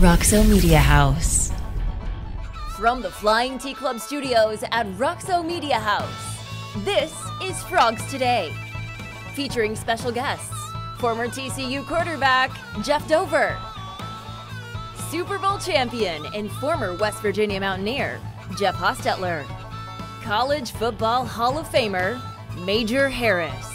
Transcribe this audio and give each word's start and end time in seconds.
Roxo 0.00 0.42
Media 0.48 0.78
House. 0.78 1.52
From 2.78 3.02
the 3.02 3.10
Flying 3.10 3.58
T 3.58 3.74
Club 3.74 4.00
studios 4.00 4.64
at 4.72 4.86
Roxo 4.96 5.44
Media 5.44 5.78
House, 5.78 6.42
this 6.86 7.14
is 7.42 7.62
Frogs 7.64 8.02
Today, 8.10 8.50
featuring 9.34 9.76
special 9.76 10.10
guests 10.10 10.54
former 10.98 11.28
TCU 11.28 11.86
quarterback 11.86 12.50
Jeff 12.82 13.06
Dover, 13.08 13.58
Super 15.10 15.38
Bowl 15.38 15.58
champion 15.58 16.24
and 16.34 16.50
former 16.50 16.94
West 16.94 17.20
Virginia 17.20 17.60
Mountaineer 17.60 18.18
Jeff 18.56 18.76
Hostetler, 18.76 19.44
College 20.22 20.70
Football 20.70 21.26
Hall 21.26 21.58
of 21.58 21.68
Famer 21.68 22.18
Major 22.64 23.10
Harris, 23.10 23.70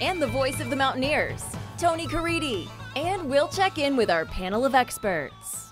and 0.00 0.20
the 0.20 0.26
voice 0.26 0.58
of 0.58 0.68
the 0.68 0.74
Mountaineers, 0.74 1.44
Tony 1.78 2.08
Caridi. 2.08 2.68
And 2.96 3.28
we'll 3.28 3.48
check 3.48 3.78
in 3.78 3.96
with 3.96 4.10
our 4.10 4.24
panel 4.24 4.64
of 4.64 4.74
experts. 4.74 5.63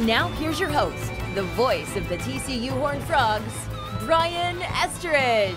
And 0.00 0.06
now 0.06 0.28
here's 0.28 0.58
your 0.58 0.70
host, 0.70 1.12
the 1.34 1.42
voice 1.42 1.94
of 1.94 2.08
the 2.08 2.16
TCU 2.16 2.70
Horned 2.70 3.04
Frogs, 3.04 3.52
Brian 4.06 4.56
Estridge. 4.62 5.54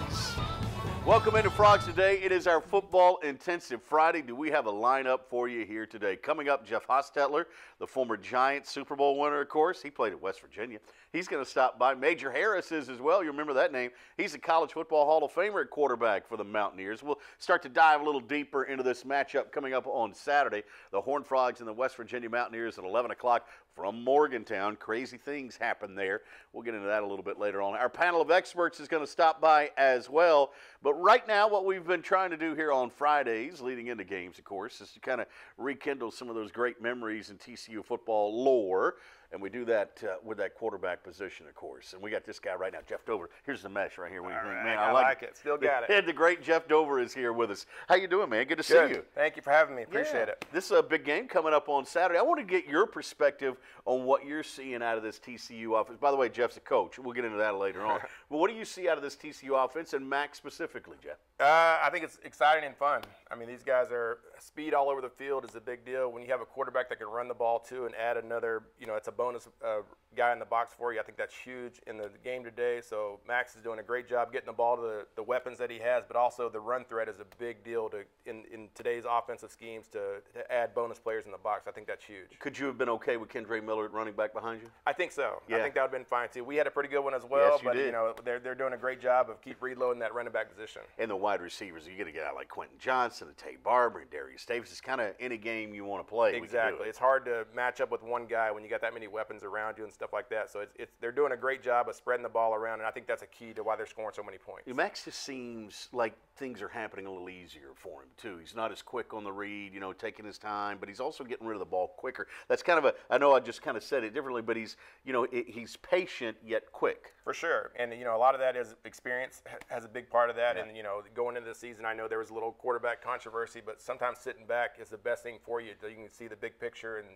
Welcome 1.05 1.35
into 1.35 1.49
Frogs 1.49 1.85
Today. 1.85 2.21
It 2.21 2.31
is 2.31 2.47
our 2.47 2.61
football 2.61 3.17
intensive 3.23 3.81
Friday. 3.81 4.21
Do 4.21 4.35
we 4.35 4.49
have 4.51 4.67
a 4.67 4.71
lineup 4.71 5.25
for 5.29 5.49
you 5.49 5.65
here 5.65 5.85
today? 5.85 6.15
Coming 6.15 6.47
up, 6.47 6.65
Jeff 6.65 6.87
Hostetler, 6.87 7.43
the 7.79 7.85
former 7.85 8.15
Giant 8.15 8.65
Super 8.65 8.95
Bowl 8.95 9.19
winner, 9.19 9.41
of 9.41 9.49
course. 9.49 9.81
He 9.81 9.89
played 9.89 10.13
at 10.13 10.21
West 10.21 10.39
Virginia. 10.39 10.79
He's 11.11 11.27
going 11.27 11.43
to 11.43 11.49
stop 11.49 11.77
by. 11.77 11.93
Major 11.93 12.31
Harris 12.31 12.71
is 12.71 12.87
as 12.87 12.99
well. 12.99 13.21
You 13.21 13.31
remember 13.31 13.53
that 13.53 13.73
name. 13.73 13.91
He's 14.15 14.33
a 14.33 14.39
college 14.39 14.71
football 14.71 15.05
Hall 15.05 15.25
of 15.25 15.33
Famer 15.33 15.61
at 15.61 15.69
quarterback 15.69 16.25
for 16.25 16.37
the 16.37 16.43
Mountaineers. 16.45 17.03
We'll 17.03 17.19
start 17.37 17.61
to 17.63 17.69
dive 17.69 17.99
a 17.99 18.03
little 18.05 18.21
deeper 18.21 18.63
into 18.63 18.81
this 18.81 19.03
matchup 19.03 19.51
coming 19.51 19.73
up 19.73 19.85
on 19.85 20.13
Saturday. 20.13 20.63
The 20.91 21.01
Horned 21.01 21.27
Frogs 21.27 21.59
and 21.59 21.67
the 21.67 21.73
West 21.73 21.97
Virginia 21.97 22.29
Mountaineers 22.29 22.77
at 22.77 22.85
11 22.85 23.11
o'clock 23.11 23.47
from 23.75 24.03
Morgantown. 24.03 24.75
Crazy 24.75 25.17
things 25.17 25.57
happen 25.57 25.95
there. 25.95 26.21
We'll 26.51 26.63
get 26.63 26.75
into 26.75 26.87
that 26.87 27.03
a 27.03 27.07
little 27.07 27.23
bit 27.23 27.39
later 27.39 27.61
on. 27.61 27.73
Our 27.73 27.89
panel 27.89 28.21
of 28.21 28.31
experts 28.31 28.79
is 28.79 28.87
going 28.87 29.03
to 29.03 29.11
stop 29.11 29.41
by 29.41 29.71
as 29.77 30.09
well. 30.09 30.51
But 30.81 30.93
right 30.95 31.27
now, 31.27 31.47
what 31.47 31.65
we've 31.65 31.85
been 31.85 32.01
trying 32.01 32.29
to 32.31 32.37
do 32.37 32.53
here 32.55 32.71
on 32.71 32.89
Fridays, 32.89 33.61
leading 33.61 33.87
into 33.87 34.03
games, 34.03 34.37
of 34.37 34.45
course, 34.45 34.81
is 34.81 34.91
to 34.91 34.99
kind 34.99 35.21
of 35.21 35.27
rekindle 35.57 36.11
some 36.11 36.29
of 36.29 36.35
those 36.35 36.51
great 36.51 36.81
memories 36.81 37.29
in 37.29 37.37
TCU 37.37 37.83
football 37.83 38.43
lore. 38.43 38.95
And 39.33 39.41
we 39.41 39.49
do 39.49 39.65
that 39.65 39.99
uh, 40.03 40.17
with 40.23 40.37
that 40.37 40.53
quarterback 40.53 41.03
position, 41.03 41.47
of 41.47 41.55
course. 41.55 41.93
And 41.93 42.01
we 42.03 42.11
got 42.11 42.23
this 42.23 42.37
guy 42.37 42.53
right 42.53 42.71
now, 42.71 42.79
Jeff 42.87 43.03
Dover. 43.03 43.31
Here's 43.47 43.63
the 43.63 43.67
mesh 43.69 43.97
right 43.97 44.11
here. 44.11 44.21
What 44.21 44.29
do 44.29 44.35
you 44.35 44.41
think, 44.41 44.53
right, 44.53 44.63
man? 44.63 44.77
I 44.77 44.91
like 44.91 45.23
it. 45.23 45.35
Still 45.35 45.57
got 45.57 45.83
it. 45.83 45.89
And 45.89 46.07
the 46.07 46.13
great 46.13 46.43
Jeff 46.43 46.67
Dover 46.67 46.99
is 46.99 47.15
here 47.15 47.33
with 47.33 47.49
us. 47.49 47.65
How 47.89 47.95
you 47.95 48.07
doing, 48.07 48.29
man? 48.29 48.45
Good 48.45 48.59
to 48.59 48.63
Good. 48.63 48.89
see 48.89 48.95
you. 48.95 49.03
Thank 49.15 49.35
you 49.35 49.41
for 49.41 49.49
having 49.49 49.75
me. 49.75 49.81
Appreciate 49.81 50.27
Yeah. 50.27 50.33
it. 50.33 50.45
This 50.53 50.65
is 50.65 50.71
a 50.77 50.83
big 50.83 51.03
game 51.03 51.27
coming 51.27 51.51
up 51.51 51.67
on 51.67 51.83
Saturday. 51.83 52.19
I 52.19 52.21
want 52.21 52.41
to 52.41 52.45
get 52.45 52.67
your 52.67 52.85
perspective 52.85 53.57
on 53.85 54.03
what 54.03 54.23
you're 54.23 54.43
seeing 54.43 54.83
out 54.83 54.97
of 54.97 55.03
this 55.03 55.17
TCU 55.17 55.81
offense. 55.81 55.97
By 55.99 56.11
the 56.11 56.17
way, 56.17 56.29
Jeff's 56.29 56.57
a 56.57 56.59
coach. 56.61 56.99
We'll 56.99 57.13
get 57.13 57.25
into 57.25 57.39
that 57.39 57.55
later 57.55 57.83
on. 57.83 58.01
but 58.29 58.37
what 58.37 58.51
do 58.51 58.55
you 58.55 58.65
see 58.65 58.87
out 58.87 58.97
of 58.97 59.03
this 59.03 59.15
TCU 59.15 59.65
offense 59.65 59.93
and 59.93 60.07
Max 60.07 60.37
specifically, 60.37 60.97
Jeff? 61.03 61.17
Uh, 61.43 61.77
I 61.83 61.89
think 61.89 62.05
it's 62.05 62.19
exciting 62.23 62.63
and 62.63 62.73
fun. 62.77 63.01
I 63.29 63.35
mean, 63.35 63.49
these 63.49 63.63
guys 63.63 63.87
are 63.91 64.19
speed 64.39 64.73
all 64.73 64.89
over 64.89 65.01
the 65.01 65.09
field 65.09 65.43
is 65.43 65.55
a 65.55 65.59
big 65.59 65.83
deal. 65.83 66.09
When 66.09 66.23
you 66.23 66.29
have 66.29 66.39
a 66.39 66.45
quarterback 66.45 66.87
that 66.87 66.99
can 66.99 67.07
run 67.07 67.27
the 67.27 67.33
ball 67.33 67.59
too 67.59 67.85
and 67.85 67.93
add 67.95 68.15
another, 68.15 68.63
you 68.79 68.87
know, 68.87 68.95
it's 68.95 69.09
a 69.09 69.11
bonus 69.11 69.49
uh, 69.61 69.79
guy 70.15 70.31
in 70.33 70.39
the 70.39 70.45
box 70.45 70.73
for 70.77 70.93
you. 70.93 70.99
I 70.99 71.03
think 71.03 71.17
that's 71.17 71.35
huge 71.35 71.79
in 71.87 71.97
the 71.97 72.09
game 72.23 72.43
today. 72.43 72.81
So 72.81 73.19
Max 73.27 73.55
is 73.55 73.61
doing 73.61 73.79
a 73.79 73.83
great 73.83 74.07
job 74.07 74.31
getting 74.31 74.47
the 74.47 74.53
ball 74.53 74.75
to 74.75 74.81
the, 74.81 75.05
the 75.15 75.23
weapons 75.23 75.57
that 75.59 75.69
he 75.69 75.79
has, 75.79 76.03
but 76.07 76.15
also 76.15 76.49
the 76.49 76.59
run 76.59 76.85
threat 76.85 77.07
is 77.09 77.19
a 77.19 77.25
big 77.37 77.63
deal 77.63 77.89
to 77.89 78.03
in, 78.25 78.43
in 78.53 78.69
today's 78.75 79.03
offensive 79.09 79.51
schemes 79.51 79.87
to, 79.87 80.21
to 80.33 80.51
add 80.51 80.73
bonus 80.73 80.99
players 80.99 81.25
in 81.25 81.31
the 81.31 81.37
box. 81.37 81.67
I 81.67 81.71
think 81.71 81.87
that's 81.87 82.03
huge. 82.05 82.37
Could 82.39 82.57
you 82.57 82.65
have 82.67 82.77
been 82.77 82.89
okay 82.89 83.17
with 83.17 83.29
Kendre 83.29 83.63
Miller 83.63 83.85
at 83.85 83.93
running 83.93 84.13
back 84.13 84.33
behind 84.33 84.61
you? 84.61 84.69
I 84.85 84.93
think 84.93 85.11
so. 85.11 85.41
Yeah. 85.47 85.57
I 85.57 85.61
think 85.61 85.75
that 85.75 85.81
would 85.81 85.91
have 85.91 85.99
been 85.99 86.05
fine 86.05 86.29
too. 86.33 86.43
We 86.43 86.55
had 86.55 86.67
a 86.67 86.71
pretty 86.71 86.89
good 86.89 87.01
one 87.03 87.13
as 87.13 87.23
well, 87.25 87.51
Yes, 87.53 87.61
you 87.61 87.69
but 87.69 87.73
did. 87.75 87.85
you 87.87 87.91
know 87.91 88.13
they're, 88.23 88.39
they're 88.39 88.55
doing 88.55 88.73
a 88.73 88.77
great 88.77 89.01
job 89.01 89.29
of 89.29 89.41
keep 89.41 89.61
reloading 89.61 89.99
that 89.99 90.13
running 90.13 90.33
back 90.33 90.49
position. 90.49 90.81
And 90.99 91.09
the 91.11 91.15
wide 91.15 91.41
receivers, 91.41 91.87
you 91.87 91.97
got 91.97 92.05
to 92.05 92.11
get 92.11 92.23
out 92.23 92.35
like 92.35 92.49
Quentin 92.49 92.77
Johnston 92.79 93.27
and 93.27 93.37
Taye 93.37 93.61
Barber 93.63 93.99
and 93.99 94.09
Derius 94.09 94.45
Davis. 94.45 94.71
It's 94.71 94.81
kind 94.81 95.01
of 95.01 95.13
any 95.19 95.37
game 95.37 95.73
you 95.73 95.85
want 95.85 96.05
to 96.05 96.09
play. 96.09 96.29
we 96.29 96.33
can 96.33 96.39
do 96.41 96.45
Exactly. 96.45 96.85
it. 96.85 96.89
It's 96.89 96.97
hard 96.97 97.25
to 97.25 97.45
match 97.55 97.81
up 97.81 97.91
with 97.91 98.03
one 98.03 98.25
guy 98.25 98.51
when 98.51 98.63
you 98.63 98.69
got 98.69 98.81
that 98.81 98.93
many 98.93 99.07
weapons 99.07 99.43
around 99.43 99.77
you 99.77 99.83
and 99.83 99.93
stuff 99.93 100.02
like 100.11 100.29
that. 100.29 100.49
So 100.51 100.59
it's, 100.59 100.73
it's 100.77 100.91
they're 100.99 101.11
doing 101.11 101.31
a 101.31 101.37
great 101.37 101.63
job 101.63 101.87
of 101.87 101.95
spreading 101.95 102.23
the 102.23 102.29
ball 102.29 102.53
around, 102.53 102.79
and 102.79 102.87
I 102.87 102.91
think 102.91 103.07
that's 103.07 103.23
a 103.23 103.27
key 103.27 103.53
to 103.53 103.63
why 103.63 103.75
they're 103.75 103.85
scoring 103.85 104.11
so 104.13 104.23
many 104.23 104.37
points. 104.37 104.67
Max 104.73 105.05
just 105.05 105.23
seems 105.23 105.87
like 105.93 106.13
things 106.35 106.61
are 106.61 106.67
happening 106.67 107.05
a 107.05 107.11
little 107.11 107.29
easier 107.29 107.69
for 107.75 108.01
him 108.01 108.09
too. 108.17 108.37
He's 108.39 108.55
not 108.55 108.71
as 108.71 108.81
quick 108.81 109.13
on 109.13 109.23
the 109.23 109.31
read, 109.31 109.73
you 109.73 109.79
know, 109.79 109.93
taking 109.93 110.25
his 110.25 110.37
time, 110.37 110.77
but 110.79 110.89
he's 110.89 110.99
also 110.99 111.23
getting 111.23 111.47
rid 111.47 111.55
of 111.55 111.59
the 111.59 111.65
ball 111.65 111.93
quicker. 111.95 112.27
That's 112.47 112.63
kind 112.63 112.79
of 112.79 112.85
a. 112.85 112.93
I 113.09 113.17
know 113.17 113.33
I 113.33 113.39
just 113.39 113.61
kind 113.61 113.77
of 113.77 113.83
said 113.83 114.03
it 114.03 114.13
differently, 114.13 114.41
but 114.41 114.57
he's, 114.57 114.75
you 115.05 115.13
know, 115.13 115.25
i 115.31 115.43
he's 115.47 115.77
patient 115.77 116.37
yet 116.43 116.71
quick. 116.71 117.13
For 117.23 117.33
sure, 117.33 117.71
and 117.77 117.93
you 117.93 118.03
know 118.03 118.15
a 118.15 118.17
lot 118.17 118.33
of 118.33 118.41
that 118.41 118.55
is 118.55 118.75
experience 118.83 119.43
has 119.69 119.85
a 119.85 119.87
big 119.87 120.09
part 120.09 120.29
of 120.29 120.35
that. 120.35 120.57
And 120.57 120.75
you 120.75 120.83
know 120.83 121.01
going 121.13 121.37
into 121.37 121.47
the 121.47 121.55
season, 121.55 121.85
I 121.85 121.93
know 121.93 122.07
there 122.07 122.19
was 122.19 122.31
a 122.31 122.33
little 122.33 122.51
quarterback 122.51 123.03
controversy, 123.03 123.61
but 123.65 123.81
sometimes 123.81 124.19
sitting 124.19 124.45
back 124.45 124.77
is 124.79 124.89
the 124.89 124.97
best 124.97 125.23
thing 125.23 125.37
for 125.45 125.61
you. 125.61 125.73
You 125.87 125.95
can 125.95 126.11
see 126.11 126.27
the 126.27 126.35
big 126.35 126.59
picture 126.59 126.97
and 126.97 127.07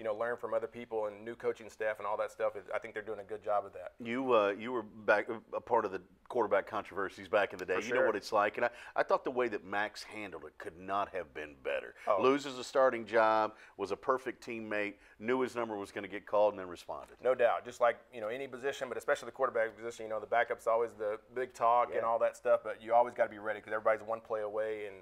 you 0.00 0.04
know 0.04 0.14
learn 0.14 0.38
from 0.38 0.54
other 0.54 0.66
people 0.66 1.06
and 1.06 1.22
new 1.22 1.34
coaching 1.34 1.68
staff 1.68 1.98
and 1.98 2.06
all 2.06 2.16
that 2.16 2.30
stuff. 2.30 2.54
I 2.74 2.78
think 2.78 2.94
they're 2.94 3.02
doing 3.02 3.20
a 3.20 3.24
good 3.24 3.44
job 3.44 3.66
of 3.66 3.74
that. 3.74 3.92
You 4.02 4.32
uh, 4.32 4.54
you 4.58 4.72
were 4.72 4.82
back 4.82 5.28
a 5.54 5.60
part 5.60 5.84
of 5.84 5.92
the 5.92 6.00
quarterback 6.30 6.66
controversies 6.66 7.28
back 7.28 7.52
in 7.52 7.58
the 7.58 7.66
day. 7.66 7.74
For 7.74 7.86
You 7.86 7.94
know 7.96 8.06
what 8.06 8.16
it's 8.16 8.32
like, 8.32 8.56
and 8.56 8.64
I, 8.64 8.70
I 8.96 9.02
thought 9.02 9.24
the 9.24 9.30
way 9.30 9.48
that 9.48 9.62
Max 9.62 10.02
handled 10.02 10.44
it 10.46 10.56
could 10.56 10.78
not 10.80 11.10
have 11.10 11.34
been 11.34 11.54
better. 11.62 11.94
Oh. 12.08 12.22
Loses 12.22 12.58
a 12.58 12.64
starting 12.64 13.04
job, 13.04 13.52
was 13.76 13.90
a 13.90 13.96
perfect 13.96 14.42
teammate, 14.44 14.94
knew 15.18 15.42
his 15.42 15.54
number 15.54 15.76
was 15.76 15.92
going 15.92 16.04
to 16.04 16.08
get 16.10 16.24
called, 16.24 16.54
and 16.54 16.60
then 16.60 16.68
responded. 16.68 17.16
No 17.22 17.34
doubt. 17.34 17.66
Just 17.66 17.82
like, 17.82 17.98
you 18.14 18.22
know, 18.22 18.28
any 18.28 18.46
position, 18.46 18.88
but 18.88 18.96
especially 18.96 19.26
the 19.26 19.32
quarterback 19.32 19.76
position, 19.76 20.06
you 20.06 20.08
know, 20.08 20.18
the 20.18 20.26
backup's 20.26 20.66
always 20.66 20.92
the 20.98 21.18
big 21.34 21.52
talk 21.52 21.90
and 21.94 22.04
all 22.04 22.18
that 22.20 22.38
stuff, 22.38 22.60
but 22.64 22.82
you 22.82 22.94
always 22.94 23.12
got 23.12 23.24
to 23.24 23.30
be 23.30 23.38
ready 23.38 23.58
because 23.58 23.74
everybody's 23.74 24.06
one 24.06 24.20
play 24.20 24.40
away. 24.40 24.86
And 24.86 24.96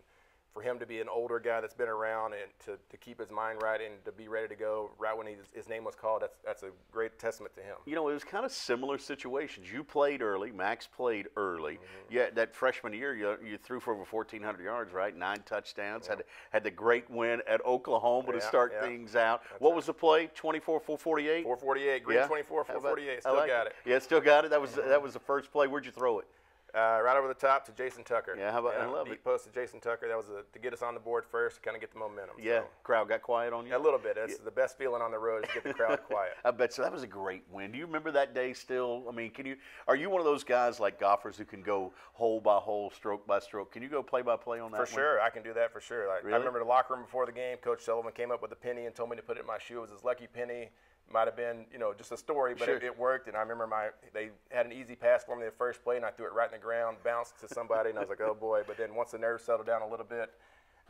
for 0.53 0.63
him 0.63 0.79
to 0.79 0.87
be 0.87 1.01
an 1.01 1.09
older 1.09 1.39
guy 1.39 1.61
that's 1.61 1.75
been 1.75 1.89
around 1.89 2.33
and 2.33 2.51
to, 2.65 2.79
to 2.91 2.97
keep 2.97 3.21
his 3.21 3.31
mind 3.31 3.61
right 3.63 3.81
and 3.81 4.05
to 4.05 4.13
be 4.13 4.29
ready 4.29 4.49
to 4.49 4.55
go 4.55 4.91
right 4.99 5.17
when 5.17 5.27
he's, 5.27 5.39
his 5.55 5.69
name 5.69 5.85
was 5.85 5.95
called, 5.95 6.23
that's, 6.23 6.39
that's 6.45 6.63
a 6.63 6.71
great 6.91 7.19
testament 7.19 7.55
to 7.55 7.63
him. 7.63 7.77
You 7.87 7.95
know, 7.95 8.09
it 8.09 8.15
was 8.15 8.25
kind 8.25 8.45
of 8.45 8.53
similar 8.53 8.99
situations. 8.99 9.71
You 9.73 9.85
played 9.85 10.23
early. 10.23 10.51
Max 10.51 10.87
played 10.87 11.29
early. 11.37 11.75
Mm-hmm. 11.75 12.15
Yeah, 12.15 12.31
that 12.35 12.55
freshman 12.55 12.93
year, 12.93 13.15
you, 13.15 13.37
you 13.45 13.59
threw 13.59 13.81
for 13.81 13.93
over 13.93 14.05
1,400 14.05 14.63
yards, 14.63 14.93
right? 14.93 15.17
Nine 15.17 15.43
touchdowns. 15.45 16.07
Had 16.07 16.25
had 16.51 16.65
the 16.65 16.71
great 16.71 17.09
win 17.11 17.41
at 17.49 17.65
Oklahoma 17.65 18.33
to 18.33 18.41
start 18.41 18.73
yeah. 18.75 18.87
things 18.87 19.15
out. 19.15 19.43
what 19.59 19.75
was 19.75 19.87
the 19.87 19.95
play? 19.95 20.29
24 20.35 20.81
448? 20.81 21.45
448, 21.45 22.03
green 22.05 22.27
24, 22.27 22.65
How 22.65 22.73
about- 22.73 22.83
448, 22.83 23.17
I 23.17 23.21
still 23.21 23.47
got 23.47 23.67
it. 23.67 23.77
Yeah, 23.85 23.99
still 23.99 24.21
got 24.21 24.45
it. 24.45 24.51
That 24.51 24.61
was 24.61 24.73
that 24.73 25.03
was 25.03 25.13
the 25.13 25.21
first 25.21 25.53
play. 25.53 25.67
Where'd 25.67 25.87
you 25.87 25.93
throw 25.93 26.19
it? 26.19 26.27
Uh, 26.75 27.01
right 27.03 27.17
over 27.17 27.27
the 27.29 27.35
top 27.35 27.65
to 27.65 27.73
Jason 27.73 28.05
Tucker. 28.05 28.37
Yeah, 28.39 28.53
how 28.53 28.59
about- 28.61 28.75
I 28.79 28.85
love 28.85 29.07
deep 29.07 29.15
it. 29.15 29.25
post 29.25 29.45
to 29.47 29.51
Jason 29.51 29.81
Tucker. 29.81 30.07
That 30.07 30.17
was 30.19 30.29
a, 30.29 30.43
to 30.53 30.59
get 30.59 30.75
us 30.75 30.83
on 30.83 30.93
the 30.93 31.01
board 31.01 31.25
first, 31.25 31.57
to 31.57 31.63
kind 31.63 31.75
of 31.75 31.81
get 31.81 31.91
the 31.93 31.99
momentum. 31.99 32.37
Yeah, 32.39 32.61
So, 32.61 32.67
crowd 32.83 33.09
got 33.09 33.23
quiet 33.23 33.55
on 33.55 33.67
you. 33.67 33.75
a 33.75 33.79
little 33.79 33.99
bit. 33.99 34.17
That's 34.17 34.37
the 34.39 34.51
best 34.51 34.77
feeling 34.77 35.01
on 35.01 35.11
the 35.11 35.19
road 35.19 35.45
is 35.45 35.49
to 35.49 35.55
get 35.55 35.65
the 35.65 35.73
crowd 35.73 36.01
quiet. 36.05 36.33
I 36.45 36.51
bet 36.51 36.75
so. 36.75 36.83
That 36.83 36.93
was 36.93 37.03
a 37.03 37.07
great 37.07 37.45
win. 37.51 37.73
Do 37.73 37.79
you 37.79 37.87
remember 37.87 38.11
that 38.13 38.35
day 38.35 38.53
still? 38.53 39.05
I 39.09 39.13
mean, 39.13 39.31
can 39.31 39.47
you? 39.47 39.57
Are 39.87 39.97
you 39.97 40.11
one 40.11 40.21
of 40.21 40.27
those 40.27 40.45
guys 40.45 40.79
like 40.79 41.01
golfers 41.01 41.39
who 41.39 41.47
can 41.47 41.63
go 41.63 41.95
hole 42.13 42.39
by 42.41 42.57
hole, 42.59 42.91
stroke 42.91 43.27
by 43.27 43.39
stroke? 43.39 43.73
Can 43.73 43.83
you 43.83 43.89
go 43.89 44.03
play 44.03 44.21
by 44.21 44.37
play 44.37 44.61
on 44.61 44.71
that? 44.73 44.77
For 44.77 44.83
one? 44.83 44.93
sure, 44.93 45.21
I 45.23 45.31
can 45.31 45.43
do 45.43 45.55
that 45.55 45.73
for 45.73 45.81
sure. 45.81 46.07
Like, 46.07 46.23
Really? 46.23 46.35
I 46.35 46.39
remember 46.39 46.59
the 46.59 46.67
locker 46.67 46.93
room 46.95 47.05
before 47.05 47.25
the 47.25 47.33
game. 47.33 47.57
Coach 47.59 47.83
Sullivan 47.83 48.13
came 48.13 48.31
up 48.31 48.43
with 48.43 48.53
a 48.53 48.57
penny 48.57 48.85
and 48.85 48.95
told 48.95 49.09
me 49.09 49.17
to 49.17 49.23
put 49.23 49.39
it 49.39 49.41
in 49.41 49.47
my 49.47 49.59
shoe. 49.59 49.79
It 49.79 49.81
was 49.81 49.91
his 49.91 50.05
lucky 50.05 50.27
penny. 50.27 50.69
Might 51.11 51.27
have 51.27 51.37
been, 51.37 51.65
you 51.73 51.79
know, 51.79 51.95
just 51.97 52.13
a 52.13 52.17
story, 52.19 52.55
but 52.55 52.69
it, 52.69 52.81
Sure. 52.81 52.91
it 52.91 52.99
worked. 52.99 53.29
And 53.29 53.37
I 53.37 53.41
remember 53.41 53.67
my 53.67 53.89
they 54.13 54.29
had 54.51 54.67
an 54.67 54.73
easy 54.73 54.95
pass 54.95 55.25
for 55.25 55.37
me 55.37 55.45
the 55.47 55.51
first 55.51 55.83
play, 55.83 55.97
and 55.97 56.05
I 56.05 56.11
threw 56.11 56.27
it 56.27 56.33
right 56.35 56.47
in 56.49 56.53
the 56.53 56.63
ground, 56.63 56.99
bounced 57.03 57.39
to 57.41 57.49
somebody, 57.49 57.89
and 57.91 57.99
I 57.99 58.03
was 58.03 58.11
like, 58.11 58.21
oh 58.21 58.35
boy. 58.35 58.63
But 58.67 58.77
then 58.77 58.95
once 58.95 59.13
the 59.13 59.19
nerves 59.19 59.43
settled 59.45 59.67
down 59.67 59.81
a 59.83 59.89
little 59.89 60.05
bit, 60.07 60.31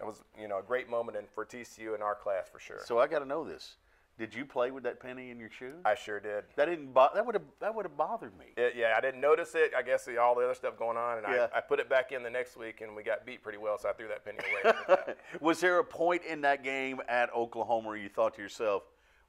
it 0.00 0.04
was, 0.06 0.22
you 0.40 0.48
know, 0.48 0.58
a 0.58 0.62
great 0.62 0.88
moment 0.90 1.16
in, 1.18 1.24
for 1.34 1.44
TCU 1.44 1.94
in 1.94 2.02
our 2.02 2.14
class 2.16 2.48
for 2.48 2.58
sure. 2.58 2.80
So 2.84 2.98
I 2.98 3.06
got 3.06 3.20
to 3.20 3.24
know 3.26 3.44
this. 3.44 3.76
Did 4.18 4.34
you 4.34 4.44
play 4.44 4.72
with 4.72 4.82
that 4.82 4.98
penny 4.98 5.30
in 5.30 5.38
your 5.38 5.48
shoe? 5.50 5.74
I 5.84 5.94
sure 5.94 6.18
did. 6.18 6.42
that 6.56 6.64
didn't. 6.64 6.92
Bo- 6.92 7.10
that 7.14 7.24
would 7.24 7.36
have. 7.36 7.44
That 7.60 7.72
would 7.72 7.84
have 7.84 7.96
bothered 7.96 8.36
me. 8.36 8.46
It, 8.56 8.74
yeah, 8.76 8.94
I 8.96 9.00
didn't 9.00 9.20
notice 9.20 9.54
it. 9.54 9.70
I 9.78 9.82
guess 9.82 10.04
the, 10.06 10.18
all 10.20 10.34
the 10.34 10.42
other 10.44 10.54
stuff 10.54 10.76
going 10.76 10.96
on, 10.96 11.18
and 11.18 11.26
Yeah. 11.28 11.46
I, 11.54 11.58
I 11.58 11.60
put 11.60 11.78
it 11.78 11.88
back 11.88 12.10
in 12.10 12.24
the 12.24 12.30
next 12.30 12.56
week, 12.56 12.80
and 12.80 12.96
we 12.96 13.04
got 13.04 13.24
beat 13.24 13.44
pretty 13.44 13.58
well, 13.58 13.78
so 13.78 13.88
I 13.88 13.92
threw 13.92 14.08
that 14.08 14.24
penny 14.24 14.38
away. 14.64 15.14
was 15.40 15.60
there 15.60 15.78
a 15.78 15.84
point 15.84 16.22
in 16.24 16.40
that 16.40 16.64
game 16.64 17.00
at 17.08 17.32
Oklahoma 17.32 17.86
where 17.86 17.96
you 17.96 18.08
thought 18.08 18.34
to 18.34 18.42
yourself, 18.42 18.82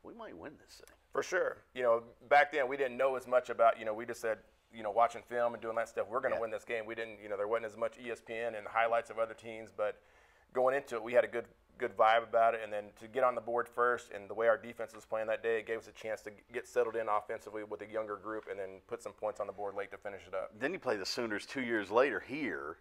"We 0.03 0.13
might 0.13 0.37
win 0.37 0.57
this 0.63 0.81
thing"? 0.85 0.95
For 1.11 1.23
sure. 1.23 1.57
You 1.73 1.83
know, 1.83 2.03
back 2.29 2.51
then 2.51 2.67
we 2.67 2.77
didn't 2.77 2.97
know 2.97 3.15
as 3.15 3.27
much 3.27 3.49
about, 3.49 3.79
you 3.79 3.85
know, 3.85 3.93
we 3.93 4.05
just 4.05 4.21
said, 4.21 4.39
you 4.71 4.83
know, 4.83 4.91
watching 4.91 5.23
film 5.23 5.53
and 5.53 5.61
doing 5.61 5.75
that 5.75 5.89
stuff, 5.89 6.07
we're 6.07 6.19
going 6.19 6.31
to 6.31 6.37
Yeah. 6.37 6.41
win 6.41 6.51
this 6.51 6.65
game. 6.65 6.85
We 6.85 6.93
didn't, 6.95 7.19
you 7.19 7.29
know, 7.29 7.37
there 7.37 7.47
wasn't 7.47 7.65
as 7.65 7.77
much 7.77 7.97
ESPN 7.97 8.55
and 8.55 8.67
highlights 8.67 9.09
of 9.09 9.17
other 9.17 9.33
teams, 9.33 9.71
but 9.71 9.99
going 10.53 10.75
into 10.75 10.95
it, 10.95 11.03
we 11.03 11.13
had 11.13 11.23
a 11.23 11.27
good 11.27 11.45
good 11.79 11.95
vibe 11.95 12.23
about 12.23 12.53
it. 12.53 12.59
And 12.61 12.73
then 12.73 12.91
to 12.99 13.07
get 13.07 13.23
on 13.23 13.35
the 13.35 13.41
board 13.41 13.67
first 13.69 14.11
and 14.11 14.29
the 14.29 14.33
way 14.33 14.49
our 14.49 14.57
defense 14.57 14.93
was 14.93 15.05
playing 15.05 15.27
that 15.27 15.41
day, 15.41 15.59
it 15.59 15.65
gave 15.65 15.79
us 15.79 15.87
a 15.87 15.93
chance 15.93 16.21
to 16.23 16.31
get 16.51 16.67
settled 16.67 16.97
in 16.97 17.07
offensively 17.07 17.63
with 17.63 17.81
a 17.81 17.87
younger 17.87 18.17
group 18.17 18.47
and 18.51 18.59
then 18.59 18.81
put 18.87 19.01
some 19.01 19.13
points 19.13 19.39
on 19.39 19.47
the 19.47 19.53
board 19.53 19.75
late 19.75 19.89
to 19.91 19.97
finish 19.97 20.27
it 20.27 20.33
up. 20.33 20.51
Then 20.59 20.73
you 20.73 20.79
play 20.79 20.97
the 20.97 21.05
Sooners 21.05 21.45
two 21.45 21.61
years 21.61 21.89
later 21.89 22.19
here. 22.19 22.79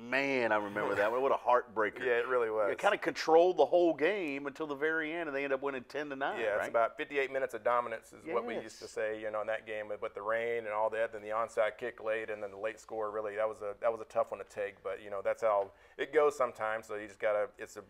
Man, 0.00 0.52
I 0.52 0.56
remember 0.56 0.94
that 0.94 1.10
one. 1.10 1.22
What 1.22 1.32
a 1.32 1.34
heartbreaker! 1.34 2.00
Yeah, 2.00 2.18
it 2.18 2.28
really 2.28 2.50
was. 2.50 2.70
It 2.70 2.78
kind 2.78 2.94
of 2.94 3.00
controlled 3.00 3.56
the 3.56 3.66
whole 3.66 3.94
game 3.94 4.46
until 4.46 4.66
the 4.66 4.74
very 4.74 5.12
end, 5.12 5.28
and 5.28 5.36
they 5.36 5.42
end 5.42 5.52
up 5.52 5.62
winning 5.62 5.84
ten 5.88 6.08
to 6.10 6.16
nine. 6.16 6.40
Yeah, 6.40 6.50
right? 6.50 6.60
it's 6.60 6.68
about 6.68 6.96
58 6.96 7.32
minutes 7.32 7.54
of 7.54 7.64
dominance 7.64 8.12
is 8.12 8.24
what 8.32 8.46
we 8.46 8.54
used 8.54 8.78
to 8.80 8.86
say, 8.86 9.20
you 9.20 9.30
know, 9.30 9.40
in 9.40 9.46
that 9.48 9.66
game. 9.66 9.86
But, 9.88 10.00
but 10.00 10.14
the 10.14 10.22
rain 10.22 10.58
and 10.58 10.68
all 10.68 10.88
that, 10.90 11.12
then 11.12 11.22
the 11.22 11.28
onside 11.28 11.78
kick 11.78 12.02
late, 12.04 12.30
and 12.30 12.42
then 12.42 12.50
the 12.52 12.58
late 12.58 12.78
score. 12.78 13.10
Really, 13.10 13.34
that 13.36 13.48
was 13.48 13.58
a 13.60 13.74
that 13.80 13.90
was 13.90 14.00
a 14.00 14.04
tough 14.04 14.30
one 14.30 14.38
to 14.38 14.46
take. 14.46 14.82
But 14.84 15.02
you 15.02 15.10
know, 15.10 15.20
that's 15.22 15.42
how 15.42 15.72
it 15.96 16.14
goes 16.14 16.36
sometimes. 16.36 16.86
So 16.86 16.94
you 16.94 17.08
just 17.08 17.20
gotta. 17.20 17.48
It's 17.58 17.76
a 17.76 17.82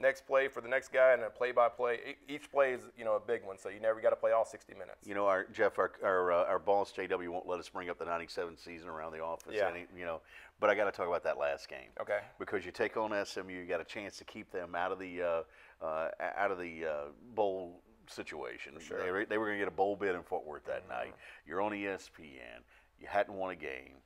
next 0.00 0.26
play 0.26 0.48
for 0.48 0.60
the 0.60 0.68
next 0.68 0.92
guy, 0.92 1.12
and 1.12 1.22
a 1.22 1.30
play-by-play. 1.30 1.94
E- 2.28 2.32
Each 2.34 2.50
play 2.50 2.72
is 2.72 2.82
you 2.96 3.04
know 3.04 3.16
a 3.16 3.20
big 3.20 3.44
one, 3.44 3.58
so 3.58 3.68
you 3.68 3.80
never 3.80 4.00
got 4.00 4.10
to 4.10 4.16
play 4.16 4.32
all 4.32 4.44
60 4.44 4.72
minutes. 4.74 5.06
You 5.06 5.14
know, 5.14 5.26
our 5.26 5.44
Jeff, 5.52 5.78
our 5.78 5.92
our, 6.02 6.32
uh, 6.32 6.44
our 6.44 6.58
boss 6.58 6.92
JW 6.92 7.28
won't 7.28 7.46
let 7.46 7.58
us 7.60 7.68
bring 7.68 7.90
up 7.90 7.98
the 7.98 8.04
'97 8.04 8.56
season 8.56 8.88
around 8.88 9.12
the 9.12 9.20
office. 9.20 9.54
Yeah. 9.54 9.68
Any, 9.68 9.86
you 9.96 10.04
know, 10.04 10.20
but 10.60 10.70
I 10.70 10.74
got 10.74 10.84
to 10.84 10.92
talk 10.92 11.06
about 11.08 11.24
that 11.24 11.38
last 11.38 11.68
game. 11.68 11.90
Okay. 12.00 12.20
Because 12.38 12.64
you 12.64 12.72
take 12.72 12.96
on 12.96 13.12
SMU, 13.24 13.52
you 13.52 13.66
got 13.66 13.80
a 13.80 13.84
chance 13.84 14.16
to 14.18 14.24
keep 14.24 14.50
them 14.50 14.74
out 14.74 14.92
of 14.92 14.98
the 14.98 15.22
uh, 15.22 15.84
uh, 15.84 16.08
out 16.36 16.50
of 16.50 16.58
the 16.58 16.84
uh, 16.86 17.04
bowl 17.34 17.82
situation. 18.08 18.72
sure. 18.80 19.02
They 19.04 19.10
were, 19.10 19.24
they 19.26 19.38
were 19.38 19.46
going 19.46 19.58
to 19.58 19.64
get 19.64 19.68
a 19.72 19.76
bowl 19.76 19.94
bid 19.96 20.14
in 20.14 20.22
Fort 20.22 20.46
Worth 20.46 20.64
that 20.66 20.88
night. 20.88 21.14
You're 21.46 21.60
on 21.60 21.72
ESPN. 21.72 22.62
You 22.98 23.06
hadn't 23.06 23.34
won 23.34 23.50
a 23.50 23.56
game. 23.56 23.96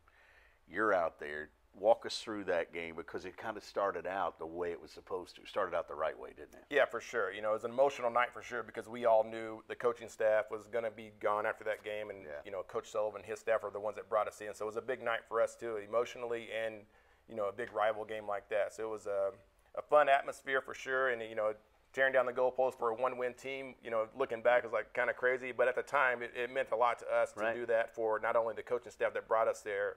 You're 0.68 0.92
out 0.92 1.18
there. 1.20 1.50
Walk 1.78 2.04
us 2.04 2.18
through 2.18 2.44
that 2.44 2.72
game 2.72 2.94
because 2.96 3.24
it 3.24 3.36
kind 3.36 3.56
of 3.56 3.64
started 3.64 4.06
out 4.06 4.38
the 4.38 4.46
way 4.46 4.72
it 4.72 4.80
was 4.80 4.90
supposed 4.90 5.36
to. 5.36 5.46
Started 5.46 5.74
out 5.74 5.88
the 5.88 5.94
right 5.94 6.18
way, 6.18 6.28
didn't 6.36 6.52
it? 6.54 6.64
Yeah, 6.70 6.84
for 6.84 7.00
sure. 7.00 7.32
You 7.32 7.40
know, 7.40 7.50
it 7.50 7.54
was 7.54 7.64
an 7.64 7.70
emotional 7.70 8.10
night 8.10 8.28
for 8.32 8.42
sure 8.42 8.62
because 8.62 8.88
we 8.88 9.06
all 9.06 9.24
knew 9.24 9.62
the 9.68 9.74
coaching 9.74 10.08
staff 10.08 10.44
was 10.50 10.66
going 10.66 10.84
to 10.84 10.90
be 10.90 11.12
gone 11.18 11.46
after 11.46 11.64
that 11.64 11.82
game, 11.82 12.10
and 12.10 12.24
Yeah. 12.24 12.30
you 12.44 12.52
know, 12.52 12.62
Coach 12.62 12.90
Sullivan, 12.90 13.22
his 13.24 13.40
staff 13.40 13.64
are 13.64 13.70
the 13.70 13.80
ones 13.80 13.96
that 13.96 14.08
brought 14.08 14.28
us 14.28 14.40
in. 14.42 14.54
So 14.54 14.64
it 14.64 14.66
was 14.66 14.76
a 14.76 14.82
big 14.82 15.02
night 15.02 15.20
for 15.28 15.40
us 15.40 15.56
too, 15.56 15.76
emotionally, 15.78 16.48
and 16.52 16.82
you 17.28 17.34
know, 17.36 17.48
a 17.48 17.52
big 17.52 17.72
rival 17.72 18.04
game 18.04 18.26
like 18.28 18.48
that. 18.50 18.74
So 18.74 18.84
it 18.84 18.90
was 18.90 19.06
a, 19.06 19.30
a 19.74 19.82
fun 19.82 20.08
atmosphere 20.10 20.60
for 20.60 20.74
sure, 20.74 21.08
and 21.10 21.22
you 21.22 21.34
know. 21.34 21.54
Tearing 21.94 22.14
down 22.14 22.24
the 22.24 22.32
goalpost 22.32 22.78
for 22.78 22.88
a 22.88 22.94
one-win 22.94 23.34
team, 23.34 23.74
you 23.84 23.90
know, 23.90 24.06
looking 24.16 24.40
back 24.40 24.64
is 24.64 24.72
like 24.72 24.94
kind 24.94 25.10
of 25.10 25.16
crazy, 25.18 25.52
but 25.52 25.68
at 25.68 25.74
the 25.76 25.82
time, 25.82 26.22
it, 26.22 26.32
it 26.34 26.50
meant 26.50 26.68
a 26.72 26.74
lot 26.74 26.98
to 27.00 27.04
us 27.14 27.32
to 27.34 27.40
Right. 27.40 27.54
do 27.54 27.66
that 27.66 27.94
for 27.94 28.18
not 28.18 28.34
only 28.34 28.54
the 28.54 28.62
coaching 28.62 28.90
staff 28.90 29.12
that 29.12 29.28
brought 29.28 29.46
us 29.46 29.60
there, 29.60 29.96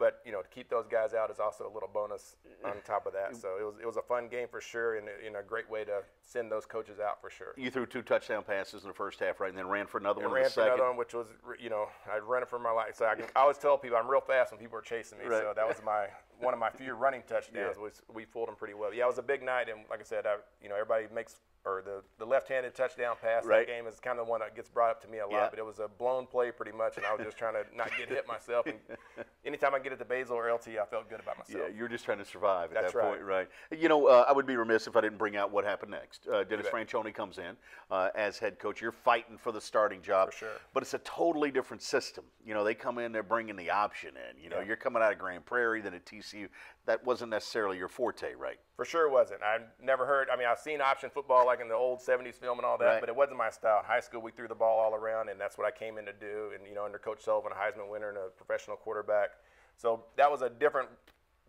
but 0.00 0.20
you 0.24 0.32
know, 0.32 0.40
to 0.40 0.48
keep 0.48 0.70
those 0.70 0.88
guys 0.88 1.12
out 1.12 1.30
is 1.30 1.38
also 1.38 1.70
a 1.70 1.72
little 1.72 1.88
bonus 1.92 2.36
on 2.64 2.72
top 2.84 3.06
of 3.06 3.12
that. 3.12 3.36
So 3.36 3.58
it 3.60 3.64
was 3.64 3.74
it 3.80 3.86
was 3.86 3.98
a 3.98 4.02
fun 4.02 4.28
game 4.28 4.48
for 4.50 4.60
sure, 4.60 4.96
and 4.96 5.06
a, 5.06 5.26
and 5.26 5.36
a 5.36 5.42
great 5.42 5.70
way 5.70 5.84
to 5.84 6.02
send 6.22 6.50
those 6.50 6.64
coaches 6.64 6.98
out 6.98 7.20
for 7.20 7.28
sure. 7.28 7.54
You 7.56 7.70
threw 7.70 7.84
two 7.84 8.02
touchdown 8.02 8.42
passes 8.42 8.82
in 8.82 8.88
the 8.88 8.94
first 8.94 9.20
half, 9.20 9.38
right, 9.38 9.50
and 9.50 9.58
then 9.58 9.68
ran 9.68 9.86
for 9.86 9.98
another 9.98 10.22
And 10.22 10.30
one 10.30 10.38
in 10.38 10.42
ran 10.42 10.50
for 10.50 10.54
second. 10.62 10.72
another 10.72 10.88
one, 10.88 10.96
which 10.96 11.12
was 11.12 11.26
you 11.60 11.68
know 11.68 11.86
I'd 12.10 12.22
run 12.22 12.42
it 12.42 12.48
for 12.48 12.58
my 12.58 12.72
life. 12.72 12.96
So 12.96 13.04
I, 13.06 13.14
can, 13.14 13.26
I 13.36 13.40
always 13.40 13.58
tell 13.58 13.76
people 13.76 13.98
I'm 13.98 14.10
real 14.10 14.22
fast 14.22 14.50
when 14.52 14.58
people 14.58 14.78
are 14.78 14.82
chasing 14.82 15.18
me. 15.18 15.26
Right. 15.26 15.42
So 15.42 15.52
that 15.54 15.68
was 15.68 15.76
my 15.84 16.06
one 16.40 16.54
of 16.54 16.60
my 16.60 16.70
few 16.70 16.94
running 16.94 17.22
touchdowns. 17.28 17.76
Yeah. 17.76 17.82
Was 17.82 18.00
we 18.12 18.24
fooled 18.24 18.48
them 18.48 18.56
pretty 18.56 18.74
well. 18.74 18.94
Yeah, 18.94 19.04
it 19.04 19.08
was 19.08 19.18
a 19.18 19.22
big 19.22 19.42
night, 19.42 19.68
and 19.68 19.80
like 19.90 20.00
I 20.00 20.04
said, 20.04 20.26
I, 20.26 20.36
you 20.62 20.70
know 20.70 20.76
everybody 20.76 21.06
makes 21.14 21.36
or 21.66 21.82
the, 21.84 22.02
the 22.18 22.24
left-handed 22.24 22.74
touchdown 22.74 23.16
pass 23.20 23.44
Right. 23.44 23.66
that 23.66 23.72
game 23.72 23.86
is 23.86 24.00
kind 24.00 24.18
of 24.18 24.24
the 24.26 24.30
one 24.30 24.40
that 24.40 24.56
gets 24.56 24.68
brought 24.70 24.90
up 24.90 25.02
to 25.02 25.08
me 25.08 25.18
a 25.18 25.26
lot. 25.26 25.32
Yeah. 25.32 25.48
But 25.50 25.58
it 25.58 25.64
was 25.64 25.78
a 25.78 25.88
blown 25.88 26.26
play 26.26 26.50
pretty 26.50 26.72
much, 26.72 26.96
and 26.96 27.04
I 27.04 27.14
was 27.14 27.24
just 27.24 27.36
trying 27.36 27.52
to 27.54 27.64
not 27.76 27.90
get 27.98 28.08
hit 28.08 28.26
myself. 28.26 28.66
And 28.66 28.76
anytime 29.44 29.74
I 29.74 29.78
get 29.78 29.92
it 29.92 29.98
to 29.98 30.04
Basil 30.06 30.36
or 30.36 30.50
LT, 30.52 30.68
I 30.80 30.86
felt 30.86 31.08
good 31.10 31.20
about 31.20 31.36
myself. 31.38 31.62
Yeah, 31.68 31.76
you're 31.76 31.88
just 31.88 32.04
trying 32.04 32.18
to 32.18 32.24
survive 32.24 32.70
at 32.72 32.80
That's 32.80 32.92
that 32.94 32.98
right. 32.98 33.10
point, 33.10 33.22
right? 33.22 33.48
You 33.78 33.88
know, 33.88 34.06
uh, 34.06 34.24
I 34.26 34.32
would 34.32 34.46
be 34.46 34.56
remiss 34.56 34.86
if 34.86 34.96
I 34.96 35.00
didn't 35.02 35.18
bring 35.18 35.36
out 35.36 35.50
what 35.50 35.64
happened 35.64 35.90
next. 35.90 36.26
Uh, 36.26 36.44
Dennis 36.44 36.66
bet. 36.70 36.74
Franchione 36.88 37.12
comes 37.14 37.36
in 37.38 37.56
uh, 37.90 38.08
as 38.14 38.38
head 38.38 38.58
coach. 38.58 38.80
You're 38.80 38.90
fighting 38.92 39.36
for 39.36 39.52
the 39.52 39.60
starting 39.60 40.00
job, 40.00 40.30
For 40.32 40.38
sure. 40.38 40.48
but 40.72 40.82
it's 40.82 40.94
a 40.94 40.98
totally 41.00 41.50
different 41.50 41.82
system. 41.82 42.24
You 42.44 42.54
know, 42.54 42.64
they 42.64 42.74
come 42.74 42.98
in, 42.98 43.12
they're 43.12 43.22
bringing 43.22 43.56
the 43.56 43.70
option 43.70 44.10
in. 44.16 44.42
You 44.42 44.48
know, 44.48 44.60
Yeah. 44.60 44.66
you're 44.66 44.76
coming 44.76 45.02
out 45.02 45.12
of 45.12 45.18
Grand 45.18 45.44
Prairie, 45.44 45.82
then 45.82 45.92
at 45.94 46.06
TCU. 46.06 46.48
That 46.86 47.04
wasn't 47.04 47.30
necessarily 47.30 47.76
your 47.76 47.88
forte, 47.88 48.34
right? 48.34 48.58
For 48.74 48.84
sure 48.86 49.06
it 49.06 49.10
wasn't. 49.12 49.42
I 49.42 49.58
never 49.82 50.06
heard. 50.06 50.28
I 50.32 50.36
mean, 50.36 50.46
I've 50.48 50.58
seen 50.58 50.80
option 50.80 51.10
football 51.10 51.44
like 51.46 51.60
in 51.60 51.68
the 51.68 51.74
old 51.74 52.00
'70s 52.00 52.36
film 52.36 52.58
and 52.58 52.64
all 52.66 52.78
that, 52.78 52.84
Right. 52.84 53.00
but 53.00 53.08
it 53.10 53.14
wasn't 53.14 53.36
my 53.38 53.50
style. 53.50 53.80
In 53.80 53.84
high 53.84 54.00
school, 54.00 54.22
we 54.22 54.30
threw 54.32 54.48
the 54.48 54.54
ball 54.54 54.78
all 54.80 54.94
around, 54.94 55.28
and 55.28 55.38
that's 55.38 55.58
what 55.58 55.66
I 55.66 55.70
came 55.70 55.98
in 55.98 56.06
to 56.06 56.12
do. 56.12 56.52
And 56.54 56.66
you 56.66 56.74
know, 56.74 56.84
under 56.86 56.98
Coach 56.98 57.20
Sullivan, 57.22 57.52
a 57.52 57.54
Heisman 57.54 57.90
winner 57.90 58.08
and 58.08 58.16
a 58.18 58.28
professional 58.30 58.76
quarterback, 58.78 59.30
so 59.76 60.04
that 60.16 60.30
was 60.30 60.40
a 60.40 60.48
different, 60.48 60.88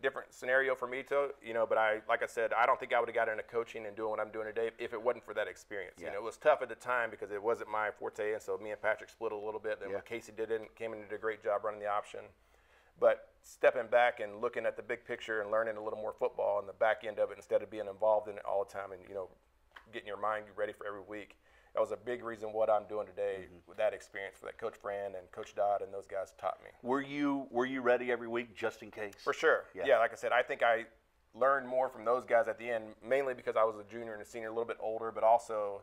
different 0.02 0.34
scenario 0.34 0.74
for 0.74 0.86
me 0.86 1.02
to, 1.04 1.30
you 1.42 1.54
know. 1.54 1.64
But 1.66 1.78
I, 1.78 2.02
like 2.08 2.22
I 2.22 2.26
said, 2.26 2.52
I 2.52 2.66
don't 2.66 2.78
think 2.78 2.92
I 2.92 3.00
would 3.00 3.08
have 3.08 3.16
got 3.16 3.30
into 3.30 3.42
coaching 3.42 3.86
and 3.86 3.96
doing 3.96 4.10
what 4.10 4.20
I'm 4.20 4.30
doing 4.30 4.46
today 4.46 4.70
if 4.78 4.92
it 4.92 5.02
wasn't 5.02 5.24
for 5.24 5.32
that 5.32 5.48
experience. 5.48 5.94
Yeah. 5.98 6.08
You 6.08 6.12
know, 6.12 6.18
it 6.18 6.24
was 6.24 6.36
tough 6.36 6.60
at 6.60 6.68
the 6.68 6.74
time 6.74 7.08
because 7.10 7.30
it 7.32 7.42
wasn't 7.42 7.70
my 7.70 7.90
forte, 7.90 8.34
and 8.34 8.42
so 8.42 8.58
me 8.58 8.70
and 8.70 8.82
Patrick 8.82 9.08
split 9.08 9.32
a 9.32 9.36
little 9.36 9.60
bit. 9.60 9.80
Then 9.80 9.90
Yeah. 9.90 10.00
Casey 10.00 10.32
did 10.32 10.50
it, 10.50 10.76
came 10.76 10.92
in 10.92 11.00
and 11.00 11.08
did 11.08 11.16
a 11.16 11.18
great 11.18 11.42
job 11.42 11.64
running 11.64 11.80
the 11.80 11.88
option. 11.88 12.20
But 13.00 13.30
stepping 13.42 13.88
back 13.88 14.20
and 14.20 14.40
looking 14.40 14.66
at 14.66 14.76
the 14.76 14.82
big 14.82 15.04
picture 15.04 15.40
and 15.40 15.50
learning 15.50 15.76
a 15.76 15.82
little 15.82 15.98
more 15.98 16.14
football 16.18 16.58
and 16.58 16.68
the 16.68 16.72
back 16.74 17.02
end 17.06 17.18
of 17.18 17.30
it 17.30 17.36
instead 17.36 17.62
of 17.62 17.70
being 17.70 17.88
involved 17.88 18.28
in 18.28 18.36
it 18.36 18.44
all 18.48 18.64
the 18.64 18.72
time 18.72 18.92
and 18.92 19.02
you 19.08 19.14
know 19.14 19.28
getting 19.92 20.06
your 20.06 20.20
mind 20.20 20.44
ready 20.56 20.72
for 20.72 20.86
every 20.86 21.02
week. 21.06 21.36
That 21.74 21.80
was 21.80 21.90
a 21.90 21.96
big 21.96 22.22
reason 22.22 22.52
what 22.52 22.68
I'm 22.68 22.84
doing 22.86 23.06
today 23.06 23.44
mm-hmm. 23.44 23.56
with 23.66 23.78
that 23.78 23.94
experience 23.94 24.36
for 24.38 24.46
that 24.46 24.58
Coach 24.58 24.74
Fran 24.80 25.14
and 25.14 25.30
Coach 25.32 25.54
Dodd 25.54 25.80
and 25.80 25.92
those 25.92 26.06
guys 26.06 26.34
taught 26.38 26.58
me. 26.62 26.70
Were 26.82 27.00
you 27.00 27.46
were 27.50 27.66
you 27.66 27.80
ready 27.80 28.12
every 28.12 28.28
week 28.28 28.54
just 28.54 28.82
in 28.82 28.90
case? 28.90 29.14
For 29.22 29.32
sure. 29.32 29.64
Yeah. 29.74 29.84
Yeah. 29.86 29.98
like 29.98 30.12
I 30.12 30.16
said, 30.16 30.32
I 30.32 30.42
think 30.42 30.62
I 30.62 30.84
learned 31.34 31.66
more 31.66 31.88
from 31.88 32.04
those 32.04 32.26
guys 32.26 32.46
at 32.46 32.58
the 32.58 32.68
end, 32.68 32.84
mainly 33.06 33.34
because 33.34 33.56
I 33.56 33.64
was 33.64 33.76
a 33.76 33.90
junior 33.90 34.12
and 34.12 34.22
a 34.22 34.24
senior, 34.24 34.48
a 34.48 34.50
little 34.50 34.66
bit 34.66 34.76
older, 34.80 35.10
but 35.10 35.24
also 35.24 35.82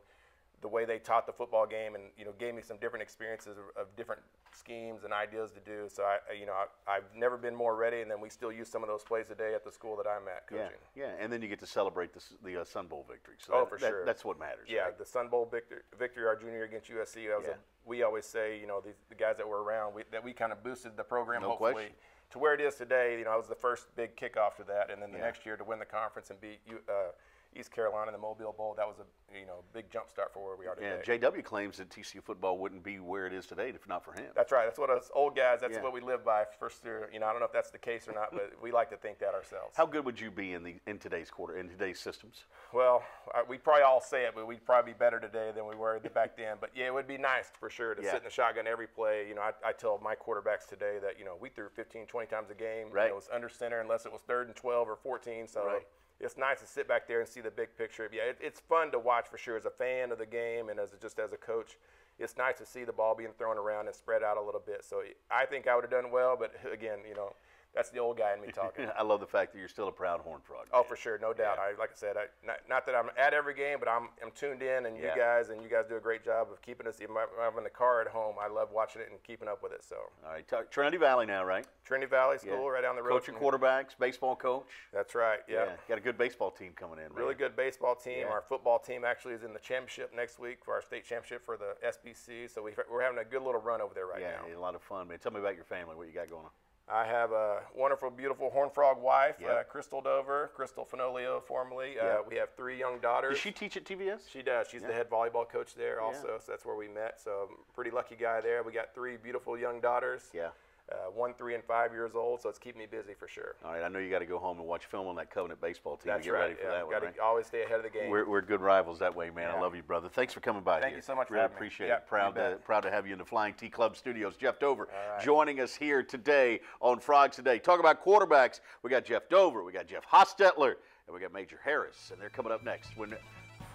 the 0.62 0.68
way 0.68 0.86
they 0.86 1.00
taught 1.00 1.26
the 1.26 1.32
football 1.34 1.66
game 1.66 1.96
and 1.96 2.06
you 2.18 2.26
know 2.26 2.32
gave 2.38 2.54
me 2.54 2.62
some 2.62 2.78
different 2.78 3.02
experiences 3.04 3.58
of, 3.58 3.82
of 3.82 3.96
different 3.96 4.22
schemes 4.52 5.04
and 5.04 5.14
ideas 5.14 5.52
to 5.52 5.60
do. 5.60 5.88
So 5.88 6.04
I, 6.04 6.18
you 6.34 6.46
know, 6.46 6.54
I, 6.54 6.98
I've 6.98 7.04
never 7.16 7.38
been 7.38 7.56
more 7.56 7.76
ready, 7.76 8.02
and 8.02 8.10
then 8.12 8.20
we 8.20 8.30
still 8.30 8.52
use 8.52 8.68
some 8.68 8.84
of 8.84 8.90
those 8.90 9.04
plays 9.04 9.28
today 9.28 9.54
at 9.56 9.64
the 9.64 9.72
school 9.72 9.96
that 9.98 10.08
I'm 10.10 10.28
at 10.28 10.44
Yeah, 10.52 10.64
coaching. 10.64 10.78
yeah, 10.96 11.12
and 11.20 11.32
then 11.32 11.42
you 11.42 11.48
get 11.48 11.60
to 11.60 11.68
celebrate 11.68 12.14
the, 12.14 12.22
the 12.44 12.62
uh, 12.62 12.64
Sun 12.66 12.88
Bowl 12.88 13.06
victory. 13.10 13.36
So 13.40 13.54
Oh, 13.54 13.60
that- 13.60 13.70
for 13.70 13.78
that- 13.80 13.88
sure. 13.90 14.06
That's 14.06 14.26
what 14.26 14.40
matters. 14.40 14.68
Yeah, 14.70 14.82
right? 14.82 14.98
the 14.98 15.06
Sun 15.06 15.30
Bowl 15.30 15.48
victory, 15.50 15.80
victory 15.98 16.26
our 16.26 16.36
junior 16.36 16.56
year 16.58 16.66
against 16.66 16.90
USC. 16.90 17.28
That 17.28 17.38
was 17.38 17.46
Yeah. 17.48 17.54
a, 17.54 17.90
we 17.90 18.04
always 18.04 18.26
say, 18.26 18.60
you 18.60 18.68
know, 18.68 18.82
the, 18.82 18.90
the 19.10 19.16
guys 19.16 19.38
that 19.38 19.48
were 19.48 19.64
around, 19.64 19.94
we, 19.94 20.04
that 20.12 20.24
we 20.24 20.34
kind 20.34 20.52
of 20.52 20.64
boosted 20.64 20.98
the 20.98 21.04
program, 21.04 21.42
No 21.42 21.50
hopefully, 21.50 21.74
question. 21.74 21.94
to 22.32 22.40
where 22.40 22.54
it 22.54 22.62
is 22.62 22.76
today. 22.76 23.18
You 23.20 23.26
know, 23.26 23.32
I 23.32 23.38
was 23.38 23.48
the 23.48 23.56
first 23.56 23.96
big 23.96 24.16
kickoff 24.18 24.56
to 24.58 24.64
that, 24.68 24.90
and 24.92 25.02
then 25.02 25.12
the 25.12 25.18
Yeah. 25.20 25.26
next 25.26 25.46
year 25.46 25.56
to 25.58 25.64
win 25.64 25.80
the 25.80 25.86
conference 25.86 26.30
and 26.32 26.42
beat 26.42 26.60
uh, 26.90 27.12
East 27.56 27.72
Carolina, 27.72 28.12
the 28.12 28.18
Mobile 28.18 28.54
Bowl. 28.56 28.74
That 28.78 28.88
was 28.88 28.98
a 29.00 29.38
you 29.38 29.46
know 29.46 29.64
big 29.74 29.90
jump 29.90 30.10
start 30.10 30.34
for 30.34 30.44
where 30.46 30.56
we 30.56 30.68
are 30.68 30.76
today. 30.76 31.00
Yeah, 31.08 31.18
JW 31.18 31.44
claims 31.44 31.78
that 31.78 31.90
TCU 31.90 32.22
football 32.24 32.58
wouldn't 32.58 32.84
be 32.84 33.00
where 33.00 33.26
it 33.26 33.34
is 33.34 33.46
today 33.48 33.70
if 33.70 33.88
not 33.88 34.04
for 34.06 34.14
him. 34.14 34.26
That's 34.36 34.52
right. 34.52 34.66
That's 34.66 34.78
what 34.80 34.90
us 34.90 35.10
old 35.14 35.36
guys. 35.36 35.60
That's 35.62 35.76
Yeah. 35.76 35.82
what 35.84 35.94
we 35.94 36.02
live 36.02 36.24
by. 36.24 36.46
First, 36.60 36.84
year, 36.86 37.10
you 37.12 37.20
know, 37.20 37.26
I 37.28 37.32
don't 37.32 37.40
know 37.40 37.46
if 37.48 37.52
that's 37.52 37.72
the 37.72 37.78
case 37.80 38.08
or 38.08 38.14
not, 38.14 38.32
but 38.32 38.52
we 38.62 38.72
like 38.72 38.90
to 38.92 38.98
think 38.98 39.20
that 39.20 39.34
ourselves. 39.34 39.76
How 39.76 39.86
good 39.86 40.06
would 40.06 40.20
you 40.20 40.30
be 40.32 40.54
in 40.54 40.64
the 40.64 40.76
in 40.88 41.00
today's 41.00 41.30
quarter 41.32 41.58
in 41.58 41.70
today's 41.70 42.00
systems? 42.00 42.46
Well, 42.74 43.04
we 43.48 43.58
probably 43.58 43.84
all 43.84 44.02
say 44.02 44.26
it, 44.26 44.34
but 44.36 44.46
we'd 44.48 44.66
probably 44.66 44.94
be 44.94 44.98
better 44.98 45.20
today 45.20 45.52
than 45.54 45.66
we 45.68 45.76
were 45.76 46.00
back 46.14 46.38
then. 46.38 46.58
But 46.62 46.72
yeah, 46.76 46.86
it 46.88 46.94
would 46.94 47.08
be 47.08 47.18
nice 47.18 47.52
for 47.60 47.70
sure 47.70 47.96
to 47.96 48.02
Yeah. 48.04 48.12
sit 48.12 48.18
in 48.20 48.24
the 48.26 48.30
shotgun 48.30 48.68
every 48.68 48.88
play. 48.88 49.28
You 49.28 49.36
know, 49.36 49.42
I, 49.42 49.54
I 49.66 49.72
tell 49.74 50.00
my 50.04 50.16
quarterbacks 50.16 50.68
today 50.68 51.00
that 51.02 51.18
you 51.18 51.26
know 51.26 51.36
we 51.40 51.50
threw 51.50 51.70
15, 51.70 52.06
20 52.06 52.28
times 52.28 52.50
a 52.52 52.54
game. 52.54 52.90
You 52.90 52.94
know, 52.94 53.00
Right. 53.00 53.10
it 53.10 53.16
was 53.16 53.28
under 53.34 53.50
center 53.50 53.80
unless 53.80 54.06
it 54.06 54.12
was 54.12 54.22
third 54.22 54.48
and 54.48 54.56
12 54.56 54.88
or 54.88 54.96
14. 54.96 55.48
So. 55.48 55.66
Right. 55.66 55.88
It's 56.20 56.38
nice 56.38 56.60
to 56.60 56.68
sit 56.68 56.88
back 56.88 57.08
there 57.08 57.22
and 57.22 57.30
see 57.30 57.42
the 57.42 57.52
big 57.52 57.70
picture. 57.78 58.10
Yeah, 58.12 58.24
it, 58.24 58.38
it's 58.42 58.60
fun 58.60 58.92
to 58.92 59.00
watch 59.00 59.28
for 59.28 59.38
sure 59.38 59.56
as 59.56 59.66
a 59.66 59.70
fan 59.70 60.12
of 60.12 60.18
the 60.18 60.26
game 60.26 60.70
and 60.70 60.80
as 60.80 60.94
a, 60.94 60.98
just 60.98 61.20
as 61.20 61.32
a 61.32 61.38
coach. 61.38 61.78
It's 62.20 62.36
nice 62.38 62.58
to 62.58 62.66
see 62.66 62.84
the 62.84 62.92
ball 62.92 63.16
being 63.16 63.32
thrown 63.38 63.58
around 63.58 63.88
and 63.88 63.96
spread 63.96 64.24
out 64.24 64.36
a 64.36 64.42
little 64.42 64.62
bit. 64.64 64.84
So 64.84 65.02
I 65.32 65.46
think 65.46 65.68
I 65.68 65.76
would 65.76 65.86
have 65.86 65.92
done 65.92 66.12
well, 66.12 66.36
but 66.38 66.54
again, 66.72 67.00
you 67.08 67.16
know, 67.16 67.34
that's 67.76 67.90
the 67.92 68.00
old 68.00 68.18
guy 68.18 68.34
in 68.34 68.42
me 68.42 68.52
talking. 68.52 68.88
I 68.98 69.04
love 69.04 69.20
the 69.20 69.28
fact 69.28 69.54
that 69.54 69.60
you're 69.60 69.68
still 69.68 69.88
a 69.88 69.92
proud 69.92 70.22
Horn 70.22 70.42
Frog. 70.44 70.68
Oh, 70.74 70.84
for 70.84 70.96
sure, 70.96 71.20
no 71.22 71.34
doubt. 71.34 71.60
I, 71.60 71.80
like 71.80 71.92
I 71.92 71.96
said, 71.96 72.18
I, 72.18 72.26
not, 72.46 72.58
not 72.68 72.86
that 72.88 72.96
I'm 72.96 73.10
at 73.18 73.34
every 73.34 73.54
game, 73.54 73.78
but 73.80 73.88
I'm, 73.88 74.10
I'm 74.24 74.32
tuned 74.32 74.62
in, 74.62 74.86
and 74.86 74.98
Yeah. 74.98 75.14
you 75.14 75.22
guys 75.22 75.50
and 75.50 75.62
you 75.62 75.70
guys 75.70 75.86
do 75.88 75.96
a 75.96 76.00
great 76.00 76.24
job 76.24 76.48
of 76.52 76.62
keeping 76.62 76.88
us. 76.88 77.00
Even 77.02 77.16
if 77.16 77.30
I'm 77.40 77.58
in 77.58 77.64
the 77.64 77.70
car 77.70 78.02
at 78.02 78.08
home, 78.08 78.36
I 78.42 78.48
love 78.48 78.70
watching 78.74 79.02
it 79.02 79.10
and 79.12 79.22
keeping 79.24 79.48
up 79.48 79.62
with 79.62 79.72
it. 79.72 79.84
So 79.84 79.96
All 80.26 80.32
right, 80.32 80.48
talk, 80.48 80.72
Trinity 80.72 80.98
Valley 80.98 81.26
now, 81.26 81.44
right? 81.44 81.66
Trinity 81.86 82.10
Valley 82.10 82.38
Yeah. 82.44 82.54
School, 82.54 82.70
right 82.70 82.82
down 82.82 82.96
the 82.96 83.04
road. 83.04 83.20
Coaching 83.20 83.36
from 83.36 83.44
here. 83.44 83.52
quarterbacks, 83.54 83.98
baseball 84.00 84.36
coach. 84.36 84.68
That's 84.94 85.14
right. 85.16 85.40
Yeah. 85.48 85.76
got 85.88 85.98
a 85.98 86.02
good 86.02 86.18
baseball 86.18 86.52
team 86.52 86.74
coming 86.76 87.00
in. 87.00 87.14
Really 87.14 87.30
man. 87.30 87.38
good 87.38 87.56
baseball 87.56 87.96
team. 87.96 88.20
Yeah. 88.22 88.34
Our 88.34 88.42
football 88.42 88.80
team 88.80 89.06
actually 89.06 89.36
is 89.36 89.44
in 89.44 89.54
the 89.54 89.60
championship 89.60 90.12
next 90.16 90.40
week 90.40 90.60
for 90.64 90.74
our 90.74 90.82
state 90.82 91.06
championship 91.06 91.46
for 91.46 91.58
the 91.58 91.76
SPC. 91.86 92.50
So 92.54 92.64
we, 92.64 92.72
we're 92.92 93.04
having 93.04 93.20
a 93.20 93.26
good 93.26 93.44
little 93.44 93.62
run 93.62 93.82
over 93.82 93.94
there 93.94 94.08
right 94.08 94.22
yeah, 94.22 94.32
now. 94.42 94.48
yeah, 94.50 94.58
a 94.58 94.60
lot 94.60 94.76
of 94.76 94.82
fun, 94.82 95.08
man. 95.08 95.20
Tell 95.20 95.32
me 95.32 95.40
about 95.40 95.56
your 95.56 95.66
family. 95.66 95.96
What 95.96 96.08
you 96.08 96.14
got 96.14 96.30
going 96.30 96.46
on? 96.46 96.52
I 96.92 97.06
have 97.06 97.32
a 97.32 97.60
wonderful, 97.76 98.10
beautiful 98.10 98.50
Horn 98.50 98.70
Frog 98.72 99.00
wife, 99.02 99.36
Yep. 99.40 99.50
uh, 99.50 99.64
Crystal 99.64 100.02
Dover, 100.02 100.50
Crystal 100.56 100.86
Finolio, 100.86 101.42
formerly. 101.44 102.00
Uh, 102.00 102.06
Yep. 102.06 102.26
we 102.30 102.36
have 102.38 102.50
three 102.56 102.78
young 102.78 103.00
daughters. 103.00 103.32
Does 103.34 103.40
she 103.40 103.52
teach 103.52 103.78
at 103.78 103.86
TVS? 103.86 104.28
She 104.30 104.42
does. 104.42 104.68
She's 104.68 104.82
the 104.82 104.94
head 104.94 105.10
volleyball 105.10 105.48
coach 105.48 105.76
there 105.76 106.02
also, 106.02 106.40
so 106.40 106.52
that's 106.52 106.66
where 106.66 106.76
we 106.76 106.88
met. 106.88 107.20
So 107.22 107.48
I'm 107.50 107.58
pretty 107.76 107.92
lucky 107.92 108.16
guy 108.16 108.42
there. 108.42 108.64
We 108.64 108.72
got 108.72 108.94
three 108.96 109.18
beautiful 109.18 109.58
young 109.58 109.80
daughters. 109.80 110.30
Yeah. 110.34 110.50
Uh, 110.92 111.12
one, 111.14 111.36
three, 111.36 111.54
and 111.54 111.64
five 111.66 111.92
years 111.92 112.16
old, 112.16 112.42
so 112.42 112.50
it's 112.50 112.58
keeping 112.58 112.80
me 112.80 112.88
busy 112.90 113.14
for 113.14 113.28
sure. 113.28 113.54
All 113.64 113.74
right, 113.74 113.84
I 113.84 113.90
know 113.90 114.00
you 114.00 114.10
got 114.10 114.20
to 114.20 114.26
go 114.26 114.40
home 114.40 114.58
and 114.58 114.68
watch 114.68 114.88
film 114.88 115.06
on 115.08 115.16
that 115.18 115.30
Covenant 115.30 115.62
baseball 115.62 115.98
team 115.98 116.14
That's 116.14 116.24
to 116.26 116.32
get 116.32 116.34
right. 116.34 116.42
ready 116.42 116.56
for 116.56 116.64
yeah, 116.64 116.72
that 116.78 116.88
one. 116.88 117.00
Got 117.02 117.14
to 117.16 117.22
always 117.22 117.46
stay 117.46 117.62
ahead 117.62 117.78
of 117.78 117.84
the 117.84 117.92
game. 117.92 118.10
We're, 118.10 118.28
we're 118.28 118.42
good 118.42 118.60
rivals 118.60 118.98
that 118.98 119.16
way, 119.16 119.30
man. 119.30 119.52
I 119.52 119.60
love 119.62 119.76
you, 119.76 119.84
brother. 119.84 120.10
Thanks 120.10 120.34
for 120.34 120.40
coming 120.40 120.64
by. 120.64 120.80
Thank 120.80 120.90
here. 120.92 120.98
you 120.98 121.04
so 121.04 121.16
much 121.16 121.28
for 121.28 121.36
Really 121.36 121.48
me. 121.48 121.54
appreciate 121.54 121.88
Yeah, 121.90 121.98
it. 121.98 122.08
Proud 122.08 122.34
to 122.36 122.58
proud 122.64 122.82
to 122.82 122.90
have 122.90 123.06
you 123.06 123.14
in 123.14 123.20
the 123.20 123.26
Flying 123.26 123.54
T 123.54 123.70
Club 123.70 123.96
Studios. 123.98 124.36
Jeff 124.36 124.60
Dover 124.60 124.88
right. 124.92 125.24
joining 125.24 125.60
us 125.60 125.76
here 125.76 126.02
today 126.02 126.60
on 126.82 127.00
Frogs 127.00 127.36
Today. 127.36 127.60
Talk 127.60 127.80
about 127.80 128.04
quarterbacks. 128.04 128.60
We 128.82 128.90
got 128.90 129.06
Jeff 129.06 129.30
Dover, 129.30 129.64
we 129.64 129.72
got 129.72 129.86
Jeff 129.86 130.08
Hostetler, 130.12 130.74
and 131.06 131.14
we 131.14 131.20
got 131.20 131.32
Major 131.32 131.60
Harris, 131.64 132.10
and 132.12 132.20
they're 132.20 132.30
coming 132.30 132.52
up 132.52 132.64
next 132.64 132.98
when 132.98 133.14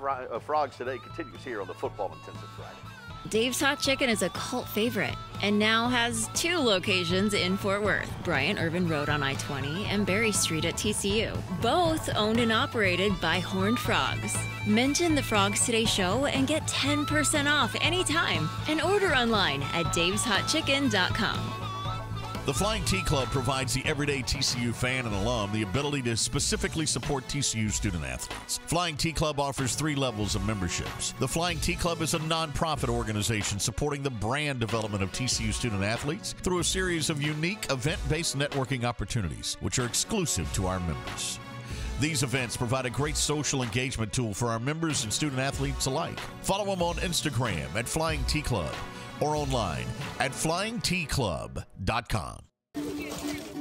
uh, 0.00 0.38
Frogs 0.40 0.76
Today 0.76 0.99
continues 0.99 1.44
here 1.44 1.61
on 1.61 1.68
the 1.68 1.75
Football 1.75 2.12
Intensive 2.12 2.49
Friday. 2.56 3.04
Dave's 3.31 3.61
Hot 3.61 3.81
Chicken 3.81 4.11
is 4.11 4.23
a 4.23 4.28
cult 4.31 4.69
favorite 4.69 5.14
and 5.43 5.59
now 5.59 5.88
has 5.88 6.28
two 6.35 6.59
locations 6.59 7.33
in 7.33 7.57
Fort 7.57 7.83
Worth 7.83 8.11
Bryant 8.23 8.61
Irvin 8.61 8.87
Road 8.87 9.09
on 9.09 9.23
I 9.23 9.35
20 9.35 9.87
and 9.87 10.07
Berry 10.07 10.31
Street 10.31 10.64
at 10.66 10.75
TCU. 10.75 11.37
Both 11.62 12.14
owned 12.16 12.38
and 12.38 12.52
operated 12.52 13.19
by 13.21 13.40
Horned 13.40 13.78
Frogs. 13.78 14.37
Mention 14.66 15.14
the 15.14 15.23
Frogs 15.23 15.64
Today 15.64 15.87
show 15.87 16.26
and 16.26 16.47
get 16.47 16.66
10% 16.66 17.50
off 17.50 17.75
anytime 17.81 18.49
and 18.69 18.81
order 18.83 19.14
online 19.14 19.62
at 19.73 19.87
daveshotchicken.com. 19.87 21.63
The 22.47 22.53
Flying 22.53 22.85
T 22.85 23.01
Club 23.01 23.29
provides 23.29 23.73
the 23.73 23.83
everyday 23.87 24.21
TCU 24.21 24.75
fan 24.75 25.07
and 25.07 25.15
alum 25.15 25.51
the 25.51 25.63
ability 25.63 26.03
to 26.03 26.15
specifically 26.15 26.85
support 26.85 27.27
TCU 27.27 27.73
student 27.73 28.05
athletes. 28.05 28.61
Flying 28.67 28.99
T 28.99 29.13
Club 29.13 29.41
offers 29.41 29.75
three 29.75 29.95
levels 29.95 30.35
of 30.35 30.45
memberships. 30.45 31.15
The 31.19 31.27
Flying 31.27 31.59
T 31.59 31.75
Club 31.75 32.03
is 32.03 32.13
a 32.13 32.19
nonprofit 32.19 32.91
organization 32.91 33.59
supporting 33.59 34.03
the 34.03 34.11
brand 34.11 34.61
development 34.61 35.03
of 35.03 35.11
TCU 35.11 35.55
student 35.55 35.83
athletes 35.83 36.35
through 36.43 36.59
a 36.59 36.65
series 36.65 37.09
of 37.09 37.23
unique 37.23 37.65
event 37.71 38.01
based 38.11 38.37
networking 38.37 38.85
opportunities, 38.85 39.57
which 39.61 39.79
are 39.79 39.87
exclusive 39.87 40.53
to 40.53 40.67
our 40.67 40.81
members. 40.81 41.39
These 41.99 42.25
events 42.25 42.59
provide 42.59 42.85
a 42.85 42.91
great 42.91 43.17
social 43.17 43.63
engagement 43.63 44.13
tool 44.13 44.35
for 44.35 44.49
our 44.49 44.61
members 44.61 45.05
and 45.05 45.11
student 45.11 45.41
athletes 45.41 45.87
alike. 45.87 46.21
Follow 46.43 46.67
them 46.67 46.83
on 46.83 46.97
Instagram 46.97 47.75
at 47.75 47.89
Flying 47.89 48.23
T 48.25 48.43
Club 48.43 48.75
or 49.21 49.37
online 49.37 49.87
at 50.21 50.33
flyingtclub.com. 50.33 52.38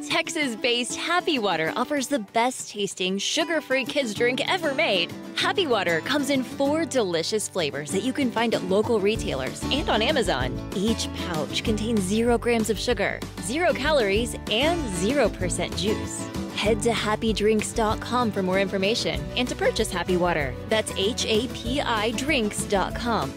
Texas 0.09 0.55
based 0.55 0.95
Happy 0.95 1.39
Water 1.39 1.73
offers 1.75 2.07
the 2.07 2.19
best 2.19 2.69
tasting, 2.69 3.17
sugar 3.17 3.61
free 3.61 3.83
kids 3.83 4.13
drink 4.13 4.41
ever 4.47 4.75
made. 4.75 5.11
Happy 5.35 5.65
Water 5.65 6.01
comes 6.01 6.29
in 6.29 6.43
four 6.43 6.85
delicious 6.85 7.49
flavors 7.49 7.91
that 7.91 8.03
you 8.03 8.13
can 8.13 8.29
find 8.29 8.53
at 8.53 8.63
local 8.65 8.99
retailers 8.99 9.63
and 9.71 9.89
on 9.89 10.01
Amazon. 10.01 10.57
Each 10.75 11.11
pouch 11.15 11.63
contains 11.63 12.01
zero 12.01 12.37
grams 12.37 12.69
of 12.69 12.77
sugar, 12.77 13.19
zero 13.41 13.73
calories, 13.73 14.35
and 14.51 14.79
0% 14.95 15.77
juice. 15.77 16.27
Head 16.55 16.81
to 16.83 16.91
hapidrinks.com 16.91 18.31
for 18.31 18.43
more 18.43 18.59
information 18.59 19.19
and 19.35 19.47
to 19.47 19.55
purchase 19.55 19.91
Happy 19.91 20.17
Water. 20.17 20.53
That's 20.69 20.91
H 20.95 21.25
A 21.25 21.47
P 21.47 21.81
I 21.81 22.11
drinks.com. 22.11 23.33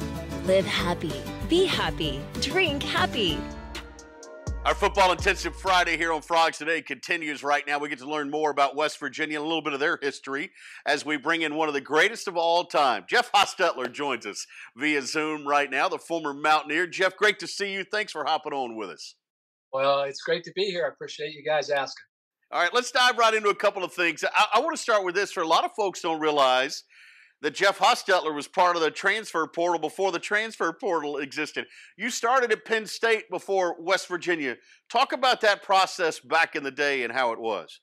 Live 0.46 0.66
happy, 0.66 1.12
be 1.48 1.64
happy, 1.64 2.20
drink 2.40 2.82
happy. 2.82 3.38
Our 4.64 4.74
football 4.74 5.12
intensive 5.12 5.54
Friday 5.54 5.96
here 5.96 6.12
on 6.12 6.22
Frogs 6.22 6.58
Today 6.58 6.82
continues 6.82 7.44
right 7.44 7.64
now. 7.68 7.78
We 7.78 7.88
get 7.88 8.00
to 8.00 8.10
learn 8.10 8.30
more 8.30 8.50
about 8.50 8.74
West 8.74 8.98
Virginia, 8.98 9.40
a 9.40 9.42
little 9.42 9.62
bit 9.62 9.72
of 9.72 9.78
their 9.78 9.96
history, 10.02 10.50
as 10.84 11.06
we 11.06 11.16
bring 11.16 11.42
in 11.42 11.54
one 11.54 11.68
of 11.68 11.74
the 11.74 11.80
greatest 11.80 12.26
of 12.26 12.36
all 12.36 12.64
time. 12.64 13.04
Jeff 13.08 13.30
Hostetler 13.30 13.92
joins 13.92 14.26
us 14.26 14.44
via 14.76 15.02
Zoom 15.02 15.46
right 15.46 15.70
now, 15.70 15.88
the 15.88 15.98
former 15.98 16.34
Mountaineer. 16.34 16.88
Jeff, 16.88 17.16
great 17.16 17.38
to 17.38 17.46
see 17.46 17.72
you. 17.72 17.84
Thanks 17.84 18.10
for 18.10 18.24
hopping 18.24 18.52
on 18.52 18.76
with 18.76 18.90
us. 18.90 19.14
Well, 19.72 20.02
it's 20.02 20.22
great 20.22 20.42
to 20.44 20.52
be 20.56 20.64
here. 20.64 20.84
I 20.84 20.88
appreciate 20.88 21.32
you 21.32 21.44
guys 21.44 21.70
asking. 21.70 22.02
All 22.50 22.60
right, 22.60 22.74
let's 22.74 22.90
dive 22.90 23.18
right 23.18 23.34
into 23.34 23.50
a 23.50 23.54
couple 23.54 23.84
of 23.84 23.92
things. 23.92 24.24
I, 24.24 24.46
I 24.54 24.60
want 24.60 24.74
to 24.74 24.82
start 24.82 25.04
with 25.04 25.14
this. 25.14 25.30
For 25.30 25.44
a 25.44 25.48
lot 25.48 25.64
of 25.64 25.70
folks, 25.76 26.00
don't 26.00 26.20
realize 26.20 26.82
that 27.42 27.54
Jeff 27.54 27.78
Hostetler 27.78 28.34
was 28.34 28.48
part 28.48 28.76
of 28.76 28.82
the 28.82 28.90
transfer 28.90 29.46
portal 29.46 29.78
before 29.78 30.12
the 30.12 30.18
transfer 30.18 30.72
portal 30.72 31.18
existed. 31.18 31.66
You 31.96 32.10
started 32.10 32.50
at 32.50 32.64
Penn 32.64 32.86
State 32.86 33.28
before 33.30 33.76
West 33.80 34.08
Virginia. 34.08 34.56
Talk 34.90 35.12
about 35.12 35.40
that 35.42 35.62
process 35.62 36.18
back 36.18 36.56
in 36.56 36.62
the 36.62 36.70
day 36.70 37.04
and 37.04 37.12
how 37.12 37.32
it 37.32 37.38
was. 37.38 37.80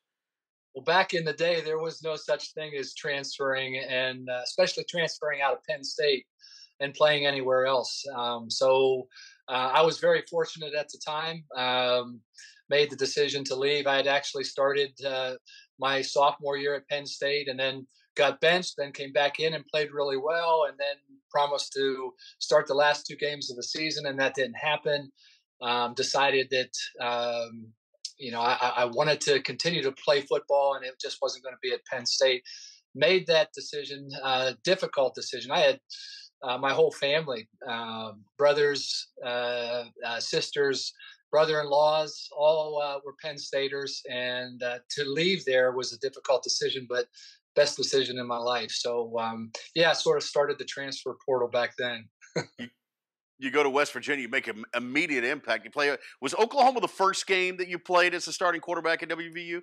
Well, 0.74 0.84
back 0.84 1.14
in 1.14 1.24
the 1.24 1.34
day, 1.34 1.62
there 1.62 1.78
was 1.78 2.02
no 2.02 2.16
such 2.16 2.54
thing 2.54 2.72
as 2.80 2.96
transferring, 2.96 3.78
and 3.78 4.28
uh, 4.28 4.42
especially 4.44 4.86
transferring 4.90 5.42
out 5.42 5.54
of 5.54 5.64
Penn 5.70 5.84
State 5.84 6.26
and 6.80 6.96
playing 6.96 7.28
anywhere 7.28 7.68
else. 7.68 8.04
Um, 8.16 8.50
so 8.50 9.08
uh, 9.48 9.72
I 9.74 9.84
was 9.84 10.00
very 10.00 10.24
fortunate 10.30 10.74
at 10.74 10.90
the 10.90 11.00
time. 11.06 11.44
Um, 11.56 12.22
made 12.70 12.90
the 12.90 12.96
decision 12.96 13.44
to 13.44 13.56
leave. 13.56 13.86
I 13.86 13.98
had 13.98 14.08
actually 14.08 14.46
started 14.46 14.92
uh, 15.06 15.36
my 15.80 16.02
sophomore 16.02 16.58
year 16.58 16.76
at 16.76 16.88
Penn 16.88 17.06
State, 17.06 17.50
and 17.50 17.60
then 17.60 17.86
got 18.16 18.42
benched. 18.42 18.76
Then 18.78 18.92
came 18.92 19.12
back 19.12 19.40
in 19.40 19.54
and 19.54 19.66
played 19.68 19.92
really 19.92 20.18
well, 20.18 20.66
and 20.70 20.78
then 20.78 20.96
promised 21.32 21.74
to 21.74 22.14
start 22.40 22.68
the 22.68 22.74
last 22.74 23.06
two 23.06 23.16
games 23.16 23.50
of 23.50 23.58
the 23.58 23.64
season, 23.64 24.06
and 24.06 24.20
that 24.20 24.36
didn't 24.36 24.58
happen. 24.58 25.12
Um, 25.62 25.94
decided 25.94 26.50
that 26.52 27.06
um, 27.06 27.68
you 28.18 28.32
know, 28.32 28.42
I, 28.42 28.74
I, 28.78 28.86
wanted 28.86 29.22
to 29.22 29.42
continue 29.42 29.82
to 29.84 29.92
play 29.92 30.22
football, 30.22 30.76
and 30.76 30.86
it 30.86 30.94
just 31.02 31.18
wasn't 31.22 31.44
going 31.44 31.56
to 31.56 31.60
be 31.62 31.74
at 31.74 31.86
Penn 31.86 32.06
State. 32.06 32.44
Made 32.96 33.28
that 33.28 33.50
decision, 33.54 34.10
uh, 34.24 34.54
difficult 34.64 35.16
decision. 35.16 35.52
I 35.52 35.60
had 35.60 35.80
uh, 36.44 36.58
my 36.58 36.74
whole 36.74 36.92
family, 36.92 37.48
uh, 37.68 38.12
brothers, 38.38 39.08
uh, 39.26 39.86
sisters, 40.20 40.94
brother-in-laws, 41.32 42.30
all 42.38 42.80
uh, 42.80 43.00
were 43.04 43.16
Penn 43.22 43.38
Staters, 43.40 44.02
and 44.10 44.62
uh, 44.62 44.78
to 44.92 45.04
leave 45.06 45.44
there 45.46 45.72
was 45.72 45.92
a 45.92 45.98
difficult 45.98 46.44
decision, 46.44 46.86
but 46.88 47.08
best 47.56 47.78
decision 47.78 48.18
in 48.18 48.28
my 48.28 48.38
life. 48.38 48.72
So, 48.72 49.18
um, 49.20 49.52
yeah, 49.76 49.92
I 49.92 49.94
sort 49.94 50.18
of 50.18 50.24
started 50.24 50.58
the 50.60 50.66
transfer 50.66 51.16
portal 51.26 51.48
back 51.48 51.74
then. 51.78 52.08
you 53.40 53.52
go 53.52 53.64
to 53.64 53.70
West 53.70 53.94
Virginia, 53.94 54.24
you 54.24 54.30
make 54.30 54.48
an 54.48 54.64
immediate 54.76 55.24
impact. 55.24 55.66
You 55.66 55.72
play. 55.72 55.96
Was 56.22 56.34
Oklahoma 56.36 56.82
the 56.82 56.88
first 56.88 57.28
game 57.28 57.58
that 57.58 57.68
you 57.68 57.80
played 57.80 58.14
as 58.14 58.28
a 58.28 58.34
starting 58.34 58.62
quarterback 58.62 59.04
at 59.04 59.10
WVU? 59.10 59.62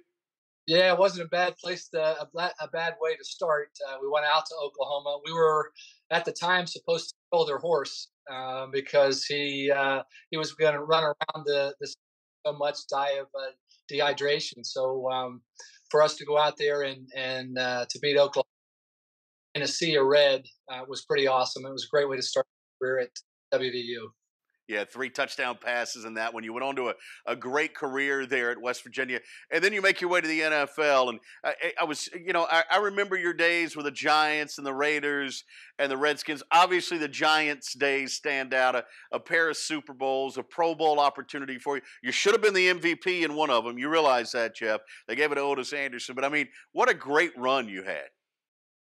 Yeah, 0.66 0.92
it 0.92 0.98
wasn't 0.98 1.26
a 1.26 1.28
bad 1.30 1.56
place, 1.56 1.88
to, 1.88 2.00
a, 2.00 2.28
a 2.60 2.68
bad 2.68 2.94
way 3.00 3.16
to 3.16 3.24
start. 3.24 3.70
Uh, 3.88 3.96
we 4.00 4.08
went 4.08 4.26
out 4.26 4.44
to 4.46 4.54
Oklahoma. 4.62 5.18
We 5.24 5.32
were 5.32 5.72
at 6.10 6.24
the 6.24 6.32
time 6.32 6.66
supposed 6.66 7.08
to 7.08 7.14
kill 7.32 7.46
their 7.46 7.58
horse 7.58 8.08
uh, 8.30 8.66
because 8.72 9.24
he 9.24 9.72
uh, 9.74 10.02
he 10.30 10.36
was 10.36 10.52
going 10.52 10.74
to 10.74 10.80
run 10.80 11.02
around 11.02 11.44
the, 11.46 11.74
the 11.80 11.92
so 12.46 12.52
much, 12.52 12.76
die 12.88 13.18
of 13.20 13.26
uh, 13.34 13.50
dehydration. 13.90 14.64
So 14.64 15.10
um, 15.10 15.42
for 15.90 16.02
us 16.02 16.16
to 16.16 16.24
go 16.24 16.38
out 16.38 16.56
there 16.56 16.82
and 16.82 17.08
and 17.16 17.58
uh, 17.58 17.86
to 17.88 17.98
beat 18.00 18.16
Oklahoma 18.16 18.46
in 19.54 19.62
a 19.62 19.66
sea 19.66 19.96
of 19.96 20.06
red 20.06 20.44
uh, 20.72 20.82
was 20.88 21.04
pretty 21.04 21.26
awesome. 21.26 21.66
It 21.66 21.72
was 21.72 21.84
a 21.84 21.90
great 21.90 22.08
way 22.08 22.16
to 22.16 22.22
start 22.22 22.46
career 22.80 23.00
at 23.00 23.10
WVU. 23.52 24.08
Yeah, 24.70 24.84
three 24.84 25.10
touchdown 25.10 25.58
passes 25.60 26.04
in 26.04 26.14
that 26.14 26.32
one. 26.32 26.44
You 26.44 26.52
went 26.52 26.62
on 26.62 26.76
to 26.76 26.90
a, 26.90 26.94
a 27.26 27.34
great 27.34 27.74
career 27.74 28.24
there 28.24 28.52
at 28.52 28.62
West 28.62 28.84
Virginia, 28.84 29.18
and 29.50 29.64
then 29.64 29.72
you 29.72 29.82
make 29.82 30.00
your 30.00 30.08
way 30.08 30.20
to 30.20 30.28
the 30.28 30.42
NFL. 30.42 31.08
And 31.08 31.18
I, 31.42 31.54
I 31.80 31.84
was, 31.84 32.08
you 32.14 32.32
know, 32.32 32.46
I, 32.48 32.62
I, 32.70 32.76
remember 32.76 33.16
your 33.16 33.32
days 33.32 33.74
with 33.74 33.86
the 33.86 33.90
Giants 33.90 34.58
and 34.58 34.66
the 34.66 34.72
Raiders 34.72 35.42
and 35.80 35.90
the 35.90 35.96
Redskins. 35.96 36.44
Obviously, 36.52 36.98
the 36.98 37.08
Giants' 37.08 37.74
days 37.74 38.12
stand 38.12 38.54
out. 38.54 38.76
A, 38.76 38.84
a 39.10 39.18
pair 39.18 39.50
of 39.50 39.56
Super 39.56 39.92
Bowls, 39.92 40.38
a 40.38 40.42
Pro 40.44 40.76
Bowl 40.76 41.00
opportunity 41.00 41.58
for 41.58 41.74
you. 41.74 41.82
You 42.04 42.12
should 42.12 42.32
have 42.32 42.42
been 42.42 42.54
the 42.54 42.72
MVP 42.72 43.22
in 43.22 43.34
one 43.34 43.50
of 43.50 43.64
them. 43.64 43.76
You 43.76 43.88
realize 43.88 44.30
that, 44.32 44.54
Jeff. 44.54 44.82
They 45.08 45.16
gave 45.16 45.32
it 45.32 45.34
to 45.34 45.40
Ottis 45.40 45.72
Anderson, 45.72 46.14
but 46.14 46.24
I 46.24 46.28
mean, 46.28 46.46
what 46.70 46.88
a 46.88 46.94
great 46.94 47.36
run 47.36 47.68
you 47.68 47.82
had. 47.82 48.06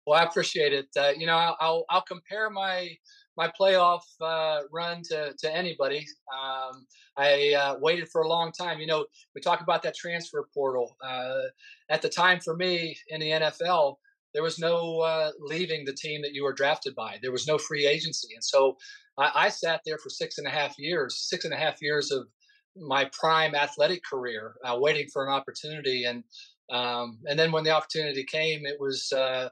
Well, 0.05 0.19
I 0.19 0.23
appreciate 0.23 0.73
it. 0.73 0.89
Uh, 0.95 1.13
you 1.17 1.25
know, 1.25 1.55
I'll, 1.59 1.85
I'll 1.89 2.01
compare 2.01 2.51
my 2.51 2.95
my 3.37 3.51
playoff 3.59 4.01
uh, 4.21 4.61
run 4.71 5.01
to, 5.03 5.33
to 5.37 5.55
anybody. 5.55 6.05
Um, 6.33 6.85
I 7.17 7.53
uh, 7.53 7.75
waited 7.79 8.09
for 8.09 8.21
a 8.21 8.27
long 8.27 8.51
time. 8.51 8.79
You 8.79 8.87
know, 8.87 9.05
we 9.35 9.41
talk 9.41 9.61
about 9.61 9.83
that 9.83 9.95
transfer 9.95 10.47
portal. 10.53 10.95
Uh, 11.03 11.41
at 11.89 12.01
the 12.01 12.09
time 12.09 12.39
for 12.39 12.55
me 12.55 12.97
in 13.09 13.21
the 13.21 13.29
NFL, 13.31 13.95
there 14.33 14.43
was 14.43 14.59
no 14.59 14.99
uh, 14.99 15.31
leaving 15.39 15.85
the 15.85 15.93
team 15.93 16.21
that 16.21 16.33
you 16.33 16.43
were 16.43 16.53
drafted 16.53 16.95
by. 16.95 17.17
There 17.21 17.31
was 17.31 17.47
no 17.47 17.57
free 17.57 17.85
agency. 17.85 18.33
And 18.33 18.43
so 18.43 18.77
I, 19.17 19.31
I, 19.35 19.49
sat 19.49 19.81
there 19.85 19.99
for 19.99 20.09
six 20.09 20.39
and 20.39 20.47
a 20.47 20.49
half 20.49 20.79
years, 20.79 21.27
six 21.29 21.45
and 21.45 21.53
a 21.53 21.57
half 21.57 21.81
years 21.81 22.11
of 22.11 22.27
my 22.75 23.09
prime 23.13 23.53
athletic 23.53 24.01
career, 24.03 24.55
uh, 24.65 24.75
waiting 24.79 25.07
for 25.13 25.23
an 25.23 25.31
opportunity. 25.31 26.05
And 26.05 26.23
um, 26.71 27.19
and 27.25 27.37
then 27.37 27.51
when 27.51 27.63
the 27.63 27.69
opportunity 27.69 28.23
came, 28.23 28.65
it 28.65 28.79
was 28.79 29.11
uh, 29.11 29.49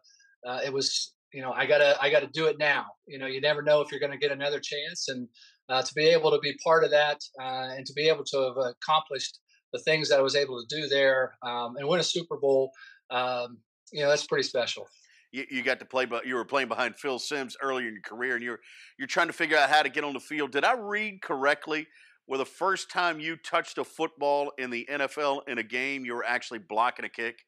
it 0.66 0.74
was 0.74 1.14
you 1.34 1.42
know, 1.42 1.52
I 1.52 1.66
gotta 1.66 1.96
I 2.02 2.10
gotta 2.10 2.28
do 2.28 2.48
it 2.48 2.58
now. 2.60 2.86
You 3.08 3.18
know, 3.18 3.28
you 3.28 3.42
never 3.42 3.62
know 3.62 3.82
if 3.82 3.92
you're 3.92 4.00
going 4.00 4.12
to 4.12 4.18
get 4.18 4.32
another 4.32 4.60
chance, 4.60 5.08
and 5.08 5.28
uh, 5.70 5.82
to 5.82 5.94
be 5.94 6.06
able 6.06 6.32
to 6.32 6.40
be 6.40 6.58
part 6.64 6.84
of 6.84 6.92
that 6.92 7.20
uh, 7.42 7.70
and 7.76 7.86
to 7.86 7.94
be 7.94 8.10
able 8.10 8.24
to 8.26 8.38
have 8.38 8.58
accomplished 8.58 9.40
the 9.72 9.80
things 9.80 10.10
that 10.10 10.20
I 10.20 10.22
was 10.22 10.36
able 10.36 10.62
to 10.62 10.76
do 10.76 10.88
there 10.88 11.36
um, 11.44 11.78
and 11.78 11.88
win 11.88 12.00
a 12.00 12.04
Super 12.04 12.38
Bowl, 12.38 12.72
um, 13.10 13.58
you 13.92 14.02
know, 14.02 14.10
that's 14.10 14.28
pretty 14.28 14.44
special. 14.44 14.88
You, 15.32 15.46
you, 15.50 15.64
got 15.64 15.80
to 15.80 15.86
play, 15.86 16.04
but 16.04 16.26
you 16.26 16.36
were 16.36 16.44
playing 16.44 16.68
behind 16.68 16.98
Phil 16.98 17.18
Simms 17.18 17.56
earlier 17.62 17.88
in 17.88 17.94
your 17.94 18.02
career, 18.02 18.36
and 18.36 18.44
you're 18.44 18.60
you're 19.00 19.08
trying 19.08 19.28
to 19.28 19.34
figure 19.34 19.58
out 19.58 19.70
how 19.70 19.82
to 19.82 19.90
get 19.90 20.04
on 20.04 20.14
the 20.14 20.20
field. 20.20 20.52
Did 20.52 20.66
I 20.66 20.74
read 20.74 21.22
correctly? 21.22 21.88
Where 22.26 22.38
the 22.38 22.46
first 22.46 22.92
time 22.92 23.20
you 23.20 23.36
touched 23.36 23.78
a 23.78 23.84
football 23.84 24.52
in 24.58 24.70
the 24.70 24.88
NFL 24.90 25.48
in 25.48 25.58
a 25.58 25.64
game, 25.64 26.06
you 26.06 26.14
were 26.14 26.24
actually 26.24 26.60
blocking 26.60 27.04
a 27.04 27.10
kick? 27.10 27.44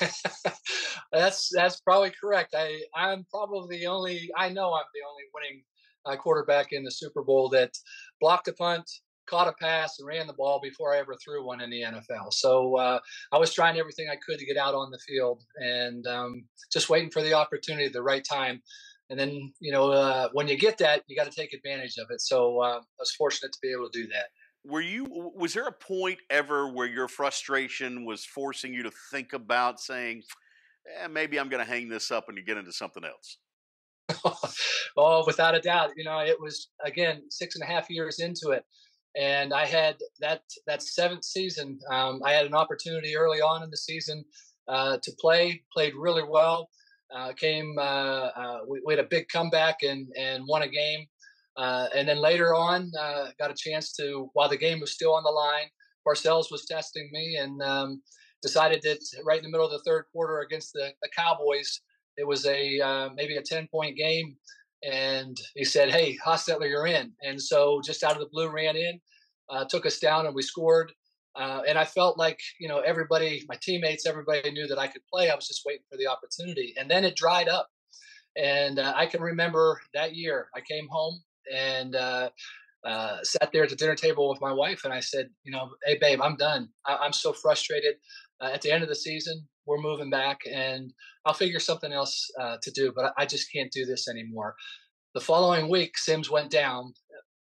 that's 1.12 1.50
that's 1.52 1.80
probably 1.80 2.12
correct. 2.20 2.54
I 2.56 2.80
I'm 2.94 3.24
probably 3.30 3.78
the 3.78 3.86
only 3.86 4.30
I 4.36 4.48
know 4.48 4.74
I'm 4.74 4.84
the 4.94 5.08
only 5.08 5.24
winning 5.34 5.62
uh, 6.04 6.16
quarterback 6.16 6.72
in 6.72 6.84
the 6.84 6.90
Super 6.90 7.22
Bowl 7.22 7.48
that 7.50 7.72
blocked 8.20 8.48
a 8.48 8.52
punt, 8.52 8.88
caught 9.26 9.48
a 9.48 9.52
pass, 9.52 9.98
and 9.98 10.06
ran 10.06 10.26
the 10.26 10.32
ball 10.32 10.60
before 10.62 10.94
I 10.94 10.98
ever 10.98 11.14
threw 11.16 11.44
one 11.44 11.60
in 11.60 11.70
the 11.70 11.82
NFL. 11.82 12.32
So 12.32 12.76
uh, 12.76 13.00
I 13.32 13.38
was 13.38 13.52
trying 13.52 13.78
everything 13.78 14.08
I 14.10 14.16
could 14.24 14.38
to 14.38 14.46
get 14.46 14.56
out 14.56 14.74
on 14.74 14.90
the 14.90 14.98
field 14.98 15.42
and 15.56 16.06
um, 16.06 16.44
just 16.72 16.88
waiting 16.88 17.10
for 17.10 17.22
the 17.22 17.34
opportunity 17.34 17.86
at 17.86 17.92
the 17.92 18.02
right 18.02 18.24
time. 18.24 18.62
And 19.08 19.18
then 19.18 19.52
you 19.60 19.72
know 19.72 19.90
uh, 19.90 20.28
when 20.32 20.48
you 20.48 20.58
get 20.58 20.78
that, 20.78 21.02
you 21.06 21.16
got 21.16 21.30
to 21.30 21.36
take 21.36 21.52
advantage 21.52 21.96
of 21.98 22.08
it. 22.10 22.20
So 22.20 22.60
uh, 22.60 22.78
I 22.78 22.98
was 22.98 23.12
fortunate 23.12 23.52
to 23.52 23.58
be 23.62 23.72
able 23.72 23.88
to 23.90 24.02
do 24.02 24.08
that 24.08 24.26
were 24.66 24.80
you 24.80 25.06
was 25.34 25.54
there 25.54 25.66
a 25.66 25.72
point 25.72 26.18
ever 26.30 26.68
where 26.68 26.86
your 26.86 27.08
frustration 27.08 28.04
was 28.04 28.24
forcing 28.24 28.74
you 28.74 28.82
to 28.82 28.90
think 29.10 29.32
about 29.32 29.80
saying 29.80 30.22
eh, 31.00 31.06
maybe 31.06 31.38
i'm 31.38 31.48
going 31.48 31.64
to 31.64 31.70
hang 31.70 31.88
this 31.88 32.10
up 32.10 32.28
and 32.28 32.36
you 32.36 32.44
get 32.44 32.56
into 32.56 32.72
something 32.72 33.04
else 33.04 33.38
oh 34.96 35.24
without 35.26 35.54
a 35.54 35.60
doubt 35.60 35.90
you 35.96 36.04
know 36.04 36.18
it 36.18 36.40
was 36.40 36.68
again 36.84 37.22
six 37.30 37.54
and 37.54 37.62
a 37.62 37.66
half 37.66 37.88
years 37.88 38.18
into 38.18 38.50
it 38.50 38.64
and 39.16 39.52
i 39.52 39.64
had 39.64 39.96
that 40.20 40.42
that 40.66 40.82
seventh 40.82 41.24
season 41.24 41.78
um, 41.90 42.20
i 42.24 42.32
had 42.32 42.46
an 42.46 42.54
opportunity 42.54 43.16
early 43.16 43.40
on 43.40 43.62
in 43.62 43.70
the 43.70 43.76
season 43.76 44.24
uh, 44.68 44.98
to 45.02 45.12
play 45.20 45.62
played 45.72 45.94
really 45.94 46.24
well 46.24 46.68
uh, 47.14 47.32
came 47.34 47.76
uh, 47.78 47.82
uh 47.82 48.58
we, 48.68 48.80
we, 48.84 48.94
had 48.94 49.04
a 49.04 49.08
big 49.08 49.28
comeback 49.28 49.76
and 49.82 50.08
and 50.18 50.44
won 50.48 50.62
a 50.62 50.68
game 50.68 51.06
uh, 51.56 51.88
and 51.94 52.08
then 52.08 52.18
later 52.18 52.54
on, 52.54 52.92
uh, 52.98 53.28
got 53.38 53.50
a 53.50 53.54
chance 53.54 53.92
to, 53.94 54.30
while 54.34 54.48
the 54.48 54.56
game 54.56 54.80
was 54.80 54.92
still 54.92 55.14
on 55.14 55.24
the 55.24 55.30
line, 55.30 55.68
Parcells 56.06 56.50
was 56.50 56.66
testing 56.66 57.08
me 57.12 57.36
and 57.36 57.60
um, 57.62 58.02
decided 58.42 58.82
that 58.82 58.98
right 59.24 59.38
in 59.38 59.44
the 59.44 59.50
middle 59.50 59.66
of 59.66 59.72
the 59.72 59.82
third 59.90 60.04
quarter 60.12 60.40
against 60.40 60.72
the, 60.72 60.92
the 61.02 61.08
Cowboys, 61.16 61.80
it 62.16 62.26
was 62.26 62.46
a 62.46 62.80
uh, 62.80 63.08
maybe 63.14 63.36
a 63.36 63.42
10 63.42 63.68
point 63.68 63.96
game. 63.96 64.36
And 64.82 65.36
he 65.54 65.64
said, 65.64 65.90
Hey, 65.90 66.16
Hostetler, 66.24 66.68
you're 66.68 66.86
in. 66.86 67.12
And 67.22 67.40
so 67.40 67.80
just 67.84 68.04
out 68.04 68.12
of 68.12 68.20
the 68.20 68.28
blue, 68.30 68.48
ran 68.48 68.76
in, 68.76 69.00
uh, 69.48 69.64
took 69.64 69.86
us 69.86 69.98
down, 69.98 70.26
and 70.26 70.34
we 70.34 70.42
scored. 70.42 70.92
Uh, 71.34 71.62
and 71.68 71.78
I 71.78 71.84
felt 71.84 72.16
like, 72.16 72.40
you 72.58 72.68
know, 72.68 72.80
everybody, 72.80 73.44
my 73.48 73.56
teammates, 73.60 74.06
everybody 74.06 74.50
knew 74.50 74.66
that 74.68 74.78
I 74.78 74.86
could 74.86 75.02
play. 75.12 75.28
I 75.28 75.34
was 75.34 75.48
just 75.48 75.62
waiting 75.66 75.82
for 75.90 75.98
the 75.98 76.06
opportunity. 76.06 76.74
And 76.78 76.90
then 76.90 77.04
it 77.04 77.16
dried 77.16 77.48
up. 77.48 77.68
And 78.36 78.78
uh, 78.78 78.92
I 78.96 79.06
can 79.06 79.20
remember 79.20 79.80
that 79.92 80.14
year, 80.14 80.48
I 80.54 80.60
came 80.60 80.88
home 80.88 81.20
and 81.52 81.96
uh, 81.96 82.30
uh, 82.84 83.18
sat 83.22 83.50
there 83.52 83.64
at 83.64 83.70
the 83.70 83.76
dinner 83.76 83.94
table 83.94 84.28
with 84.28 84.40
my 84.40 84.52
wife, 84.52 84.82
and 84.84 84.92
I 84.92 85.00
said, 85.00 85.28
you 85.44 85.52
know, 85.52 85.70
hey 85.84 85.98
babe, 86.00 86.20
I'm 86.22 86.36
done. 86.36 86.68
I- 86.86 87.04
am 87.04 87.12
so 87.12 87.32
frustrated. 87.32 87.96
Uh, 88.40 88.50
at 88.52 88.62
the 88.62 88.70
end 88.70 88.82
of 88.82 88.88
the 88.88 88.94
season, 88.94 89.46
we're 89.66 89.80
moving 89.80 90.10
back, 90.10 90.40
and 90.50 90.92
I'll 91.24 91.34
figure 91.34 91.58
something 91.58 91.92
else 91.92 92.30
uh, 92.40 92.58
to 92.62 92.70
do, 92.70 92.92
but 92.94 93.06
I-, 93.06 93.22
I 93.22 93.26
just 93.26 93.50
can't 93.52 93.72
do 93.72 93.84
this 93.84 94.08
anymore. 94.08 94.54
The 95.14 95.20
following 95.20 95.68
week, 95.68 95.96
Simms 95.98 96.30
went 96.30 96.50
down. 96.50 96.92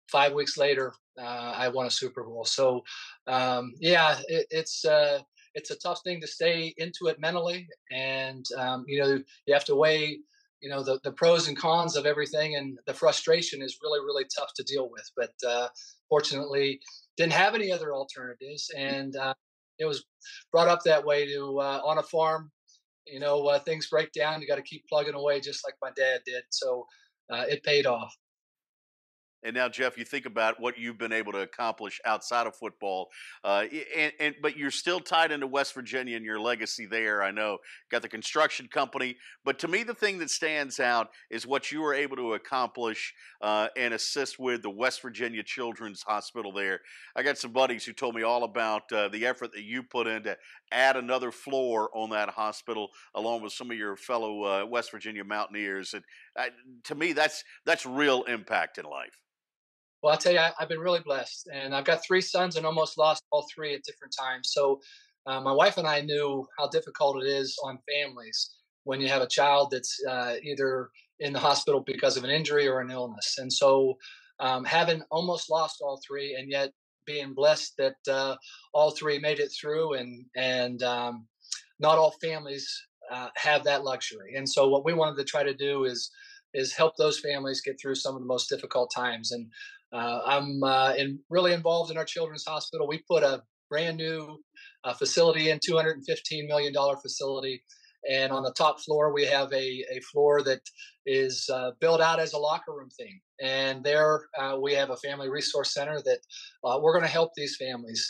Five 0.09 0.33
weeks 0.33 0.57
later, 0.57 0.93
uh, 1.19 1.53
I 1.57 1.67
won 1.67 1.85
a 1.85 1.91
Super 1.91 2.23
Bowl. 2.23 2.45
So, 2.45 2.81
um, 3.27 3.73
yeah, 3.79 4.17
it, 4.29 4.47
it's 4.49 4.85
uh, 4.85 5.19
it's 5.53 5.71
a 5.71 5.75
tough 5.75 5.99
thing 6.03 6.21
to 6.21 6.27
stay 6.27 6.73
into 6.77 7.07
it 7.07 7.19
mentally, 7.19 7.67
and 7.91 8.45
um, 8.57 8.85
you 8.87 9.01
know 9.01 9.19
you 9.45 9.53
have 9.53 9.65
to 9.65 9.75
weigh 9.75 10.19
you 10.61 10.69
know 10.69 10.83
the, 10.83 10.99
the 11.03 11.11
pros 11.11 11.47
and 11.47 11.57
cons 11.57 11.95
of 11.95 12.05
everything 12.05 12.55
and 12.55 12.77
the 12.85 12.93
frustration 12.93 13.61
is 13.61 13.77
really 13.81 13.99
really 13.99 14.25
tough 14.37 14.51
to 14.55 14.63
deal 14.63 14.89
with 14.89 15.09
but 15.15 15.33
uh, 15.47 15.67
fortunately 16.09 16.79
didn't 17.15 17.33
have 17.33 17.55
any 17.55 17.71
other 17.71 17.93
alternatives 17.93 18.69
and 18.75 19.15
uh, 19.15 19.33
it 19.79 19.85
was 19.85 20.05
brought 20.51 20.67
up 20.67 20.83
that 20.83 21.05
way 21.05 21.25
to 21.25 21.59
uh, 21.59 21.81
on 21.83 21.97
a 21.97 22.03
farm 22.03 22.51
you 23.05 23.19
know 23.19 23.45
uh, 23.47 23.59
things 23.59 23.87
break 23.87 24.11
down 24.11 24.41
you 24.41 24.47
got 24.47 24.55
to 24.55 24.61
keep 24.61 24.83
plugging 24.89 25.13
away 25.13 25.39
just 25.39 25.65
like 25.65 25.75
my 25.81 25.91
dad 25.95 26.19
did 26.25 26.43
so 26.49 26.85
uh, 27.31 27.45
it 27.47 27.63
paid 27.63 27.85
off 27.85 28.13
and 29.43 29.55
now, 29.55 29.69
Jeff, 29.69 29.97
you 29.97 30.05
think 30.05 30.25
about 30.25 30.59
what 30.59 30.77
you've 30.77 30.97
been 30.97 31.13
able 31.13 31.31
to 31.33 31.39
accomplish 31.39 32.01
outside 32.05 32.47
of 32.47 32.55
football, 32.55 33.09
uh, 33.43 33.65
and, 33.95 34.13
and, 34.19 34.35
but 34.41 34.57
you're 34.57 34.71
still 34.71 34.99
tied 34.99 35.31
into 35.31 35.47
West 35.47 35.73
Virginia 35.73 36.15
and 36.15 36.25
your 36.25 36.39
legacy 36.39 36.85
there. 36.85 37.21
I 37.23 37.31
know 37.31 37.59
got 37.91 38.01
the 38.01 38.09
construction 38.09 38.67
company, 38.67 39.17
but 39.45 39.59
to 39.59 39.67
me, 39.67 39.83
the 39.83 39.93
thing 39.93 40.17
that 40.19 40.29
stands 40.29 40.79
out 40.79 41.09
is 41.29 41.45
what 41.45 41.71
you 41.71 41.81
were 41.81 41.93
able 41.93 42.15
to 42.17 42.33
accomplish 42.33 43.13
uh, 43.41 43.67
and 43.77 43.93
assist 43.93 44.39
with 44.39 44.61
the 44.63 44.69
West 44.69 45.01
Virginia 45.01 45.43
Children's 45.43 46.03
Hospital. 46.03 46.51
There, 46.51 46.81
I 47.15 47.23
got 47.23 47.37
some 47.37 47.51
buddies 47.51 47.85
who 47.85 47.93
told 47.93 48.15
me 48.15 48.23
all 48.23 48.43
about 48.43 48.91
uh, 48.91 49.09
the 49.09 49.25
effort 49.25 49.51
that 49.53 49.63
you 49.63 49.83
put 49.83 50.07
in 50.07 50.23
to 50.23 50.37
add 50.71 50.97
another 50.97 51.31
floor 51.31 51.89
on 51.93 52.09
that 52.09 52.29
hospital, 52.29 52.89
along 53.15 53.41
with 53.41 53.53
some 53.53 53.71
of 53.71 53.77
your 53.77 53.95
fellow 53.95 54.43
uh, 54.43 54.65
West 54.65 54.91
Virginia 54.91 55.23
Mountaineers. 55.23 55.93
And 55.93 56.03
uh, 56.37 56.45
to 56.85 56.95
me, 56.95 57.13
that's 57.13 57.43
that's 57.65 57.85
real 57.85 58.23
impact 58.23 58.77
in 58.77 58.85
life. 58.85 59.17
Well, 60.01 60.13
I'll 60.13 60.19
tell 60.19 60.33
you, 60.33 60.39
I, 60.39 60.51
have 60.59 60.69
been 60.69 60.79
really 60.79 60.99
blessed, 60.99 61.49
and 61.51 61.75
I've 61.75 61.85
got 61.85 62.03
three 62.05 62.21
sons, 62.21 62.55
and 62.55 62.65
almost 62.65 62.97
lost 62.97 63.23
all 63.31 63.47
three 63.53 63.73
at 63.73 63.83
different 63.83 64.15
times. 64.17 64.51
So, 64.51 64.79
uh, 65.25 65.41
my 65.41 65.51
wife 65.51 65.77
and 65.77 65.87
I 65.87 66.01
knew 66.01 66.45
how 66.57 66.67
difficult 66.69 67.23
it 67.23 67.27
is 67.27 67.57
on 67.63 67.79
families 67.91 68.51
when 68.83 69.01
you 69.01 69.09
have 69.09 69.21
a 69.21 69.27
child 69.27 69.69
that's 69.71 69.99
uh, 70.07 70.35
either 70.43 70.89
in 71.19 71.33
the 71.33 71.39
hospital 71.39 71.83
because 71.85 72.15
of 72.15 72.23
an 72.23 72.29
injury 72.29 72.67
or 72.67 72.79
an 72.79 72.91
illness. 72.91 73.35
And 73.39 73.51
so, 73.51 73.95
um, 74.39 74.63
having 74.63 75.01
almost 75.09 75.49
lost 75.49 75.77
all 75.81 75.99
three, 76.07 76.35
and 76.35 76.51
yet 76.51 76.71
being 77.07 77.33
blessed 77.33 77.73
that 77.77 77.95
uh, 78.07 78.35
all 78.73 78.91
three 78.91 79.17
made 79.17 79.39
it 79.39 79.51
through, 79.59 79.95
and 79.95 80.25
and 80.35 80.83
um, 80.83 81.27
not 81.79 81.97
all 81.97 82.13
families 82.21 82.69
uh, 83.11 83.29
have 83.35 83.63
that 83.63 83.83
luxury. 83.83 84.35
And 84.35 84.47
so, 84.47 84.67
what 84.67 84.85
we 84.85 84.93
wanted 84.93 85.17
to 85.17 85.23
try 85.23 85.43
to 85.43 85.53
do 85.53 85.85
is 85.85 86.11
is 86.53 86.73
help 86.73 86.95
those 86.97 87.19
families 87.19 87.61
get 87.61 87.79
through 87.79 87.95
some 87.95 88.15
of 88.15 88.21
the 88.21 88.27
most 88.27 88.49
difficult 88.49 88.91
times. 88.93 89.31
And 89.31 89.47
uh, 89.93 90.21
I'm 90.25 90.63
uh, 90.63 90.93
in, 90.97 91.19
really 91.29 91.53
involved 91.53 91.91
in 91.91 91.97
our 91.97 92.05
children's 92.05 92.45
hospital. 92.45 92.87
We 92.87 93.03
put 93.09 93.23
a 93.23 93.43
brand 93.69 93.97
new 93.97 94.39
uh, 94.83 94.93
facility 94.93 95.49
in, 95.49 95.59
$215 95.59 96.47
million 96.47 96.73
facility. 97.01 97.63
And 98.09 98.31
on 98.31 98.43
the 98.43 98.53
top 98.53 98.79
floor, 98.79 99.13
we 99.13 99.25
have 99.25 99.51
a, 99.51 99.85
a 99.91 99.99
floor 100.11 100.41
that 100.43 100.61
is 101.05 101.49
uh, 101.53 101.71
built 101.81 101.99
out 101.99 102.19
as 102.19 102.33
a 102.33 102.37
locker 102.37 102.73
room 102.73 102.89
thing. 102.89 103.19
And 103.41 103.83
there 103.83 104.21
uh, 104.39 104.57
we 104.61 104.73
have 104.73 104.91
a 104.91 104.97
family 104.97 105.29
resource 105.29 105.73
center 105.73 106.01
that 106.01 106.19
uh, 106.63 106.79
we're 106.81 106.93
going 106.93 107.05
to 107.05 107.11
help 107.11 107.31
these 107.35 107.57
families 107.57 108.09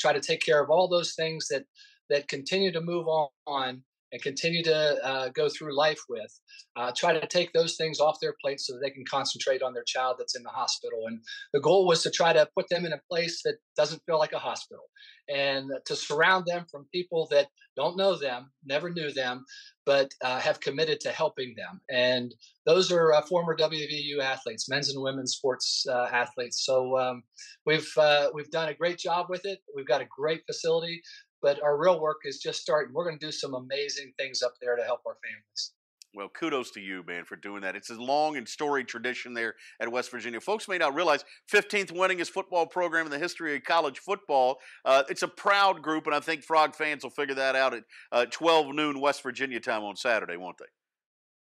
try 0.00 0.12
to 0.12 0.20
take 0.20 0.40
care 0.40 0.62
of 0.62 0.70
all 0.70 0.88
those 0.88 1.14
things 1.14 1.48
that, 1.48 1.64
that 2.10 2.28
continue 2.28 2.72
to 2.72 2.80
move 2.80 3.06
on 3.46 3.82
and 4.14 4.22
continue 4.22 4.62
to 4.62 5.04
uh, 5.04 5.28
go 5.34 5.48
through 5.48 5.76
life 5.76 6.00
with. 6.08 6.40
Uh, 6.76 6.92
try 6.96 7.12
to 7.12 7.26
take 7.26 7.52
those 7.52 7.76
things 7.76 7.98
off 7.98 8.16
their 8.22 8.34
plate 8.40 8.60
so 8.60 8.72
that 8.72 8.78
they 8.80 8.90
can 8.90 9.04
concentrate 9.10 9.60
on 9.60 9.74
their 9.74 9.82
child 9.84 10.16
that's 10.18 10.36
in 10.36 10.44
the 10.44 10.48
hospital. 10.48 11.00
And 11.08 11.18
the 11.52 11.60
goal 11.60 11.84
was 11.84 12.02
to 12.04 12.10
try 12.10 12.32
to 12.32 12.48
put 12.56 12.68
them 12.68 12.86
in 12.86 12.92
a 12.92 13.00
place 13.10 13.42
that 13.44 13.56
doesn't 13.76 14.02
feel 14.06 14.18
like 14.18 14.32
a 14.32 14.38
hospital 14.38 14.84
and 15.28 15.70
to 15.86 15.96
surround 15.96 16.46
them 16.46 16.64
from 16.70 16.86
people 16.92 17.26
that 17.30 17.48
don't 17.76 17.96
know 17.96 18.16
them, 18.16 18.52
never 18.64 18.88
knew 18.88 19.10
them, 19.10 19.44
but 19.84 20.12
uh, 20.22 20.38
have 20.38 20.60
committed 20.60 21.00
to 21.00 21.10
helping 21.10 21.54
them. 21.56 21.80
And 21.90 22.32
those 22.66 22.92
are 22.92 23.12
uh, 23.12 23.22
former 23.22 23.56
WVU 23.56 24.20
athletes, 24.22 24.68
men's 24.68 24.94
and 24.94 25.02
women's 25.02 25.32
sports 25.32 25.84
uh, 25.90 26.06
athletes. 26.12 26.64
So 26.64 26.96
um, 26.98 27.22
we've 27.66 27.90
uh, 27.98 28.28
we've 28.32 28.50
done 28.50 28.68
a 28.68 28.74
great 28.74 28.98
job 28.98 29.26
with 29.28 29.44
it. 29.44 29.58
We've 29.74 29.88
got 29.88 30.02
a 30.02 30.06
great 30.16 30.42
facility, 30.46 31.02
but 31.44 31.62
our 31.62 31.76
real 31.76 32.00
work 32.00 32.22
is 32.24 32.38
just 32.38 32.62
starting. 32.62 32.94
We're 32.94 33.04
going 33.04 33.18
to 33.18 33.26
do 33.26 33.30
some 33.30 33.52
amazing 33.52 34.14
things 34.18 34.42
up 34.42 34.54
there 34.62 34.76
to 34.76 34.82
help 34.82 35.02
our 35.06 35.18
families. 35.22 35.72
Well, 36.14 36.28
kudos 36.28 36.70
to 36.70 36.80
you, 36.80 37.02
man, 37.06 37.24
for 37.24 37.36
doing 37.36 37.60
that. 37.62 37.76
It's 37.76 37.90
a 37.90 37.94
long 37.94 38.36
and 38.36 38.48
storied 38.48 38.88
tradition 38.88 39.34
there 39.34 39.54
at 39.80 39.90
West 39.90 40.10
Virginia. 40.10 40.40
Folks 40.40 40.68
may 40.68 40.78
not 40.78 40.94
realize 40.94 41.24
15th 41.52 41.92
winningest 41.92 42.30
football 42.30 42.66
program 42.66 43.04
in 43.04 43.10
the 43.10 43.18
history 43.18 43.56
of 43.56 43.64
college 43.64 43.98
football. 43.98 44.58
Uh, 44.86 45.02
it's 45.10 45.22
a 45.22 45.28
proud 45.28 45.82
group, 45.82 46.06
and 46.06 46.14
I 46.14 46.20
think 46.20 46.44
Frog 46.44 46.74
fans 46.74 47.02
will 47.02 47.10
figure 47.10 47.34
that 47.34 47.56
out 47.56 47.74
at 47.74 47.82
uh, 48.10 48.26
12 48.30 48.74
noon 48.74 49.00
West 49.00 49.22
Virginia 49.22 49.60
time 49.60 49.82
on 49.82 49.96
Saturday, 49.96 50.36
won't 50.36 50.56
they? 50.58 50.66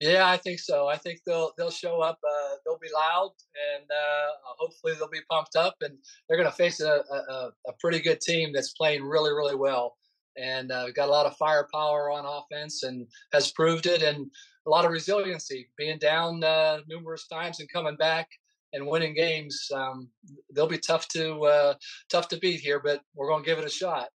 Yeah, 0.03 0.29
I 0.29 0.37
think 0.37 0.59
so. 0.59 0.88
I 0.88 0.97
think 0.97 1.21
they'll 1.25 1.53
they'll 1.57 1.71
show 1.71 2.01
up. 2.01 2.19
Uh, 2.29 2.57
they'll 2.65 2.79
be 2.81 2.88
loud, 2.93 3.31
and 3.77 3.85
uh, 3.88 4.33
hopefully 4.59 4.95
they'll 4.95 5.09
be 5.09 5.21
pumped 5.31 5.55
up, 5.55 5.77
and 5.81 5.97
they're 6.29 6.37
going 6.37 6.51
to 6.51 6.57
face 6.57 6.81
a, 6.81 7.05
a, 7.09 7.51
a 7.69 7.73
pretty 7.79 8.01
good 8.01 8.21
team 8.21 8.53
that's 8.53 8.73
playing 8.73 9.05
really 9.05 9.31
really 9.31 9.55
well, 9.55 9.95
and 10.37 10.73
uh, 10.73 10.91
got 10.91 11.07
a 11.09 11.12
lot 11.12 11.27
of 11.27 11.37
firepower 11.37 12.11
on 12.11 12.27
offense, 12.27 12.83
and 12.83 13.07
has 13.33 13.53
proved 13.53 13.87
it, 13.87 14.03
and 14.03 14.27
a 14.67 14.71
lot 14.71 14.85
of 14.85 14.91
resiliency, 14.91 15.69
being 15.79 15.99
down 15.99 16.43
uh, 16.43 16.79
numerous 16.88 17.29
times 17.29 17.61
and 17.61 17.71
coming 17.73 17.95
back 17.97 18.27
and 18.73 18.88
winning 18.88 19.15
games. 19.15 19.69
Um, 19.73 20.09
they'll 20.53 20.67
be 20.67 20.79
tough 20.79 21.07
to 21.11 21.45
uh, 21.45 21.75
tough 22.11 22.27
to 22.31 22.38
beat 22.38 22.59
here, 22.59 22.81
but 22.81 23.03
we're 23.15 23.29
going 23.29 23.45
to 23.45 23.49
give 23.49 23.61
it 23.61 23.65
a 23.65 23.71
shot. 23.71 24.09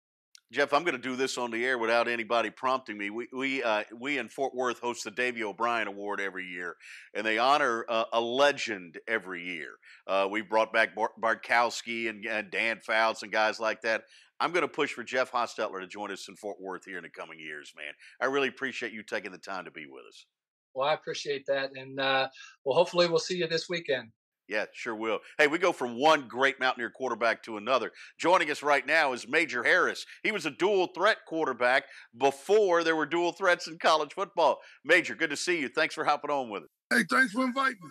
Jeff, 0.54 0.72
I'm 0.72 0.84
going 0.84 0.94
to 0.94 1.02
do 1.02 1.16
this 1.16 1.36
on 1.36 1.50
the 1.50 1.64
air 1.64 1.78
without 1.78 2.06
anybody 2.06 2.48
prompting 2.48 2.96
me. 2.96 3.10
We 3.10 3.26
we 3.32 3.60
uh, 3.64 3.82
we 3.98 4.18
in 4.18 4.28
Fort 4.28 4.54
Worth 4.54 4.78
host 4.78 5.02
the 5.02 5.10
Davy 5.10 5.42
O'Brien 5.42 5.88
Award 5.88 6.20
every 6.20 6.46
year, 6.46 6.76
and 7.12 7.26
they 7.26 7.38
honor 7.38 7.84
uh, 7.88 8.04
a 8.12 8.20
legend 8.20 9.00
every 9.08 9.42
year. 9.42 9.70
Uh, 10.06 10.28
we 10.30 10.42
brought 10.42 10.72
back 10.72 10.90
Bartkowski 10.94 12.08
and, 12.08 12.24
and 12.24 12.52
Dan 12.52 12.78
Fouts 12.78 13.24
and 13.24 13.32
guys 13.32 13.58
like 13.58 13.82
that. 13.82 14.04
I'm 14.38 14.52
going 14.52 14.62
to 14.62 14.68
push 14.68 14.92
for 14.92 15.02
Jeff 15.02 15.32
Hostetler 15.32 15.80
to 15.80 15.88
join 15.88 16.12
us 16.12 16.28
in 16.28 16.36
Fort 16.36 16.60
Worth 16.60 16.84
here 16.84 16.98
in 16.98 17.02
the 17.02 17.10
coming 17.10 17.40
years, 17.40 17.72
man. 17.76 17.92
I 18.20 18.26
really 18.26 18.48
appreciate 18.48 18.92
you 18.92 19.02
taking 19.02 19.32
the 19.32 19.38
time 19.38 19.64
to 19.64 19.72
be 19.72 19.86
with 19.90 20.04
us. 20.08 20.24
Well, 20.72 20.88
I 20.88 20.94
appreciate 20.94 21.46
that, 21.46 21.70
and 21.74 21.98
uh, 21.98 22.28
well, 22.64 22.76
hopefully 22.76 23.08
we'll 23.08 23.18
see 23.18 23.38
you 23.38 23.48
this 23.48 23.68
weekend. 23.68 24.10
Yeah, 24.48 24.66
sure 24.72 24.94
will. 24.94 25.20
Hey, 25.38 25.46
we 25.46 25.58
go 25.58 25.72
from 25.72 25.98
one 25.98 26.28
great 26.28 26.60
Mountaineer 26.60 26.90
quarterback 26.90 27.42
to 27.44 27.56
another. 27.56 27.92
Joining 28.18 28.50
us 28.50 28.62
right 28.62 28.86
now 28.86 29.14
is 29.14 29.26
Major 29.26 29.64
Harris. 29.64 30.04
He 30.22 30.32
was 30.32 30.44
a 30.44 30.50
dual 30.50 30.88
threat 30.88 31.18
quarterback 31.26 31.84
before 32.18 32.84
there 32.84 32.96
were 32.96 33.06
dual 33.06 33.32
threats 33.32 33.68
in 33.68 33.78
college 33.78 34.12
football. 34.12 34.58
Major, 34.84 35.14
good 35.14 35.30
to 35.30 35.36
see 35.36 35.60
you. 35.60 35.68
Thanks 35.68 35.94
for 35.94 36.04
hopping 36.04 36.30
on 36.30 36.50
with 36.50 36.64
us. 36.64 36.68
Hey, 36.90 37.04
thanks 37.10 37.32
for 37.32 37.44
inviting 37.44 37.78
me. 37.82 37.90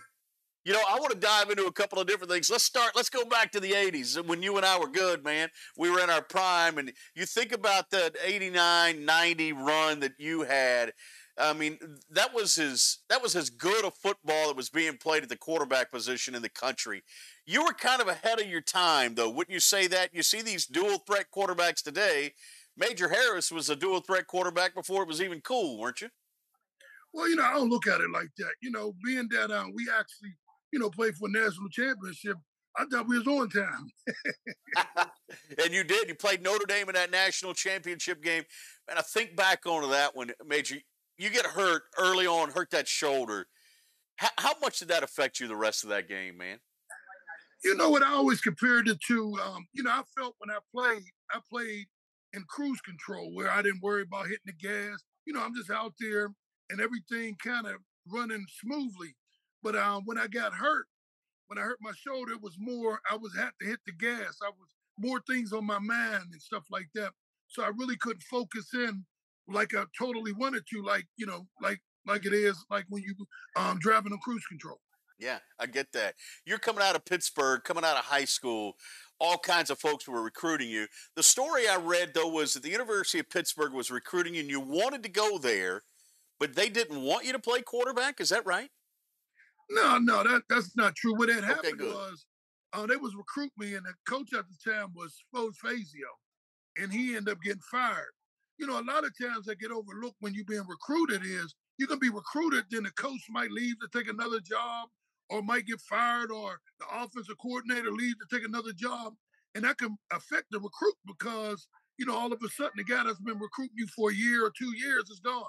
You 0.65 0.71
know, 0.71 0.81
I 0.87 0.97
want 0.97 1.11
to 1.11 1.19
dive 1.19 1.49
into 1.49 1.65
a 1.65 1.73
couple 1.73 1.99
of 1.99 2.07
different 2.07 2.31
things. 2.31 2.49
Let's 2.49 2.63
start. 2.63 2.91
Let's 2.95 3.09
go 3.09 3.25
back 3.25 3.51
to 3.51 3.59
the 3.59 3.71
80s 3.71 4.25
when 4.25 4.41
you 4.41 4.55
and 4.55 4.65
I 4.65 4.79
were 4.79 4.87
good, 4.87 5.21
man. 5.21 5.49
We 5.77 5.89
were 5.89 5.99
in 5.99 6.09
our 6.09 6.21
prime. 6.21 6.77
And 6.77 6.93
you 7.15 7.25
think 7.25 7.51
about 7.51 7.89
that 7.89 8.15
89 8.23 9.03
90 9.03 9.53
run 9.53 9.99
that 9.99 10.13
you 10.19 10.43
had. 10.43 10.93
I 11.37 11.53
mean, 11.53 11.79
that 12.11 12.33
was 12.33 12.55
his 12.55 12.99
that 13.09 13.21
was 13.21 13.35
as 13.35 13.49
good 13.49 13.85
a 13.85 13.91
football 13.91 14.47
that 14.47 14.55
was 14.55 14.69
being 14.69 14.97
played 14.97 15.23
at 15.23 15.29
the 15.29 15.37
quarterback 15.37 15.91
position 15.91 16.35
in 16.35 16.43
the 16.43 16.49
country. 16.49 17.03
You 17.45 17.63
were 17.63 17.73
kind 17.73 18.01
of 18.01 18.07
ahead 18.07 18.39
of 18.39 18.47
your 18.47 18.61
time, 18.61 19.15
though. 19.15 19.29
Wouldn't 19.29 19.53
you 19.53 19.59
say 19.59 19.87
that? 19.87 20.13
You 20.13 20.21
see 20.21 20.41
these 20.41 20.65
dual 20.65 20.99
threat 20.99 21.25
quarterbacks 21.35 21.81
today. 21.81 22.33
Major 22.77 23.09
Harris 23.09 23.51
was 23.51 23.69
a 23.69 23.75
dual 23.75 24.01
threat 24.01 24.27
quarterback 24.27 24.75
before 24.75 25.03
it 25.03 25.07
was 25.07 25.21
even 25.21 25.41
cool, 25.41 25.79
weren't 25.79 26.01
you? 26.01 26.09
Well, 27.13 27.29
you 27.29 27.35
know, 27.35 27.43
I 27.43 27.53
don't 27.53 27.69
look 27.69 27.87
at 27.87 28.01
it 28.01 28.09
like 28.11 28.29
that. 28.37 28.53
You 28.61 28.71
know, 28.71 28.93
being 29.03 29.27
that 29.31 29.51
um, 29.51 29.71
we 29.75 29.87
actually, 29.89 30.35
you 30.71 30.79
know, 30.79 30.89
played 30.89 31.15
for 31.15 31.27
a 31.27 31.31
national 31.31 31.69
championship, 31.69 32.37
I 32.75 32.85
thought 32.85 33.07
we 33.07 33.19
was 33.19 33.27
on 33.27 33.49
time. 33.49 33.91
and 35.63 35.73
you 35.73 35.83
did. 35.83 36.07
You 36.07 36.15
played 36.15 36.41
Notre 36.41 36.65
Dame 36.65 36.89
in 36.89 36.95
that 36.95 37.11
national 37.11 37.53
championship 37.53 38.23
game. 38.23 38.43
And 38.89 38.97
I 38.97 39.03
think 39.03 39.35
back 39.35 39.65
onto 39.67 39.89
that 39.89 40.15
one, 40.15 40.31
Major 40.47 40.77
you 41.23 41.29
get 41.29 41.45
hurt 41.45 41.83
early 41.97 42.27
on, 42.27 42.51
hurt 42.51 42.69
that 42.71 42.87
shoulder. 42.87 43.47
How, 44.17 44.29
how, 44.37 44.53
much 44.61 44.79
did 44.79 44.89
that 44.89 45.03
affect 45.03 45.39
you 45.39 45.47
the 45.47 45.55
rest 45.55 45.83
of 45.83 45.89
that 45.89 46.09
game, 46.09 46.37
man? 46.37 46.59
You 47.63 47.75
know 47.75 47.89
what? 47.89 48.03
I 48.03 48.11
always 48.11 48.41
compared 48.41 48.89
it 48.89 48.99
to, 49.07 49.39
um, 49.41 49.65
you 49.71 49.83
know, 49.83 49.91
I 49.91 50.01
felt 50.17 50.35
when 50.39 50.53
I 50.53 50.59
played, 50.75 51.03
I 51.31 51.39
played 51.49 51.85
in 52.33 52.43
cruise 52.49 52.81
control 52.81 53.33
where 53.33 53.49
I 53.49 53.61
didn't 53.61 53.81
worry 53.81 54.01
about 54.01 54.27
hitting 54.27 54.39
the 54.45 54.53
gas. 54.53 55.01
You 55.25 55.33
know, 55.33 55.41
I'm 55.41 55.55
just 55.55 55.71
out 55.71 55.93
there 55.97 56.29
and 56.69 56.81
everything 56.81 57.37
kind 57.41 57.67
of 57.67 57.75
running 58.11 58.45
smoothly. 58.61 59.15
But 59.63 59.77
um, 59.77 60.03
when 60.03 60.17
I 60.17 60.27
got 60.27 60.53
hurt, 60.53 60.87
when 61.47 61.57
I 61.57 61.61
hurt 61.61 61.77
my 61.81 61.93
shoulder, 61.95 62.33
it 62.33 62.41
was 62.41 62.57
more, 62.59 62.99
I 63.09 63.15
was 63.15 63.33
had 63.37 63.51
to 63.61 63.65
hit 63.65 63.79
the 63.85 63.93
gas. 63.93 64.39
I 64.43 64.49
was 64.49 64.67
more 64.99 65.21
things 65.25 65.53
on 65.53 65.65
my 65.65 65.79
mind 65.79 66.25
and 66.33 66.41
stuff 66.41 66.65
like 66.69 66.89
that. 66.95 67.11
So 67.47 67.63
I 67.63 67.71
really 67.77 67.95
couldn't 67.95 68.23
focus 68.23 68.73
in 68.73 69.05
like 69.47 69.73
I 69.75 69.83
totally 69.99 70.33
wanted 70.33 70.63
to, 70.71 70.83
like 70.83 71.05
you 71.17 71.25
know, 71.25 71.47
like 71.61 71.81
like 72.05 72.25
it 72.25 72.33
is 72.33 72.57
like 72.69 72.85
when 72.89 73.03
you 73.03 73.13
um 73.55 73.79
driving 73.79 74.13
on 74.13 74.19
cruise 74.19 74.45
control. 74.47 74.79
Yeah, 75.19 75.39
I 75.59 75.67
get 75.67 75.91
that. 75.93 76.15
You're 76.45 76.57
coming 76.57 76.83
out 76.83 76.95
of 76.95 77.05
Pittsburgh, 77.05 77.63
coming 77.63 77.83
out 77.83 77.97
of 77.97 78.03
high 78.03 78.25
school. 78.25 78.73
All 79.19 79.37
kinds 79.37 79.69
of 79.69 79.79
folks 79.79 80.07
were 80.07 80.21
recruiting 80.21 80.69
you. 80.69 80.87
The 81.15 81.23
story 81.23 81.67
I 81.69 81.77
read 81.77 82.13
though 82.13 82.27
was 82.27 82.53
that 82.53 82.63
the 82.63 82.69
University 82.69 83.19
of 83.19 83.29
Pittsburgh 83.29 83.73
was 83.73 83.91
recruiting 83.91 84.35
you, 84.35 84.41
and 84.41 84.49
you 84.49 84.59
wanted 84.59 85.03
to 85.03 85.09
go 85.09 85.37
there, 85.37 85.83
but 86.39 86.55
they 86.55 86.69
didn't 86.69 87.01
want 87.01 87.25
you 87.25 87.31
to 87.31 87.39
play 87.39 87.61
quarterback. 87.61 88.19
Is 88.19 88.29
that 88.29 88.45
right? 88.45 88.69
No, 89.69 89.97
no, 89.97 90.23
that 90.23 90.43
that's 90.49 90.75
not 90.75 90.95
true. 90.95 91.15
What 91.15 91.29
had 91.29 91.43
happened 91.43 91.81
okay, 91.81 91.91
was 91.91 92.25
uh, 92.73 92.85
they 92.85 92.97
was 92.97 93.15
recruiting 93.15 93.51
me, 93.57 93.75
and 93.75 93.85
the 93.85 93.93
coach 94.09 94.33
at 94.33 94.45
the 94.47 94.71
time 94.71 94.89
was 94.95 95.15
Foge 95.33 95.55
Fazio, 95.55 96.07
and 96.77 96.91
he 96.91 97.15
ended 97.15 97.33
up 97.33 97.41
getting 97.41 97.61
fired 97.71 98.11
you 98.57 98.67
know, 98.67 98.79
a 98.79 98.83
lot 98.83 99.03
of 99.03 99.11
times 99.19 99.45
that 99.45 99.59
get 99.59 99.71
overlooked 99.71 100.17
when 100.19 100.33
you're 100.33 100.45
being 100.45 100.67
recruited 100.67 101.21
is 101.23 101.55
you 101.77 101.87
can 101.87 101.99
be 101.99 102.09
recruited, 102.09 102.65
then 102.69 102.83
the 102.83 102.91
coach 102.91 103.21
might 103.29 103.51
leave 103.51 103.75
to 103.79 103.87
take 103.97 104.09
another 104.09 104.39
job 104.39 104.89
or 105.29 105.41
might 105.41 105.65
get 105.65 105.81
fired 105.81 106.31
or 106.31 106.59
the 106.79 106.85
offensive 106.93 107.37
coordinator 107.41 107.91
leave 107.91 108.15
to 108.19 108.35
take 108.35 108.47
another 108.47 108.73
job. 108.73 109.13
And 109.55 109.63
that 109.63 109.77
can 109.77 109.97
affect 110.11 110.45
the 110.51 110.59
recruit 110.59 110.95
because, 111.05 111.67
you 111.97 112.05
know, 112.05 112.15
all 112.15 112.31
of 112.31 112.39
a 112.43 112.49
sudden 112.49 112.73
the 112.77 112.83
guy 112.83 113.03
that's 113.03 113.19
been 113.19 113.39
recruiting 113.39 113.75
you 113.75 113.87
for 113.87 114.11
a 114.11 114.15
year 114.15 114.45
or 114.45 114.51
two 114.57 114.75
years 114.77 115.09
is 115.09 115.19
gone. 115.19 115.43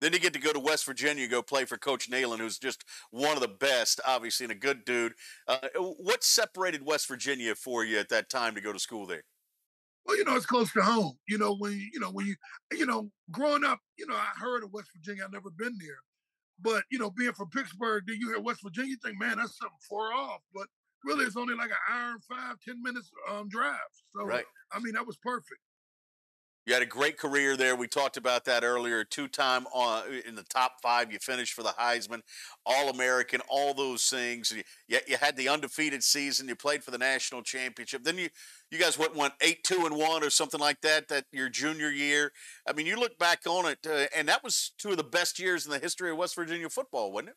Then 0.00 0.12
you 0.12 0.18
get 0.18 0.34
to 0.34 0.38
go 0.38 0.52
to 0.52 0.60
West 0.60 0.84
Virginia, 0.84 1.26
go 1.26 1.40
play 1.40 1.64
for 1.64 1.78
Coach 1.78 2.10
Nehlen, 2.10 2.38
who's 2.38 2.58
just 2.58 2.84
one 3.10 3.36
of 3.36 3.40
the 3.40 3.48
best, 3.48 4.00
obviously, 4.06 4.44
and 4.44 4.52
a 4.52 4.56
good 4.56 4.84
dude. 4.84 5.14
Uh, 5.48 5.68
what 5.78 6.22
separated 6.22 6.84
West 6.84 7.08
Virginia 7.08 7.54
for 7.54 7.84
you 7.84 7.98
at 7.98 8.10
that 8.10 8.28
time 8.28 8.54
to 8.54 8.60
go 8.60 8.72
to 8.72 8.78
school 8.78 9.06
there? 9.06 9.22
Well, 10.06 10.16
you 10.18 10.24
know, 10.24 10.36
it's 10.36 10.46
close 10.46 10.72
to 10.72 10.82
home. 10.82 11.16
You 11.28 11.38
know, 11.38 11.56
when 11.56 11.72
you 11.92 12.00
know 12.00 12.10
when 12.10 12.26
you 12.26 12.36
you 12.72 12.86
know 12.86 13.10
growing 13.30 13.64
up, 13.64 13.80
you 13.98 14.06
know, 14.06 14.14
I 14.14 14.32
heard 14.38 14.62
of 14.62 14.72
West 14.72 14.90
Virginia. 14.94 15.24
I've 15.24 15.32
never 15.32 15.50
been 15.50 15.76
there, 15.78 15.98
but 16.60 16.84
you 16.90 16.98
know, 16.98 17.10
being 17.10 17.32
from 17.32 17.50
Pittsburgh, 17.50 18.04
then 18.06 18.16
you 18.20 18.28
hear 18.28 18.40
West 18.40 18.62
Virginia, 18.62 18.90
you 18.90 18.96
think, 19.02 19.18
man, 19.18 19.38
that's 19.38 19.58
something 19.58 19.76
far 19.88 20.12
off. 20.12 20.40
But 20.54 20.66
really, 21.04 21.24
it's 21.24 21.36
only 21.36 21.54
like 21.54 21.70
an 21.70 21.76
hour 21.90 22.12
and 22.12 22.24
five, 22.24 22.56
ten 22.66 22.82
minutes 22.82 23.10
um, 23.30 23.48
drive. 23.48 23.78
So, 24.16 24.24
right. 24.24 24.44
I 24.72 24.78
mean, 24.80 24.94
that 24.94 25.06
was 25.06 25.16
perfect. 25.16 25.60
You 26.66 26.72
had 26.72 26.82
a 26.82 26.86
great 26.86 27.18
career 27.18 27.58
there. 27.58 27.76
We 27.76 27.86
talked 27.86 28.16
about 28.16 28.46
that 28.46 28.64
earlier. 28.64 29.04
Two 29.04 29.28
time 29.28 29.66
uh, 29.74 30.02
in 30.26 30.34
the 30.34 30.44
top 30.44 30.76
five. 30.82 31.12
You 31.12 31.18
finished 31.18 31.52
for 31.52 31.62
the 31.62 31.74
Heisman, 31.78 32.22
All 32.64 32.88
American, 32.88 33.42
all 33.48 33.74
those 33.74 34.08
things. 34.08 34.50
You, 34.88 34.98
you 35.06 35.18
had 35.18 35.36
the 35.36 35.48
undefeated 35.48 36.02
season. 36.02 36.48
You 36.48 36.56
played 36.56 36.82
for 36.82 36.90
the 36.90 36.98
national 36.98 37.42
championship. 37.42 38.02
Then 38.02 38.16
you 38.16 38.30
you 38.70 38.78
guys 38.78 38.98
went 38.98 39.14
went 39.14 39.34
eight 39.42 39.62
two 39.62 39.84
and 39.84 39.94
one 39.94 40.24
or 40.24 40.30
something 40.30 40.60
like 40.60 40.80
that 40.80 41.08
that 41.08 41.26
your 41.32 41.50
junior 41.50 41.90
year. 41.90 42.32
I 42.66 42.72
mean, 42.72 42.86
you 42.86 42.98
look 42.98 43.18
back 43.18 43.46
on 43.46 43.66
it, 43.66 43.86
uh, 43.86 44.06
and 44.16 44.26
that 44.28 44.42
was 44.42 44.72
two 44.78 44.90
of 44.90 44.96
the 44.96 45.04
best 45.04 45.38
years 45.38 45.66
in 45.66 45.70
the 45.70 45.78
history 45.78 46.10
of 46.10 46.16
West 46.16 46.34
Virginia 46.34 46.70
football, 46.70 47.12
wasn't 47.12 47.30
it? 47.30 47.36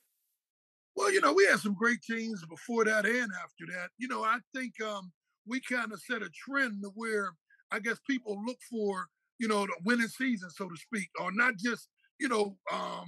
Well, 0.96 1.12
you 1.12 1.20
know, 1.22 1.34
we 1.34 1.46
had 1.46 1.60
some 1.60 1.76
great 1.76 2.02
teams 2.02 2.44
before 2.46 2.86
that 2.86 3.06
and 3.06 3.30
after 3.44 3.66
that. 3.68 3.90
You 3.98 4.08
know, 4.08 4.24
I 4.24 4.38
think 4.56 4.82
um, 4.82 5.12
we 5.46 5.60
kind 5.60 5.92
of 5.92 6.02
set 6.02 6.24
a 6.24 6.30
trend 6.30 6.82
to 6.82 6.92
where 6.96 7.34
I 7.72 7.80
guess 7.80 8.00
people 8.08 8.42
look 8.46 8.58
for 8.70 9.08
you 9.40 9.48
know, 9.48 9.66
the 9.66 9.74
winning 9.84 10.08
season, 10.08 10.50
so 10.50 10.68
to 10.68 10.76
speak, 10.76 11.10
or 11.20 11.32
not 11.32 11.58
just, 11.58 11.90
you 12.20 12.28
know, 12.28 12.58
um, 12.72 13.06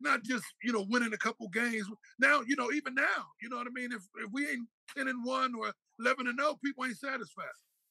not 0.00 0.22
just, 0.22 0.44
you 0.62 0.72
know, 0.72 0.86
winning 0.88 1.12
a 1.12 1.18
couple 1.18 1.48
games. 1.48 1.86
Now, 2.18 2.42
you 2.46 2.56
know, 2.56 2.70
even 2.72 2.94
now, 2.94 3.26
you 3.40 3.48
know 3.48 3.56
what 3.56 3.66
I 3.66 3.70
mean? 3.72 3.92
If 3.92 4.02
if 4.22 4.30
we 4.32 4.48
ain't 4.48 4.68
10 4.96 5.08
and 5.08 5.24
1 5.24 5.54
or 5.54 5.72
11 6.00 6.26
and 6.26 6.38
0, 6.38 6.58
people 6.64 6.84
ain't 6.84 6.98
satisfied. 6.98 7.46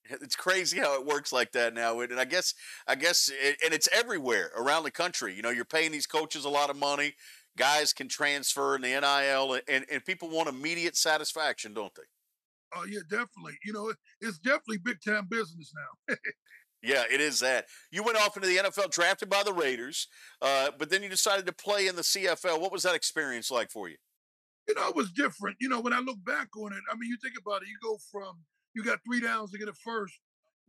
It's 0.22 0.36
crazy 0.36 0.78
how 0.78 1.00
it 1.00 1.08
works 1.08 1.34
like 1.34 1.52
that 1.54 1.74
now, 1.74 2.00
and 2.00 2.20
I 2.20 2.26
guess, 2.26 2.54
I 2.88 2.94
guess, 2.94 3.32
and 3.64 3.74
it's 3.74 3.90
everywhere 3.92 4.52
around 4.56 4.84
the 4.84 4.92
country. 4.92 5.34
You 5.34 5.42
know, 5.42 5.50
you're 5.50 5.66
paying 5.66 5.92
these 5.92 6.06
coaches 6.06 6.46
a 6.46 6.50
lot 6.50 6.70
of 6.70 6.76
money. 6.76 7.16
Guys 7.58 7.92
can 7.92 8.08
transfer 8.08 8.76
in 8.76 8.84
the 8.84 8.90
NIL, 8.90 9.60
and, 9.68 9.84
and 9.92 10.06
people 10.06 10.30
want 10.30 10.48
immediate 10.48 10.96
satisfaction, 10.96 11.74
don't 11.74 11.96
they? 11.96 12.04
Oh 12.76 12.86
yeah, 12.86 13.00
definitely. 13.10 13.58
You 13.64 13.74
know, 13.74 13.94
it's 14.22 14.38
definitely 14.40 14.78
big 14.78 14.98
time 15.02 15.28
business 15.30 15.74
now. 15.74 16.16
yeah, 16.86 17.04
it 17.12 17.22
is 17.22 17.40
that. 17.40 17.66
You 17.92 18.04
went 18.04 18.18
off 18.18 18.36
into 18.36 18.48
the 18.48 18.58
NFL, 18.58 18.92
drafted 18.92 19.30
by 19.30 19.44
the 19.44 19.54
Raiders, 19.54 20.08
uh, 20.42 20.72
but 20.78 20.90
then 20.90 21.04
you 21.04 21.10
decided 21.10 21.46
to 21.48 21.54
play 21.54 21.88
in 21.88 21.96
the 21.96 22.02
CFL. 22.02 22.62
What 22.62 22.72
was 22.72 22.84
that 22.84 22.96
experience 22.96 23.52
like 23.52 23.72
for 23.72 23.90
you? 23.90 23.98
You 24.68 24.76
know, 24.76 24.88
it 24.90 24.96
was 24.96 25.12
different. 25.12 25.58
You 25.60 25.70
know, 25.70 25.80
when 25.80 25.94
I 25.94 26.00
look 26.00 26.24
back 26.26 26.50
on 26.58 26.74
it, 26.74 26.80
I 26.92 26.96
mean, 26.96 27.10
you 27.10 27.18
think 27.22 27.36
about 27.40 27.62
it. 27.62 27.68
You 27.68 27.78
go 27.84 27.98
from 28.12 28.38
you 28.74 28.84
got 28.84 29.00
three 29.06 29.22
downs 29.22 29.52
to 29.52 29.58
get 29.58 29.68
a 29.68 29.74
first. 29.74 30.14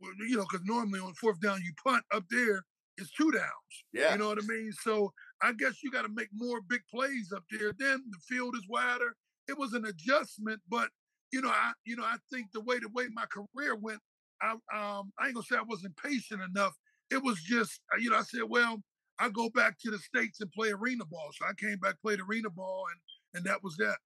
You 0.01 0.37
know, 0.37 0.45
because 0.49 0.65
normally 0.65 0.99
on 0.99 1.13
fourth 1.15 1.39
down 1.39 1.59
you 1.63 1.73
punt. 1.83 2.03
Up 2.13 2.23
there, 2.29 2.63
it's 2.97 3.11
two 3.11 3.31
downs. 3.31 3.85
Yeah. 3.93 4.13
You 4.13 4.19
know 4.19 4.27
what 4.27 4.39
I 4.41 4.45
mean? 4.45 4.71
So 4.83 5.11
I 5.41 5.53
guess 5.53 5.83
you 5.83 5.91
got 5.91 6.03
to 6.03 6.09
make 6.09 6.29
more 6.33 6.61
big 6.61 6.81
plays 6.93 7.31
up 7.35 7.43
there. 7.51 7.73
Then 7.77 8.03
the 8.09 8.17
field 8.27 8.55
is 8.55 8.65
wider. 8.69 9.15
It 9.47 9.57
was 9.57 9.73
an 9.73 9.85
adjustment, 9.85 10.61
but 10.69 10.89
you 11.31 11.41
know, 11.41 11.49
I 11.49 11.73
you 11.85 11.95
know, 11.95 12.03
I 12.03 12.15
think 12.31 12.51
the 12.53 12.61
way 12.61 12.79
the 12.79 12.89
way 12.93 13.05
my 13.13 13.25
career 13.25 13.75
went, 13.75 13.99
I 14.41 14.51
um 14.51 15.11
I 15.19 15.25
ain't 15.25 15.35
gonna 15.35 15.45
say 15.49 15.57
I 15.57 15.63
wasn't 15.63 15.95
patient 15.97 16.41
enough. 16.41 16.73
It 17.11 17.23
was 17.23 17.41
just 17.41 17.79
uh, 17.93 17.97
you 17.97 18.09
know, 18.09 18.17
I 18.17 18.23
said, 18.23 18.41
well, 18.47 18.81
I 19.19 19.29
go 19.29 19.49
back 19.49 19.77
to 19.81 19.91
the 19.91 19.97
states 19.99 20.41
and 20.41 20.51
play 20.51 20.69
arena 20.69 21.05
ball. 21.05 21.29
So 21.33 21.45
I 21.45 21.53
came 21.53 21.77
back, 21.77 21.95
played 22.01 22.19
arena 22.19 22.49
ball, 22.49 22.85
and 22.91 23.39
and 23.39 23.45
that 23.45 23.63
was 23.63 23.75
that. 23.77 23.97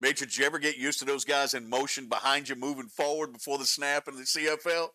Major, 0.00 0.26
did 0.26 0.36
you 0.36 0.44
ever 0.44 0.58
get 0.58 0.76
used 0.76 0.98
to 0.98 1.04
those 1.06 1.24
guys 1.24 1.54
in 1.54 1.68
motion 1.68 2.06
behind 2.06 2.48
you, 2.48 2.54
moving 2.54 2.88
forward 2.88 3.32
before 3.32 3.56
the 3.56 3.64
snap 3.64 4.08
in 4.08 4.16
the 4.16 4.22
CFL? 4.22 4.88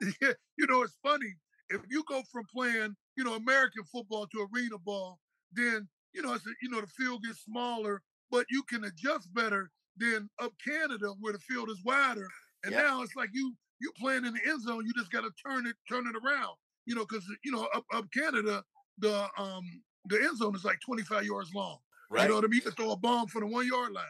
Yeah, 0.20 0.32
you 0.58 0.66
know, 0.66 0.82
it's 0.82 0.98
funny. 1.04 1.32
If 1.70 1.80
you 1.88 2.02
go 2.08 2.22
from 2.30 2.42
playing, 2.52 2.96
you 3.16 3.22
know, 3.22 3.34
American 3.36 3.84
football 3.84 4.26
to 4.26 4.48
arena 4.52 4.76
ball, 4.84 5.18
then 5.52 5.88
you 6.14 6.22
know, 6.22 6.34
it's 6.34 6.46
a, 6.46 6.50
you 6.62 6.68
know, 6.70 6.80
the 6.80 6.86
field 6.86 7.22
gets 7.24 7.44
smaller, 7.44 8.02
but 8.30 8.46
you 8.50 8.62
can 8.64 8.84
adjust 8.84 9.32
better 9.34 9.70
than 9.96 10.28
up 10.42 10.52
Canada 10.64 11.12
where 11.20 11.32
the 11.32 11.38
field 11.40 11.70
is 11.70 11.80
wider. 11.84 12.26
And 12.64 12.72
yep. 12.72 12.84
now 12.84 13.02
it's 13.02 13.16
like 13.16 13.30
you 13.32 13.54
you 13.80 13.90
playing 13.98 14.24
in 14.24 14.34
the 14.34 14.40
end 14.46 14.62
zone, 14.62 14.84
you 14.86 14.92
just 14.96 15.10
got 15.10 15.22
to 15.22 15.30
turn 15.46 15.66
it 15.66 15.76
turn 15.88 16.06
it 16.06 16.16
around. 16.16 16.56
You 16.86 16.94
know, 16.94 17.06
because 17.08 17.24
you 17.44 17.52
know 17.52 17.68
up 17.74 17.84
up 17.92 18.06
Canada, 18.12 18.62
the 18.98 19.26
um 19.38 19.64
the 20.06 20.16
end 20.16 20.36
zone 20.36 20.54
is 20.54 20.64
like 20.64 20.80
25 20.80 21.24
yards 21.24 21.54
long. 21.54 21.78
Right. 22.10 22.22
You 22.22 22.28
know 22.28 22.34
what 22.36 22.44
I 22.44 22.48
mean? 22.48 22.56
You 22.56 22.60
can 22.62 22.72
throw 22.72 22.92
a 22.92 22.96
bomb 22.96 23.26
from 23.28 23.42
the 23.42 23.46
one 23.48 23.66
yard 23.66 23.92
line. 23.92 24.04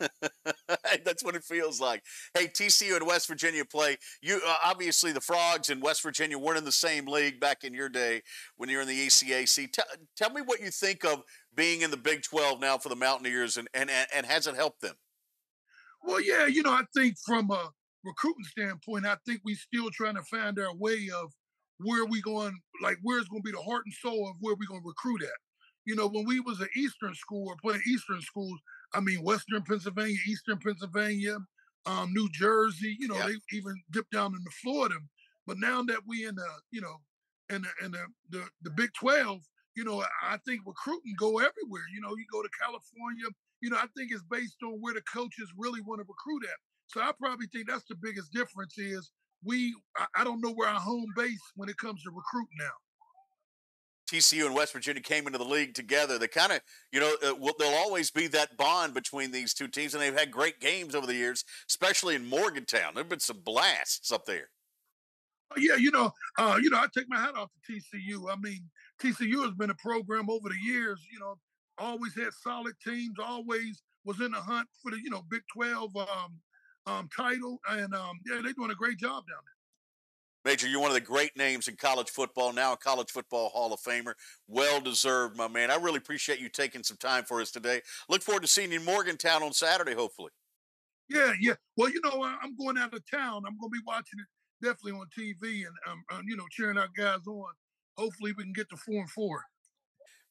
That's 1.04 1.24
what 1.24 1.34
it 1.34 1.42
feels 1.42 1.80
like. 1.80 2.02
Hey, 2.34 2.46
TCU 2.46 2.96
and 2.96 3.06
West 3.06 3.26
Virginia 3.26 3.64
play. 3.64 3.96
You 4.20 4.40
uh, 4.46 4.54
obviously 4.64 5.12
the 5.12 5.20
Frogs 5.20 5.70
and 5.70 5.82
West 5.82 6.02
Virginia 6.02 6.38
weren't 6.38 6.58
in 6.58 6.64
the 6.64 6.72
same 6.72 7.06
league 7.06 7.40
back 7.40 7.64
in 7.64 7.74
your 7.74 7.88
day 7.88 8.22
when 8.56 8.68
you 8.68 8.76
were 8.76 8.82
in 8.82 8.88
the 8.88 9.06
ECAC. 9.06 9.72
T- 9.72 9.82
tell 10.16 10.30
me 10.30 10.40
what 10.40 10.60
you 10.60 10.70
think 10.70 11.04
of 11.04 11.22
being 11.54 11.82
in 11.82 11.90
the 11.90 11.96
Big 11.96 12.22
12 12.22 12.60
now 12.60 12.78
for 12.78 12.88
the 12.88 12.96
Mountaineers, 12.96 13.56
and 13.56 13.68
and 13.74 13.90
and 13.90 14.26
has 14.26 14.46
it 14.46 14.54
helped 14.54 14.80
them? 14.80 14.94
Well, 16.04 16.20
yeah, 16.20 16.46
you 16.46 16.62
know, 16.62 16.72
I 16.72 16.82
think 16.94 17.16
from 17.24 17.50
a 17.50 17.70
recruiting 18.04 18.44
standpoint, 18.44 19.06
I 19.06 19.16
think 19.26 19.40
we 19.44 19.54
still 19.54 19.90
trying 19.90 20.16
to 20.16 20.22
find 20.22 20.58
our 20.58 20.74
way 20.74 21.08
of 21.14 21.32
where 21.78 22.04
we 22.04 22.20
going, 22.22 22.58
like 22.82 22.98
where's 23.02 23.28
going 23.28 23.42
to 23.42 23.46
be 23.46 23.52
the 23.52 23.62
heart 23.62 23.84
and 23.84 23.94
soul 23.94 24.28
of 24.28 24.36
where 24.40 24.54
we're 24.54 24.68
going 24.68 24.82
to 24.82 24.88
recruit 24.88 25.22
at. 25.22 25.38
You 25.84 25.96
know, 25.96 26.08
when 26.08 26.24
we 26.24 26.40
was 26.40 26.60
an 26.60 26.68
Eastern 26.76 27.14
school 27.14 27.48
or 27.48 27.56
playing 27.60 27.82
Eastern 27.86 28.20
schools, 28.20 28.58
I 28.94 29.00
mean, 29.00 29.22
Western 29.24 29.62
Pennsylvania, 29.62 30.16
Eastern 30.28 30.58
Pennsylvania, 30.58 31.38
um, 31.86 32.12
New 32.12 32.28
Jersey, 32.30 32.96
you 33.00 33.08
know, 33.08 33.16
yeah. 33.16 33.26
they 33.28 33.56
even 33.56 33.74
dipped 33.90 34.12
down 34.12 34.34
into 34.34 34.50
Florida. 34.62 34.94
But 35.46 35.58
now 35.58 35.82
that 35.82 36.00
we 36.06 36.26
in 36.26 36.36
the, 36.36 36.46
you 36.70 36.80
know, 36.80 36.96
in 37.50 37.62
the, 37.62 37.84
in 37.84 37.90
the, 37.92 38.06
the, 38.30 38.44
the 38.62 38.70
Big 38.70 38.90
12, 38.98 39.40
you 39.74 39.84
know, 39.84 40.04
I 40.22 40.38
think 40.46 40.60
recruiting 40.66 41.14
go 41.18 41.38
everywhere. 41.38 41.82
You 41.92 42.00
know, 42.00 42.10
you 42.10 42.24
go 42.30 42.42
to 42.42 42.48
California, 42.60 43.24
you 43.60 43.70
know, 43.70 43.76
I 43.76 43.86
think 43.96 44.12
it's 44.12 44.22
based 44.30 44.58
on 44.62 44.78
where 44.80 44.94
the 44.94 45.02
coaches 45.02 45.50
really 45.56 45.80
want 45.80 46.00
to 46.00 46.06
recruit 46.06 46.44
at. 46.44 46.58
So 46.92 47.00
I 47.00 47.10
probably 47.18 47.46
think 47.46 47.68
that's 47.68 47.84
the 47.84 47.94
biggest 47.94 48.32
difference 48.32 48.76
is 48.76 49.10
we, 49.42 49.74
I 50.14 50.24
don't 50.24 50.42
know 50.42 50.52
where 50.52 50.68
our 50.68 50.80
home 50.80 51.06
base 51.16 51.40
when 51.56 51.68
it 51.70 51.76
comes 51.78 52.02
to 52.02 52.10
recruiting 52.10 52.58
now. 52.58 52.66
TCU 54.10 54.44
and 54.44 54.54
West 54.54 54.74
Virginia 54.74 55.00
came 55.00 55.26
into 55.26 55.38
the 55.38 55.44
league 55.44 55.72
together. 55.72 56.18
They 56.18 56.28
kind 56.28 56.52
of, 56.52 56.60
you 56.92 57.00
know, 57.00 57.14
uh, 57.26 57.34
will, 57.34 57.54
there'll 57.58 57.78
always 57.78 58.10
be 58.10 58.26
that 58.28 58.58
bond 58.58 58.92
between 58.92 59.30
these 59.30 59.54
two 59.54 59.68
teams, 59.68 59.94
and 59.94 60.02
they've 60.02 60.16
had 60.16 60.30
great 60.30 60.60
games 60.60 60.94
over 60.94 61.06
the 61.06 61.14
years, 61.14 61.46
especially 61.70 62.14
in 62.14 62.26
Morgantown. 62.26 62.92
There've 62.94 63.08
been 63.08 63.20
some 63.20 63.40
blasts 63.42 64.12
up 64.12 64.26
there. 64.26 64.50
Oh, 65.52 65.58
yeah, 65.58 65.76
you 65.76 65.90
know, 65.92 66.12
uh, 66.38 66.58
you 66.62 66.68
know, 66.68 66.76
I 66.76 66.88
take 66.94 67.08
my 67.08 67.18
hat 67.18 67.36
off 67.36 67.48
to 67.66 67.72
TCU. 67.72 68.30
I 68.30 68.36
mean, 68.36 68.68
TCU 69.02 69.44
has 69.44 69.54
been 69.54 69.70
a 69.70 69.74
program 69.76 70.28
over 70.28 70.50
the 70.50 70.62
years. 70.62 71.00
You 71.10 71.20
know, 71.20 71.38
always 71.78 72.14
had 72.14 72.34
solid 72.34 72.74
teams. 72.86 73.18
Always 73.18 73.82
was 74.04 74.20
in 74.20 74.32
the 74.32 74.40
hunt 74.40 74.68
for 74.82 74.90
the 74.90 74.98
you 75.02 75.10
know 75.10 75.22
Big 75.30 75.42
Twelve 75.54 75.96
um, 75.96 76.38
um, 76.86 77.08
title, 77.14 77.60
and 77.70 77.94
um, 77.94 78.18
yeah, 78.26 78.40
they're 78.42 78.52
doing 78.52 78.70
a 78.70 78.74
great 78.74 78.98
job 78.98 79.24
down 79.26 79.38
there. 79.44 79.52
Major, 80.44 80.66
you're 80.66 80.80
one 80.80 80.90
of 80.90 80.94
the 80.94 81.00
great 81.00 81.36
names 81.36 81.68
in 81.68 81.76
college 81.76 82.10
football, 82.10 82.52
now 82.52 82.72
a 82.72 82.76
college 82.76 83.10
football 83.10 83.48
Hall 83.50 83.72
of 83.72 83.80
Famer. 83.80 84.14
Well 84.48 84.80
deserved, 84.80 85.36
my 85.36 85.46
man. 85.46 85.70
I 85.70 85.76
really 85.76 85.98
appreciate 85.98 86.40
you 86.40 86.48
taking 86.48 86.82
some 86.82 86.96
time 86.96 87.24
for 87.24 87.40
us 87.40 87.52
today. 87.52 87.80
Look 88.08 88.22
forward 88.22 88.42
to 88.42 88.48
seeing 88.48 88.72
you 88.72 88.80
in 88.80 88.84
Morgantown 88.84 89.44
on 89.44 89.52
Saturday, 89.52 89.94
hopefully. 89.94 90.32
Yeah, 91.08 91.32
yeah. 91.40 91.54
Well, 91.76 91.90
you 91.90 92.00
know, 92.02 92.24
I'm 92.42 92.56
going 92.56 92.76
out 92.76 92.92
of 92.94 93.08
town. 93.08 93.42
I'm 93.46 93.56
going 93.58 93.70
to 93.70 93.78
be 93.78 93.82
watching 93.86 94.18
it 94.18 94.66
definitely 94.66 94.92
on 94.92 95.06
TV 95.16 95.66
and, 95.66 95.76
um, 95.88 96.02
um, 96.10 96.22
you 96.26 96.36
know, 96.36 96.46
cheering 96.50 96.78
our 96.78 96.88
guys 96.96 97.26
on. 97.28 97.52
Hopefully, 97.96 98.32
we 98.36 98.42
can 98.42 98.52
get 98.52 98.68
to 98.70 98.76
four 98.76 99.00
and 99.00 99.10
four. 99.10 99.42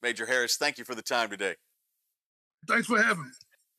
Major 0.01 0.25
Harris, 0.25 0.57
thank 0.57 0.77
you 0.77 0.83
for 0.83 0.95
the 0.95 1.01
time 1.01 1.29
today. 1.29 1.55
Thanks 2.67 2.87
for 2.87 3.01
having 3.01 3.23
me. 3.23 3.29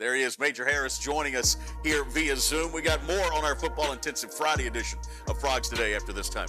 There 0.03 0.17
he 0.17 0.23
is, 0.23 0.37
Major 0.37 0.65
Harris, 0.65 0.99
joining 0.99 1.37
us 1.37 1.57
here 1.85 2.03
via 2.03 2.35
Zoom. 2.35 2.73
We 2.73 2.83
got 2.83 3.05
more 3.05 3.33
on 3.35 3.45
our 3.45 3.55
Football 3.55 3.93
Intensive 3.93 4.35
Friday 4.35 4.67
edition 4.67 4.99
of 5.29 5.39
Frogs 5.39 5.69
Today 5.69 5.95
after 5.95 6.13
this 6.13 6.29
time 6.29 6.49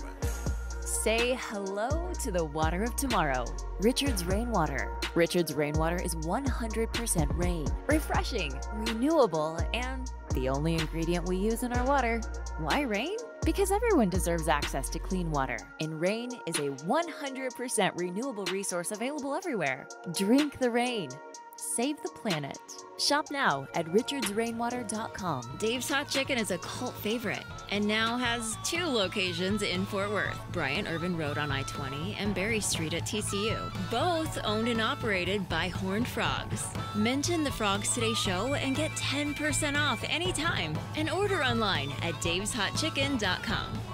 Say 0.81 1.37
hello 1.39 2.11
to 2.23 2.31
the 2.31 2.43
water 2.43 2.83
of 2.83 2.95
tomorrow. 2.95 3.45
Richard's 3.79 4.25
Rainwater. 4.25 4.97
Richard's 5.13 5.53
Rainwater 5.53 5.97
is 5.97 6.15
100% 6.15 7.37
rain, 7.37 7.67
refreshing, 7.85 8.59
renewable, 8.73 9.59
and 9.75 10.11
the 10.33 10.49
only 10.49 10.73
ingredient 10.73 11.27
we 11.27 11.37
use 11.37 11.61
in 11.61 11.73
our 11.73 11.85
water. 11.85 12.21
Why 12.57 12.81
rain? 12.81 13.17
Because 13.45 13.71
everyone 13.71 14.09
deserves 14.09 14.47
access 14.47 14.89
to 14.89 14.97
clean 14.97 15.29
water, 15.29 15.59
and 15.79 16.01
rain 16.01 16.31
is 16.47 16.57
a 16.57 16.69
100% 16.69 17.99
renewable 17.99 18.45
resource 18.45 18.89
available 18.89 19.35
everywhere. 19.35 19.87
Drink 20.17 20.57
the 20.57 20.71
rain. 20.71 21.09
Save 21.55 22.01
the 22.01 22.09
planet. 22.09 22.57
Shop 23.03 23.29
now 23.31 23.67
at 23.73 23.85
richardsrainwater.com. 23.87 25.57
Dave's 25.59 25.89
Hot 25.89 26.07
Chicken 26.07 26.37
is 26.37 26.51
a 26.51 26.57
cult 26.59 26.93
favorite 26.95 27.43
and 27.69 27.85
now 27.85 28.17
has 28.17 28.57
two 28.63 28.85
locations 28.85 29.61
in 29.61 29.85
Fort 29.87 30.09
Worth 30.09 30.39
Bryant 30.53 30.87
Irvin 30.87 31.17
Road 31.17 31.37
on 31.37 31.51
I 31.51 31.63
20 31.63 32.15
and 32.19 32.33
Berry 32.33 32.61
Street 32.61 32.93
at 32.93 33.03
TCU. 33.03 33.57
Both 33.91 34.39
owned 34.45 34.69
and 34.69 34.79
operated 34.79 35.49
by 35.49 35.67
Horned 35.67 36.07
Frogs. 36.07 36.67
Mention 36.95 37.43
the 37.43 37.51
Frogs 37.51 37.93
Today 37.93 38.13
show 38.13 38.53
and 38.53 38.75
get 38.75 38.91
10% 38.91 39.77
off 39.77 40.03
anytime 40.07 40.77
and 40.95 41.09
order 41.09 41.43
online 41.43 41.91
at 42.03 42.13
daveshotchicken.com. 42.15 43.92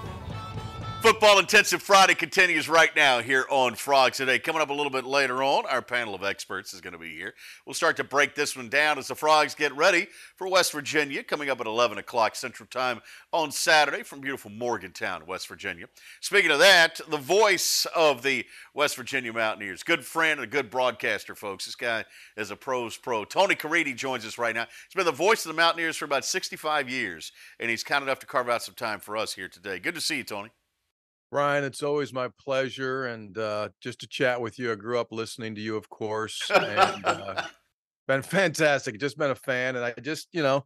Football 1.02 1.38
Intensive 1.38 1.80
Friday 1.80 2.14
continues 2.14 2.68
right 2.68 2.94
now 2.94 3.20
here 3.20 3.46
on 3.48 3.74
Frogs 3.74 4.18
Today. 4.18 4.38
Coming 4.38 4.60
up 4.60 4.68
a 4.68 4.74
little 4.74 4.90
bit 4.90 5.06
later 5.06 5.42
on, 5.42 5.64
our 5.64 5.80
panel 5.80 6.14
of 6.14 6.22
experts 6.22 6.74
is 6.74 6.82
going 6.82 6.92
to 6.92 6.98
be 6.98 7.14
here. 7.14 7.32
We'll 7.64 7.72
start 7.72 7.96
to 7.96 8.04
break 8.04 8.34
this 8.34 8.54
one 8.54 8.68
down 8.68 8.98
as 8.98 9.08
the 9.08 9.14
Frogs 9.14 9.54
get 9.54 9.74
ready 9.74 10.08
for 10.36 10.46
West 10.46 10.72
Virginia, 10.72 11.22
coming 11.22 11.48
up 11.48 11.58
at 11.58 11.66
11 11.66 11.96
o'clock 11.96 12.36
Central 12.36 12.66
Time 12.66 13.00
on 13.32 13.50
Saturday 13.50 14.02
from 14.02 14.20
beautiful 14.20 14.50
Morgantown, 14.50 15.24
West 15.26 15.48
Virginia. 15.48 15.86
Speaking 16.20 16.50
of 16.50 16.58
that, 16.58 17.00
the 17.08 17.16
voice 17.16 17.86
of 17.96 18.22
the 18.22 18.44
West 18.74 18.94
Virginia 18.94 19.32
Mountaineers, 19.32 19.82
good 19.82 20.04
friend 20.04 20.38
and 20.38 20.46
a 20.46 20.50
good 20.50 20.70
broadcaster, 20.70 21.34
folks. 21.34 21.64
This 21.64 21.76
guy 21.76 22.04
is 22.36 22.50
a 22.50 22.56
pros 22.56 22.98
pro. 22.98 23.24
Tony 23.24 23.54
Caridi 23.54 23.96
joins 23.96 24.26
us 24.26 24.36
right 24.36 24.54
now. 24.54 24.66
He's 24.86 24.94
been 24.94 25.06
the 25.06 25.12
voice 25.12 25.46
of 25.46 25.48
the 25.48 25.60
Mountaineers 25.60 25.96
for 25.96 26.04
about 26.04 26.26
65 26.26 26.90
years, 26.90 27.32
and 27.58 27.70
he's 27.70 27.82
kind 27.82 28.02
enough 28.02 28.18
to 28.18 28.26
carve 28.26 28.50
out 28.50 28.62
some 28.62 28.74
time 28.74 29.00
for 29.00 29.16
us 29.16 29.32
here 29.32 29.48
today. 29.48 29.78
Good 29.78 29.94
to 29.94 30.00
see 30.02 30.18
you, 30.18 30.24
Tony. 30.24 30.50
Ryan, 31.32 31.64
it's 31.64 31.82
always 31.82 32.12
my 32.12 32.28
pleasure, 32.40 33.06
and 33.06 33.36
uh, 33.38 33.68
just 33.80 34.00
to 34.00 34.08
chat 34.08 34.40
with 34.40 34.58
you. 34.58 34.72
I 34.72 34.74
grew 34.74 34.98
up 34.98 35.12
listening 35.12 35.54
to 35.54 35.60
you, 35.60 35.76
of 35.76 35.88
course, 35.88 36.50
and 36.50 37.04
uh, 37.04 37.42
been 38.08 38.22
fantastic. 38.22 38.98
Just 38.98 39.16
been 39.16 39.30
a 39.30 39.36
fan, 39.36 39.76
and 39.76 39.84
I 39.84 39.94
just, 40.00 40.28
you 40.32 40.42
know, 40.42 40.64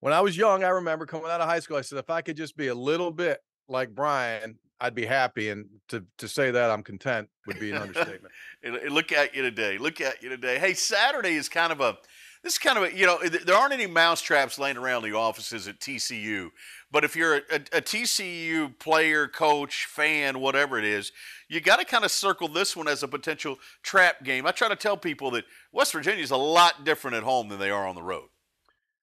when 0.00 0.12
I 0.12 0.20
was 0.20 0.36
young, 0.36 0.64
I 0.64 0.70
remember 0.70 1.06
coming 1.06 1.30
out 1.30 1.40
of 1.40 1.48
high 1.48 1.60
school. 1.60 1.76
I 1.76 1.82
said, 1.82 1.98
if 1.98 2.10
I 2.10 2.20
could 2.20 2.36
just 2.36 2.56
be 2.56 2.66
a 2.66 2.74
little 2.74 3.12
bit 3.12 3.38
like 3.68 3.94
Brian, 3.94 4.58
I'd 4.80 4.96
be 4.96 5.06
happy. 5.06 5.50
And 5.50 5.66
to 5.90 6.04
to 6.18 6.26
say 6.26 6.50
that 6.50 6.70
I'm 6.70 6.82
content 6.82 7.28
would 7.46 7.60
be 7.60 7.70
an 7.70 7.76
understatement. 7.82 8.34
look 8.90 9.12
at 9.12 9.36
you 9.36 9.42
today. 9.42 9.78
Look 9.78 10.00
at 10.00 10.20
you 10.20 10.28
today. 10.28 10.58
Hey, 10.58 10.74
Saturday 10.74 11.34
is 11.34 11.48
kind 11.48 11.70
of 11.70 11.80
a 11.80 11.96
this 12.42 12.54
is 12.54 12.58
kind 12.58 12.76
of 12.76 12.84
a, 12.84 12.96
you 12.96 13.06
know, 13.06 13.18
there 13.22 13.54
aren't 13.54 13.72
any 13.72 13.86
mousetraps 13.86 14.58
laying 14.58 14.76
around 14.76 15.02
the 15.02 15.12
offices 15.12 15.68
at 15.68 15.78
TCU, 15.78 16.48
But 16.92 17.04
if 17.04 17.16
you're 17.16 17.36
a, 17.36 17.42
a, 17.50 17.56
a 17.78 17.80
TCU 17.80 18.78
player, 18.78 19.26
coach, 19.26 19.86
fan, 19.86 20.40
whatever 20.40 20.78
it 20.78 20.84
is, 20.84 21.10
you 21.48 21.60
got 21.60 21.78
to 21.78 21.86
kind 21.86 22.04
of 22.04 22.10
circle 22.10 22.48
this 22.48 22.76
one 22.76 22.86
as 22.86 23.02
a 23.02 23.08
potential 23.08 23.56
trap 23.82 24.22
game. 24.22 24.46
I 24.46 24.52
try 24.52 24.68
to 24.68 24.76
tell 24.76 24.98
people 24.98 25.30
that 25.32 25.44
West 25.72 25.92
Virginia 25.92 26.22
is 26.22 26.30
a 26.30 26.36
lot 26.36 26.84
different 26.84 27.16
at 27.16 27.22
home 27.22 27.48
than 27.48 27.58
they 27.58 27.70
are 27.70 27.86
on 27.86 27.94
the 27.94 28.02
road. 28.02 28.28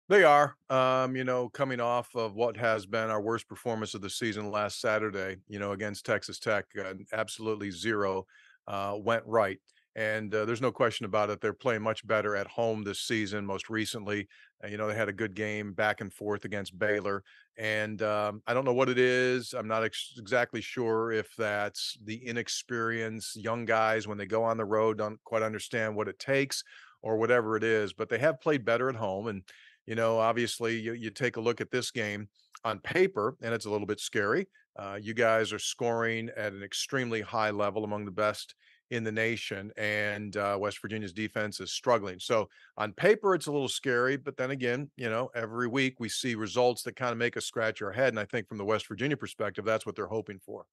They 0.09 0.23
are, 0.23 0.55
um, 0.69 1.15
you 1.15 1.23
know, 1.23 1.49
coming 1.49 1.81
off 1.81 2.15
of 2.15 2.35
what 2.35 2.55
has 2.57 2.85
been 2.85 3.09
our 3.09 3.21
worst 3.21 3.47
performance 3.47 3.93
of 3.93 4.01
the 4.01 4.09
season 4.09 4.51
last 4.51 4.79
Saturday, 4.79 5.37
you 5.47 5.59
know, 5.59 5.73
against 5.73 6.05
Texas 6.05 6.39
Tech, 6.39 6.65
uh, 6.79 6.93
absolutely 7.11 7.71
zero 7.71 8.25
uh, 8.67 8.95
went 8.97 9.23
right. 9.25 9.59
And 9.97 10.33
uh, 10.33 10.45
there's 10.45 10.61
no 10.61 10.71
question 10.71 11.05
about 11.05 11.31
it. 11.31 11.41
They're 11.41 11.53
playing 11.53 11.81
much 11.81 12.05
better 12.05 12.35
at 12.35 12.47
home 12.47 12.83
this 12.83 12.99
season. 12.99 13.45
Most 13.45 13.67
recently, 13.69 14.27
uh, 14.63 14.67
you 14.67 14.77
know, 14.77 14.87
they 14.87 14.95
had 14.95 15.09
a 15.09 15.13
good 15.13 15.33
game 15.33 15.73
back 15.73 16.01
and 16.01 16.13
forth 16.13 16.45
against 16.45 16.77
Baylor. 16.77 17.23
And 17.57 18.01
um, 18.03 18.43
I 18.45 18.53
don't 18.53 18.65
know 18.65 18.73
what 18.73 18.89
it 18.89 18.99
is. 18.99 19.53
I'm 19.53 19.67
not 19.67 19.83
ex- 19.83 20.13
exactly 20.17 20.61
sure 20.61 21.11
if 21.11 21.35
that's 21.37 21.97
the 22.03 22.15
inexperience, 22.15 23.35
young 23.35 23.65
guys 23.65 24.07
when 24.07 24.17
they 24.17 24.27
go 24.27 24.43
on 24.43 24.57
the 24.57 24.65
road 24.65 24.99
don't 24.99 25.23
quite 25.23 25.41
understand 25.41 25.95
what 25.95 26.07
it 26.07 26.19
takes 26.19 26.63
or 27.01 27.17
whatever 27.17 27.57
it 27.57 27.63
is. 27.63 27.93
But 27.93 28.09
they 28.09 28.19
have 28.19 28.41
played 28.41 28.63
better 28.63 28.89
at 28.89 28.95
home. 28.95 29.27
And 29.27 29.41
you 29.87 29.95
know, 29.95 30.19
obviously, 30.19 30.77
you, 30.77 30.93
you 30.93 31.09
take 31.09 31.37
a 31.37 31.41
look 31.41 31.61
at 31.61 31.71
this 31.71 31.91
game 31.91 32.27
on 32.63 32.79
paper, 32.79 33.37
and 33.41 33.53
it's 33.53 33.65
a 33.65 33.69
little 33.69 33.87
bit 33.87 33.99
scary. 33.99 34.47
Uh, 34.77 34.99
you 35.01 35.13
guys 35.13 35.51
are 35.51 35.59
scoring 35.59 36.29
at 36.37 36.53
an 36.53 36.61
extremely 36.61 37.21
high 37.21 37.49
level, 37.49 37.83
among 37.83 38.05
the 38.05 38.11
best 38.11 38.53
in 38.91 39.03
the 39.03 39.11
nation, 39.11 39.71
and 39.77 40.37
uh, 40.37 40.57
West 40.59 40.81
Virginia's 40.81 41.13
defense 41.13 41.59
is 41.59 41.71
struggling. 41.71 42.19
So 42.19 42.49
on 42.77 42.93
paper, 42.93 43.35
it's 43.35 43.47
a 43.47 43.51
little 43.51 43.67
scary, 43.67 44.17
but 44.17 44.37
then 44.37 44.51
again, 44.51 44.89
you 44.95 45.09
know, 45.09 45.29
every 45.35 45.67
week 45.67 45.99
we 45.99 46.09
see 46.09 46.35
results 46.35 46.83
that 46.83 46.95
kind 46.95 47.11
of 47.11 47.17
make 47.17 47.37
us 47.37 47.45
scratch 47.45 47.81
our 47.81 47.91
head. 47.91 48.09
And 48.09 48.19
I 48.19 48.25
think 48.25 48.47
from 48.47 48.57
the 48.57 48.65
West 48.65 48.87
Virginia 48.87 49.17
perspective, 49.17 49.65
that's 49.65 49.85
what 49.85 49.95
they're 49.95 50.07
hoping 50.07 50.39
for. 50.39 50.65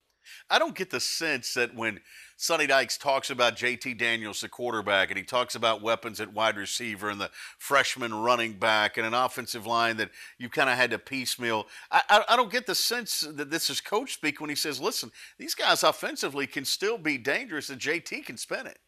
I 0.51 0.59
don't 0.59 0.75
get 0.75 0.91
the 0.91 1.01
sense 1.01 1.55
that 1.55 1.75
when 1.75 2.01
Sonny 2.37 2.67
Dykes 2.67 2.99
talks 2.99 3.31
about 3.31 3.57
JT 3.57 3.99
Daniels, 3.99 4.41
the 4.41 4.49
quarterback, 4.49 5.11
and 5.11 5.19
he 5.19 5.25
talks 5.25 5.55
about 5.55 5.83
weapons 5.83 6.21
at 6.21 6.33
wide 6.33 6.57
receiver 6.57 7.11
and 7.11 7.21
the 7.21 7.31
freshman 7.59 8.13
running 8.15 8.55
back 8.55 8.97
and 8.97 9.07
an 9.07 9.15
offensive 9.15 9.67
line 9.67 9.97
that 9.99 10.11
you 10.39 10.49
kind 10.49 10.69
of 10.69 10.77
had 10.77 10.91
to 10.91 10.99
piecemeal. 10.99 11.67
I, 11.91 12.03
I, 12.09 12.25
I, 12.31 12.37
don't 12.37 12.51
get 12.51 12.67
the 12.67 12.75
sense 12.75 13.21
that 13.21 13.51
this 13.51 13.71
is 13.71 13.81
coach 13.81 14.15
speak 14.15 14.41
when 14.41 14.51
he 14.51 14.57
says, 14.57 14.81
listen, 14.81 15.11
these 15.39 15.55
guys 15.55 15.83
offensively 15.83 16.47
can 16.47 16.65
still 16.65 16.99
be 16.99 17.19
dangerous 17.19 17.71
and 17.71 17.81
JT 17.81 18.25
can 18.25 18.37
spin 18.37 18.67
it. 18.67 18.79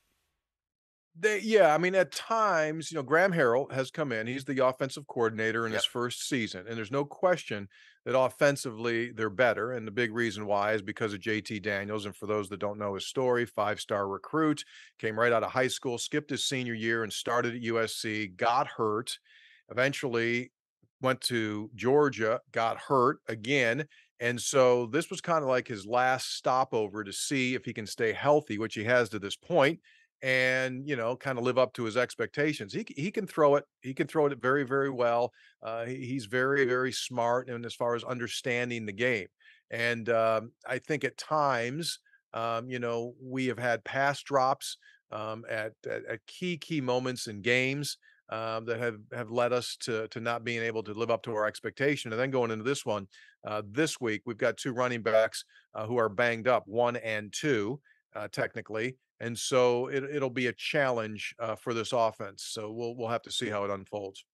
They, 1.18 1.40
yeah, 1.40 1.74
I 1.74 1.78
mean, 1.78 1.94
at 1.94 2.12
times, 2.12 2.90
you 2.90 2.96
know, 2.96 3.02
Graham 3.02 3.32
Harrell 3.32 3.72
has 3.72 3.90
come 3.90 4.12
in. 4.12 4.26
He's 4.26 4.44
the 4.44 4.64
offensive 4.66 5.06
coordinator 5.06 5.64
in 5.64 5.72
yep. 5.72 5.80
his 5.80 5.86
first 5.86 6.28
season, 6.28 6.66
and 6.68 6.76
there's 6.76 6.90
no 6.90 7.06
question 7.06 7.68
that 8.06 8.18
offensively 8.18 9.10
they're 9.10 9.28
better. 9.28 9.72
And 9.72 9.86
the 9.86 9.90
big 9.90 10.14
reason 10.14 10.46
why 10.46 10.72
is 10.72 10.80
because 10.80 11.12
of 11.12 11.20
JT 11.20 11.60
Daniels. 11.60 12.06
And 12.06 12.14
for 12.14 12.26
those 12.26 12.48
that 12.48 12.60
don't 12.60 12.78
know 12.78 12.94
his 12.94 13.06
story, 13.06 13.44
five-star 13.44 14.08
recruit, 14.08 14.64
came 14.98 15.18
right 15.18 15.32
out 15.32 15.42
of 15.42 15.50
high 15.50 15.66
school, 15.66 15.98
skipped 15.98 16.30
his 16.30 16.44
senior 16.44 16.72
year, 16.72 17.02
and 17.02 17.12
started 17.12 17.56
at 17.56 17.62
USC. 17.62 18.36
Got 18.36 18.68
hurt, 18.68 19.18
eventually 19.70 20.52
went 21.02 21.20
to 21.22 21.68
Georgia, 21.74 22.40
got 22.52 22.78
hurt 22.78 23.18
again. 23.28 23.86
And 24.20 24.40
so 24.40 24.86
this 24.86 25.10
was 25.10 25.20
kind 25.20 25.42
of 25.42 25.50
like 25.50 25.66
his 25.66 25.84
last 25.84 26.36
stopover 26.36 27.02
to 27.02 27.12
see 27.12 27.54
if 27.54 27.64
he 27.64 27.74
can 27.74 27.86
stay 27.86 28.12
healthy, 28.12 28.56
which 28.56 28.74
he 28.74 28.84
has 28.84 29.08
to 29.10 29.18
this 29.18 29.36
point 29.36 29.80
and 30.22 30.88
you 30.88 30.96
know 30.96 31.16
kind 31.16 31.38
of 31.38 31.44
live 31.44 31.58
up 31.58 31.72
to 31.74 31.84
his 31.84 31.96
expectations. 31.96 32.72
He, 32.72 32.86
he 32.96 33.10
can 33.10 33.26
throw 33.26 33.56
it 33.56 33.64
he 33.82 33.94
can 33.94 34.06
throw 34.06 34.26
it 34.26 34.40
very 34.40 34.64
very 34.64 34.90
well 34.90 35.32
uh, 35.62 35.84
he, 35.84 36.06
he's 36.06 36.26
very 36.26 36.64
very 36.64 36.92
smart 36.92 37.48
and 37.48 37.64
as 37.66 37.74
far 37.74 37.94
as 37.94 38.04
understanding 38.04 38.86
the 38.86 38.92
game. 38.92 39.28
And 39.70 40.08
um, 40.08 40.52
i 40.66 40.78
think 40.78 41.04
at 41.04 41.16
times 41.18 41.98
um, 42.32 42.68
you 42.68 42.78
know 42.78 43.14
we 43.22 43.46
have 43.46 43.58
had 43.58 43.84
pass 43.84 44.22
drops 44.22 44.78
um, 45.10 45.44
at, 45.48 45.72
at, 45.88 46.04
at 46.06 46.26
key 46.26 46.56
key 46.56 46.80
moments 46.80 47.26
in 47.26 47.42
games 47.42 47.98
um, 48.30 48.64
that 48.64 48.80
have 48.80 48.98
have 49.12 49.30
led 49.30 49.52
us 49.52 49.76
to 49.80 50.08
to 50.08 50.20
not 50.20 50.44
being 50.44 50.62
able 50.62 50.82
to 50.82 50.92
live 50.92 51.10
up 51.10 51.22
to 51.22 51.34
our 51.34 51.46
expectation. 51.46 52.12
And 52.12 52.20
then 52.20 52.30
going 52.30 52.50
into 52.50 52.64
this 52.64 52.84
one 52.84 53.06
uh, 53.46 53.62
this 53.70 54.00
week 54.00 54.22
we've 54.26 54.36
got 54.36 54.56
two 54.56 54.72
running 54.72 55.02
backs 55.02 55.44
uh, 55.74 55.86
who 55.86 55.96
are 55.96 56.08
banged 56.08 56.48
up 56.48 56.64
one 56.66 56.96
and 56.96 57.32
two 57.32 57.80
uh, 58.14 58.28
technically 58.32 58.96
and 59.20 59.38
so 59.38 59.88
it, 59.88 60.04
it'll 60.04 60.30
be 60.30 60.46
a 60.46 60.52
challenge 60.52 61.34
uh, 61.38 61.56
for 61.56 61.74
this 61.74 61.92
offense. 61.92 62.44
So 62.44 62.70
we'll 62.70 62.96
we'll 62.96 63.08
have 63.08 63.22
to 63.22 63.32
see 63.32 63.48
how 63.48 63.64
it 63.64 63.70
unfolds. 63.70 64.24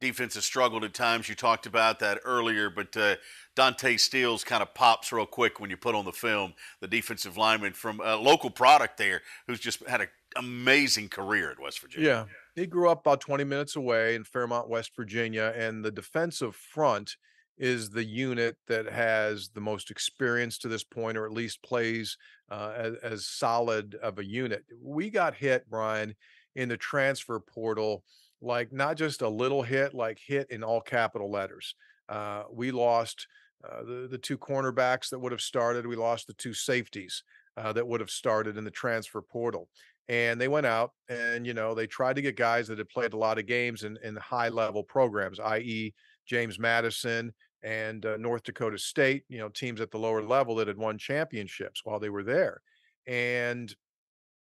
Defense 0.00 0.34
has 0.34 0.44
struggled 0.44 0.82
at 0.82 0.94
times. 0.94 1.28
You 1.28 1.36
talked 1.36 1.64
about 1.64 2.00
that 2.00 2.18
earlier, 2.24 2.68
but 2.68 2.96
uh, 2.96 3.16
Dante 3.54 3.96
Stills 3.96 4.42
kind 4.42 4.60
of 4.60 4.74
pops 4.74 5.12
real 5.12 5.26
quick 5.26 5.60
when 5.60 5.70
you 5.70 5.76
put 5.76 5.94
on 5.94 6.04
the 6.04 6.12
film 6.12 6.54
the 6.80 6.88
defensive 6.88 7.36
lineman 7.36 7.72
from 7.72 8.00
a 8.02 8.16
local 8.16 8.50
product 8.50 8.98
there, 8.98 9.22
who's 9.46 9.60
just 9.60 9.86
had 9.86 10.00
an 10.00 10.08
amazing 10.36 11.08
career 11.08 11.52
at 11.52 11.60
West 11.60 11.80
Virginia. 11.80 12.08
Yeah, 12.08 12.24
he 12.60 12.66
grew 12.66 12.88
up 12.88 13.00
about 13.00 13.20
20 13.20 13.44
minutes 13.44 13.76
away 13.76 14.16
in 14.16 14.24
Fairmont, 14.24 14.68
West 14.68 14.90
Virginia, 14.96 15.54
and 15.56 15.84
the 15.84 15.92
defensive 15.92 16.56
front 16.56 17.16
is 17.62 17.90
the 17.90 18.04
unit 18.04 18.56
that 18.66 18.90
has 18.90 19.48
the 19.54 19.60
most 19.60 19.92
experience 19.92 20.58
to 20.58 20.66
this 20.66 20.82
point, 20.82 21.16
or 21.16 21.24
at 21.24 21.32
least 21.32 21.62
plays 21.62 22.16
uh, 22.50 22.72
as, 22.76 22.94
as 23.04 23.26
solid 23.28 23.94
of 24.02 24.18
a 24.18 24.24
unit. 24.24 24.64
We 24.82 25.10
got 25.10 25.36
hit, 25.36 25.70
Brian, 25.70 26.16
in 26.56 26.68
the 26.68 26.76
transfer 26.76 27.38
portal, 27.38 28.02
like 28.40 28.72
not 28.72 28.96
just 28.96 29.22
a 29.22 29.28
little 29.28 29.62
hit, 29.62 29.94
like 29.94 30.18
hit 30.26 30.50
in 30.50 30.64
all 30.64 30.80
capital 30.80 31.30
letters. 31.30 31.76
Uh, 32.08 32.42
we 32.52 32.72
lost 32.72 33.28
uh, 33.64 33.84
the 33.84 34.08
the 34.10 34.18
two 34.18 34.36
cornerbacks 34.36 35.10
that 35.10 35.20
would 35.20 35.30
have 35.30 35.40
started. 35.40 35.86
We 35.86 35.94
lost 35.94 36.26
the 36.26 36.34
two 36.34 36.54
safeties 36.54 37.22
uh, 37.56 37.72
that 37.74 37.86
would 37.86 38.00
have 38.00 38.10
started 38.10 38.56
in 38.56 38.64
the 38.64 38.72
transfer 38.72 39.22
portal. 39.22 39.68
And 40.08 40.40
they 40.40 40.48
went 40.48 40.66
out 40.66 40.90
and 41.08 41.46
you 41.46 41.54
know 41.54 41.76
they 41.76 41.86
tried 41.86 42.16
to 42.16 42.22
get 42.22 42.36
guys 42.36 42.66
that 42.66 42.78
had 42.78 42.88
played 42.88 43.12
a 43.12 43.16
lot 43.16 43.38
of 43.38 43.46
games 43.46 43.84
in, 43.84 43.96
in 44.02 44.16
high 44.16 44.48
level 44.48 44.82
programs, 44.82 45.38
i.e., 45.38 45.94
James 46.26 46.58
Madison 46.58 47.32
and 47.62 48.04
uh, 48.04 48.16
North 48.16 48.42
Dakota 48.42 48.78
State, 48.78 49.24
you 49.28 49.38
know, 49.38 49.48
teams 49.48 49.80
at 49.80 49.90
the 49.90 49.98
lower 49.98 50.22
level 50.22 50.56
that 50.56 50.68
had 50.68 50.76
won 50.76 50.98
championships 50.98 51.82
while 51.84 52.00
they 52.00 52.10
were 52.10 52.24
there. 52.24 52.60
And, 53.06 53.74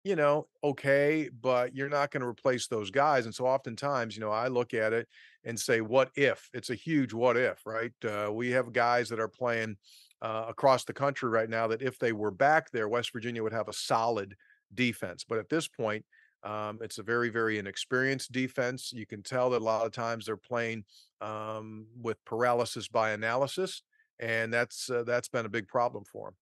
you 0.04 0.16
know, 0.16 0.48
okay, 0.62 1.30
but 1.40 1.74
you're 1.74 1.88
not 1.88 2.10
going 2.10 2.20
to 2.20 2.28
replace 2.28 2.66
those 2.66 2.90
guys. 2.90 3.24
And 3.24 3.34
so 3.34 3.46
oftentimes, 3.46 4.16
you 4.16 4.20
know, 4.20 4.30
I 4.30 4.48
look 4.48 4.74
at 4.74 4.92
it 4.92 5.08
and 5.44 5.58
say, 5.58 5.80
what 5.80 6.10
if? 6.16 6.48
It's 6.52 6.70
a 6.70 6.74
huge 6.74 7.12
what 7.12 7.36
if, 7.36 7.64
right? 7.64 7.92
Uh, 8.04 8.30
we 8.32 8.50
have 8.50 8.72
guys 8.72 9.08
that 9.08 9.20
are 9.20 9.28
playing 9.28 9.76
uh, 10.22 10.46
across 10.48 10.84
the 10.84 10.92
country 10.92 11.28
right 11.28 11.50
now 11.50 11.68
that 11.68 11.82
if 11.82 11.98
they 11.98 12.12
were 12.12 12.30
back 12.30 12.70
there, 12.70 12.88
West 12.88 13.12
Virginia 13.12 13.42
would 13.42 13.52
have 13.52 13.68
a 13.68 13.72
solid 13.72 14.34
defense. 14.74 15.24
But 15.28 15.38
at 15.38 15.48
this 15.48 15.68
point, 15.68 16.04
um, 16.46 16.78
it's 16.80 16.98
a 16.98 17.02
very, 17.02 17.28
very 17.28 17.58
inexperienced 17.58 18.30
defense. 18.30 18.92
You 18.92 19.04
can 19.04 19.22
tell 19.22 19.50
that 19.50 19.62
a 19.62 19.64
lot 19.64 19.84
of 19.84 19.90
times 19.90 20.26
they're 20.26 20.36
playing 20.36 20.84
um, 21.20 21.86
with 22.00 22.24
paralysis 22.24 22.86
by 22.86 23.10
analysis, 23.10 23.82
and 24.20 24.54
that's 24.54 24.88
uh, 24.88 25.02
that's 25.02 25.28
been 25.28 25.44
a 25.44 25.50
big 25.50 25.66
problem 25.66 26.04
for 26.04 26.28
them. 26.28 26.34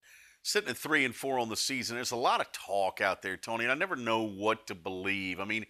Sitting 0.42 0.68
at 0.68 0.76
three 0.76 1.06
and 1.06 1.14
four 1.14 1.38
on 1.38 1.48
the 1.48 1.56
season, 1.56 1.96
there's 1.96 2.10
a 2.10 2.16
lot 2.16 2.42
of 2.42 2.52
talk 2.52 3.00
out 3.00 3.22
there, 3.22 3.38
Tony, 3.38 3.64
and 3.64 3.72
I 3.72 3.76
never 3.76 3.96
know 3.96 4.24
what 4.24 4.66
to 4.66 4.74
believe. 4.74 5.40
I 5.40 5.46
mean, 5.46 5.64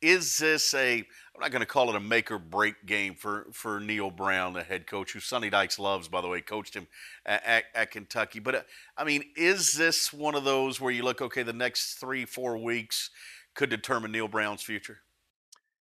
is 0.00 0.38
this 0.38 0.72
a 0.72 0.98
I'm 0.98 1.40
not 1.40 1.50
going 1.50 1.60
to 1.60 1.66
call 1.66 1.90
it 1.90 1.96
a 1.96 2.00
make 2.00 2.30
or 2.30 2.38
break 2.38 2.86
game 2.86 3.16
for 3.16 3.48
for 3.52 3.80
Neal 3.80 4.12
Brown, 4.12 4.52
the 4.52 4.62
head 4.62 4.86
coach, 4.86 5.12
who 5.12 5.18
Sonny 5.20 5.50
Dykes 5.50 5.80
loves, 5.80 6.06
by 6.06 6.20
the 6.20 6.28
way, 6.28 6.42
coached 6.42 6.74
him 6.74 6.86
at, 7.26 7.44
at, 7.44 7.64
at 7.74 7.90
Kentucky. 7.90 8.38
But 8.38 8.54
uh, 8.54 8.62
I 8.96 9.02
mean, 9.02 9.24
is 9.34 9.72
this 9.72 10.12
one 10.12 10.36
of 10.36 10.44
those 10.44 10.80
where 10.80 10.92
you 10.92 11.02
look, 11.02 11.20
okay, 11.20 11.42
the 11.42 11.52
next 11.52 11.94
three 11.94 12.24
four 12.24 12.56
weeks 12.56 13.10
could 13.54 13.70
determine 13.70 14.12
Neal 14.12 14.28
Brown's 14.28 14.62
future? 14.62 14.98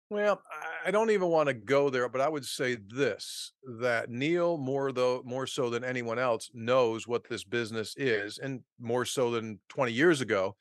Well, 0.09 0.41
I 0.85 0.91
don't 0.91 1.11
even 1.11 1.27
want 1.27 1.47
to 1.47 1.53
go 1.53 1.89
there, 1.89 2.07
but 2.07 2.21
I 2.21 2.29
would 2.29 2.45
say 2.45 2.77
this 2.87 3.51
that 3.81 4.09
Neal 4.09 4.57
more 4.57 4.93
though 4.93 5.21
more 5.25 5.45
so 5.45 5.69
than 5.69 5.83
anyone 5.83 6.17
else 6.17 6.49
knows 6.53 7.07
what 7.07 7.27
this 7.27 7.43
business 7.43 7.93
is 7.97 8.37
and 8.37 8.61
more 8.79 9.03
so 9.03 9.31
than 9.31 9.59
20 9.67 9.91
years 9.91 10.21
ago, 10.21 10.55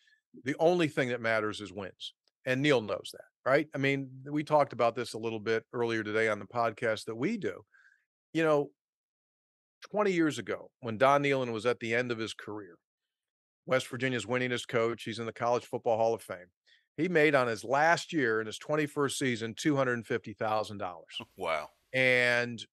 the 0.44 0.56
only 0.58 0.88
thing 0.88 1.10
that 1.10 1.20
matters 1.20 1.60
is 1.60 1.72
wins. 1.72 2.14
And 2.44 2.60
Neal 2.60 2.80
knows 2.80 3.10
that, 3.12 3.48
right? 3.48 3.68
I 3.72 3.78
mean, 3.78 4.10
we 4.28 4.42
talked 4.42 4.72
about 4.72 4.96
this 4.96 5.14
a 5.14 5.18
little 5.18 5.40
bit 5.40 5.64
earlier 5.72 6.02
today 6.02 6.28
on 6.28 6.40
the 6.40 6.46
podcast 6.46 7.04
that 7.04 7.16
we 7.16 7.36
do. 7.36 7.64
You 8.32 8.42
know, 8.42 8.70
20 9.92 10.10
years 10.10 10.38
ago 10.40 10.70
when 10.80 10.98
Don 10.98 11.22
Nehlen 11.22 11.52
was 11.52 11.66
at 11.66 11.78
the 11.78 11.94
end 11.94 12.10
of 12.10 12.18
his 12.18 12.34
career, 12.34 12.78
West 13.64 13.86
Virginia's 13.86 14.26
winningest 14.26 14.66
coach, 14.66 15.04
he's 15.04 15.20
in 15.20 15.26
the 15.26 15.32
College 15.32 15.64
Football 15.64 15.98
Hall 15.98 16.14
of 16.14 16.22
Fame 16.22 16.50
he 16.96 17.08
made 17.08 17.34
on 17.34 17.46
his 17.46 17.64
last 17.64 18.12
year 18.12 18.40
in 18.40 18.46
his 18.46 18.58
21st 18.58 19.12
season 19.12 19.54
$250,000. 19.54 20.80
Wow. 21.36 21.68
And 21.92 22.64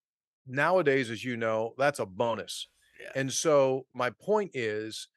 nowadays, 0.48 1.10
as 1.10 1.24
you 1.24 1.38
know, 1.38 1.74
that's 1.78 2.00
a 2.00 2.06
bonus. 2.06 2.68
Yeah. 3.00 3.12
And 3.16 3.32
so 3.32 3.86
my 3.94 4.10
point 4.10 4.52
is 4.54 5.10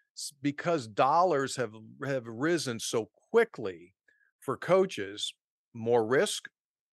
because 0.42 0.86
dollars 0.86 1.56
have 1.56 1.74
have 2.04 2.26
risen 2.26 2.80
so 2.80 3.10
quickly 3.30 3.94
for 4.40 4.56
coaches, 4.56 5.34
more 5.74 6.06
risk, 6.06 6.48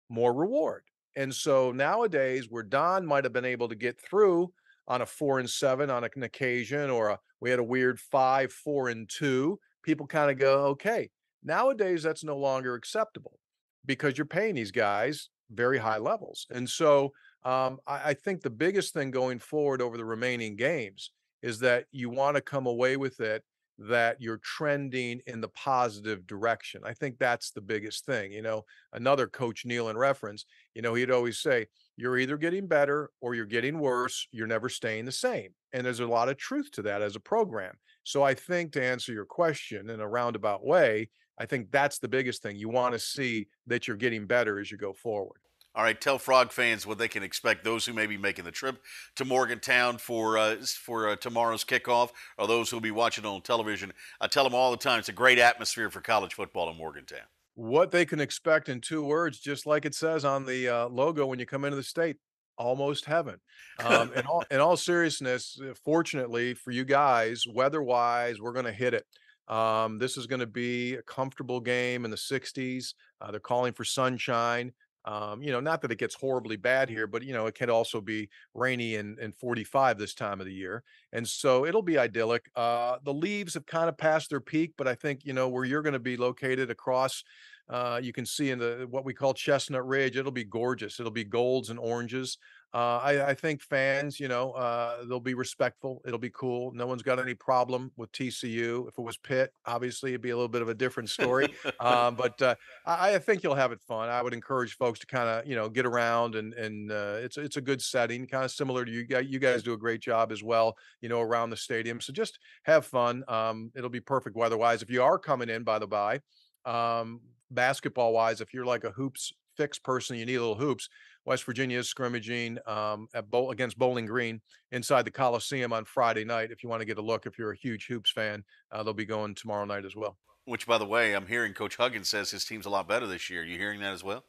more 0.09 0.33
reward. 0.33 0.83
And 1.15 1.33
so 1.33 1.71
nowadays, 1.71 2.47
where 2.49 2.63
Don 2.63 3.05
might 3.05 3.23
have 3.25 3.33
been 3.33 3.45
able 3.45 3.67
to 3.69 3.75
get 3.75 3.99
through 3.99 4.53
on 4.87 5.01
a 5.01 5.05
four 5.05 5.39
and 5.39 5.49
seven 5.49 5.89
on 5.89 6.03
an 6.03 6.23
occasion, 6.23 6.89
or 6.89 7.09
a, 7.09 7.19
we 7.41 7.49
had 7.49 7.59
a 7.59 7.63
weird 7.63 7.99
five, 7.99 8.51
four 8.51 8.89
and 8.89 9.09
two, 9.09 9.59
people 9.83 10.07
kind 10.07 10.31
of 10.31 10.37
go, 10.37 10.65
okay. 10.67 11.09
Nowadays, 11.43 12.03
that's 12.03 12.23
no 12.23 12.37
longer 12.37 12.75
acceptable 12.75 13.39
because 13.85 14.17
you're 14.17 14.25
paying 14.25 14.55
these 14.55 14.71
guys 14.71 15.29
very 15.51 15.77
high 15.77 15.97
levels. 15.97 16.45
And 16.51 16.69
so 16.69 17.11
um, 17.43 17.79
I, 17.87 18.09
I 18.09 18.13
think 18.13 18.41
the 18.41 18.49
biggest 18.49 18.93
thing 18.93 19.11
going 19.11 19.39
forward 19.39 19.81
over 19.81 19.97
the 19.97 20.05
remaining 20.05 20.55
games 20.55 21.11
is 21.41 21.59
that 21.59 21.85
you 21.91 22.09
want 22.09 22.35
to 22.35 22.41
come 22.41 22.67
away 22.67 22.97
with 22.97 23.19
it 23.19 23.43
that 23.79 24.17
you're 24.19 24.41
trending 24.43 25.21
in 25.25 25.39
the 25.39 25.47
positive 25.47 26.27
direction. 26.27 26.81
I 26.83 26.93
think 26.93 27.17
that's 27.17 27.51
the 27.51 27.61
biggest 27.61 28.05
thing. 28.05 28.33
You 28.33 28.41
know, 28.41 28.65
another 28.91 29.25
coach 29.25 29.65
Neil 29.65 29.87
in 29.87 29.97
reference, 29.97 30.45
you 30.75 30.81
know, 30.81 30.93
he'd 30.93 31.11
always 31.11 31.39
say, 31.39 31.67
you're 31.95 32.17
either 32.17 32.37
getting 32.37 32.67
better 32.67 33.09
or 33.21 33.35
you're 33.35 33.45
getting 33.45 33.79
worse. 33.79 34.27
You're 34.31 34.47
never 34.47 34.67
staying 34.67 35.05
the 35.05 35.13
same. 35.13 35.51
And 35.71 35.85
there's 35.85 36.01
a 36.01 36.07
lot 36.07 36.27
of 36.27 36.37
truth 36.37 36.71
to 36.71 36.81
that 36.83 37.01
as 37.01 37.15
a 37.15 37.21
program. 37.21 37.73
So 38.03 38.21
I 38.21 38.33
think 38.33 38.73
to 38.73 38.83
answer 38.83 39.13
your 39.13 39.25
question 39.25 39.89
in 39.89 40.01
a 40.01 40.07
roundabout 40.07 40.65
way, 40.65 41.09
I 41.39 41.45
think 41.45 41.71
that's 41.71 41.99
the 41.99 42.09
biggest 42.09 42.43
thing. 42.43 42.57
You 42.57 42.69
want 42.69 42.93
to 42.93 42.99
see 42.99 43.47
that 43.67 43.87
you're 43.87 43.97
getting 43.97 44.27
better 44.27 44.59
as 44.59 44.69
you 44.69 44.77
go 44.77 44.93
forward. 44.93 45.39
All 45.75 45.83
right, 45.83 45.99
tell 45.99 46.17
Frog 46.17 46.51
fans 46.51 46.85
what 46.85 46.97
they 46.97 47.07
can 47.07 47.23
expect. 47.23 47.63
Those 47.63 47.85
who 47.85 47.93
may 47.93 48.07
be 48.07 48.17
making 48.17 48.43
the 48.43 48.51
trip 48.51 48.81
to 49.15 49.23
Morgantown 49.23 49.97
for 49.97 50.37
uh, 50.37 50.57
for 50.57 51.09
uh, 51.09 51.15
tomorrow's 51.15 51.63
kickoff, 51.63 52.09
or 52.37 52.47
those 52.47 52.69
who 52.69 52.75
will 52.75 52.81
be 52.81 52.91
watching 52.91 53.25
on 53.25 53.41
television. 53.41 53.93
I 54.19 54.27
tell 54.27 54.43
them 54.43 54.55
all 54.55 54.71
the 54.71 54.77
time, 54.77 54.99
it's 54.99 55.09
a 55.09 55.13
great 55.13 55.37
atmosphere 55.37 55.89
for 55.89 56.01
college 56.01 56.33
football 56.33 56.69
in 56.71 56.77
Morgantown. 56.77 57.27
What 57.53 57.91
they 57.91 58.05
can 58.05 58.19
expect 58.19 58.67
in 58.67 58.81
two 58.81 59.03
words, 59.03 59.39
just 59.39 59.65
like 59.65 59.85
it 59.85 59.93
says 59.93 60.25
on 60.25 60.45
the 60.45 60.67
uh, 60.67 60.87
logo 60.89 61.27
when 61.27 61.39
you 61.39 61.45
come 61.45 61.63
into 61.63 61.77
the 61.77 61.83
state, 61.83 62.17
almost 62.57 63.05
heaven. 63.05 63.35
Um, 63.83 64.11
in 64.13 64.25
all 64.25 64.43
in 64.49 64.59
all 64.59 64.75
seriousness, 64.75 65.59
fortunately 65.85 66.55
for 66.55 66.71
you 66.71 66.83
guys, 66.83 67.45
weather-wise, 67.47 68.41
we're 68.41 68.53
going 68.53 68.65
to 68.65 68.73
hit 68.73 68.95
it. 68.95 69.05
Um, 69.49 69.97
this 69.97 70.17
is 70.17 70.27
going 70.27 70.39
to 70.41 70.47
be 70.47 70.95
a 70.95 71.01
comfortable 71.01 71.59
game 71.59 72.05
in 72.05 72.11
the 72.11 72.17
60s. 72.17 72.95
Uh, 73.19 73.31
they're 73.31 73.39
calling 73.39 73.73
for 73.73 73.83
sunshine. 73.83 74.73
Um, 75.05 75.41
you 75.41 75.51
know, 75.51 75.61
not 75.61 75.81
that 75.81 75.91
it 75.91 75.97
gets 75.97 76.13
horribly 76.13 76.57
bad 76.57 76.89
here, 76.89 77.07
but 77.07 77.23
you 77.23 77.33
know, 77.33 77.47
it 77.47 77.55
can 77.55 77.69
also 77.69 78.01
be 78.01 78.29
rainy 78.53 78.95
and, 78.95 79.17
and 79.17 79.33
45 79.35 79.97
this 79.97 80.13
time 80.13 80.39
of 80.39 80.45
the 80.45 80.53
year. 80.53 80.83
And 81.13 81.27
so 81.27 81.65
it'll 81.65 81.81
be 81.81 81.97
idyllic. 81.97 82.49
Uh, 82.55 82.97
the 83.03 83.13
leaves 83.13 83.53
have 83.53 83.65
kind 83.65 83.89
of 83.89 83.97
passed 83.97 84.29
their 84.29 84.41
peak, 84.41 84.73
but 84.77 84.87
I 84.87 84.95
think, 84.95 85.25
you 85.25 85.33
know, 85.33 85.47
where 85.47 85.63
you're 85.65 85.81
going 85.81 85.93
to 85.93 85.99
be 85.99 86.17
located 86.17 86.69
across 86.69 87.23
uh, 87.69 87.99
you 88.01 88.11
can 88.11 88.25
see 88.25 88.49
in 88.49 88.57
the 88.59 88.87
what 88.89 89.05
we 89.05 89.13
call 89.13 89.33
Chestnut 89.33 89.85
Ridge. 89.87 90.17
It'll 90.17 90.31
be 90.31 90.43
gorgeous. 90.43 90.99
It'll 90.99 91.11
be 91.11 91.23
golds 91.23 91.69
and 91.69 91.77
oranges. 91.77 92.37
Uh, 92.71 92.99
I, 93.01 93.29
I, 93.29 93.33
think 93.33 93.63
fans, 93.63 94.19
you 94.19 94.27
know, 94.27 94.51
uh, 94.51 95.03
they'll 95.05 95.19
be 95.19 95.33
respectful. 95.33 96.03
It'll 96.05 96.19
be 96.19 96.29
cool. 96.29 96.71
No 96.75 96.85
one's 96.85 97.01
got 97.01 97.17
any 97.17 97.33
problem 97.33 97.91
with 97.97 98.11
TCU. 98.11 98.87
If 98.87 98.95
it 98.95 99.01
was 99.01 99.17
Pitt, 99.17 99.51
obviously 99.65 100.11
it'd 100.11 100.21
be 100.21 100.29
a 100.29 100.35
little 100.35 100.49
bit 100.49 100.61
of 100.61 100.69
a 100.69 100.75
different 100.75 101.09
story. 101.09 101.51
um, 101.79 102.13
but 102.17 102.39
uh, 102.43 102.53
I, 102.85 103.15
I, 103.15 103.19
think 103.19 103.41
you'll 103.41 103.55
have 103.55 103.71
it 103.71 103.81
fun. 103.81 104.09
I 104.09 104.21
would 104.21 104.35
encourage 104.35 104.77
folks 104.77 104.99
to 104.99 105.07
kind 105.07 105.27
of, 105.27 105.47
you 105.47 105.55
know, 105.55 105.67
get 105.67 105.87
around 105.87 106.35
and 106.35 106.53
and 106.53 106.91
uh, 106.91 107.17
it's 107.17 107.37
it's 107.37 107.57
a 107.57 107.61
good 107.61 107.81
setting, 107.81 108.27
kind 108.27 108.45
of 108.45 108.51
similar 108.51 108.85
to 108.85 108.91
you 108.91 109.03
guys. 109.03 109.25
You 109.27 109.39
guys 109.39 109.63
do 109.63 109.73
a 109.73 109.77
great 109.77 110.01
job 110.01 110.31
as 110.31 110.43
well, 110.43 110.77
you 111.01 111.09
know, 111.09 111.21
around 111.21 111.49
the 111.49 111.57
stadium. 111.57 111.99
So 111.99 112.13
just 112.13 112.37
have 112.65 112.85
fun. 112.85 113.23
Um, 113.27 113.71
it'll 113.75 113.89
be 113.89 113.99
perfect 113.99 114.35
weather-wise. 114.35 114.83
If 114.83 114.91
you 114.91 115.01
are 115.01 115.17
coming 115.17 115.49
in, 115.49 115.63
by 115.63 115.79
the 115.79 115.87
by, 115.87 116.19
um, 116.65 117.21
basketball-wise, 117.49 118.41
if 118.41 118.53
you're 118.53 118.65
like 118.65 118.83
a 118.83 118.91
hoops 118.91 119.33
fix 119.57 119.79
person, 119.79 120.17
you 120.17 120.25
need 120.25 120.35
a 120.35 120.41
little 120.41 120.55
hoops 120.55 120.87
West 121.29 121.43
Virginia 121.43 121.77
is 121.77 121.87
scrimmaging 121.87 122.57
um, 122.65 123.07
at 123.13 123.29
Bowl 123.29 123.51
against 123.51 123.77
Bowling 123.77 124.07
Green 124.07 124.41
inside 124.71 125.05
the 125.05 125.11
Coliseum 125.11 125.71
on 125.71 125.85
Friday 125.85 126.25
night. 126.25 126.49
If 126.49 126.63
you 126.63 126.69
want 126.69 126.81
to 126.81 126.87
get 126.87 126.97
a 126.97 127.03
look, 127.03 127.27
if 127.27 127.37
you're 127.37 127.51
a 127.51 127.55
huge 127.55 127.85
hoops 127.85 128.09
fan, 128.09 128.43
uh, 128.71 128.81
they'll 128.81 128.95
be 128.95 129.05
going 129.05 129.35
tomorrow 129.35 129.63
night 129.63 129.85
as 129.85 129.95
well. 129.95 130.17
Which, 130.45 130.65
by 130.65 130.79
the 130.79 130.87
way, 130.87 131.13
I'm 131.13 131.27
hearing 131.27 131.53
Coach 131.53 131.75
Huggins 131.75 132.09
says 132.09 132.31
his 132.31 132.45
team's 132.45 132.65
a 132.65 132.71
lot 132.71 132.87
better 132.87 133.05
this 133.05 133.29
year. 133.29 133.45
You 133.45 133.59
hearing 133.59 133.79
that 133.81 133.93
as 133.93 134.03
well? 134.03 134.25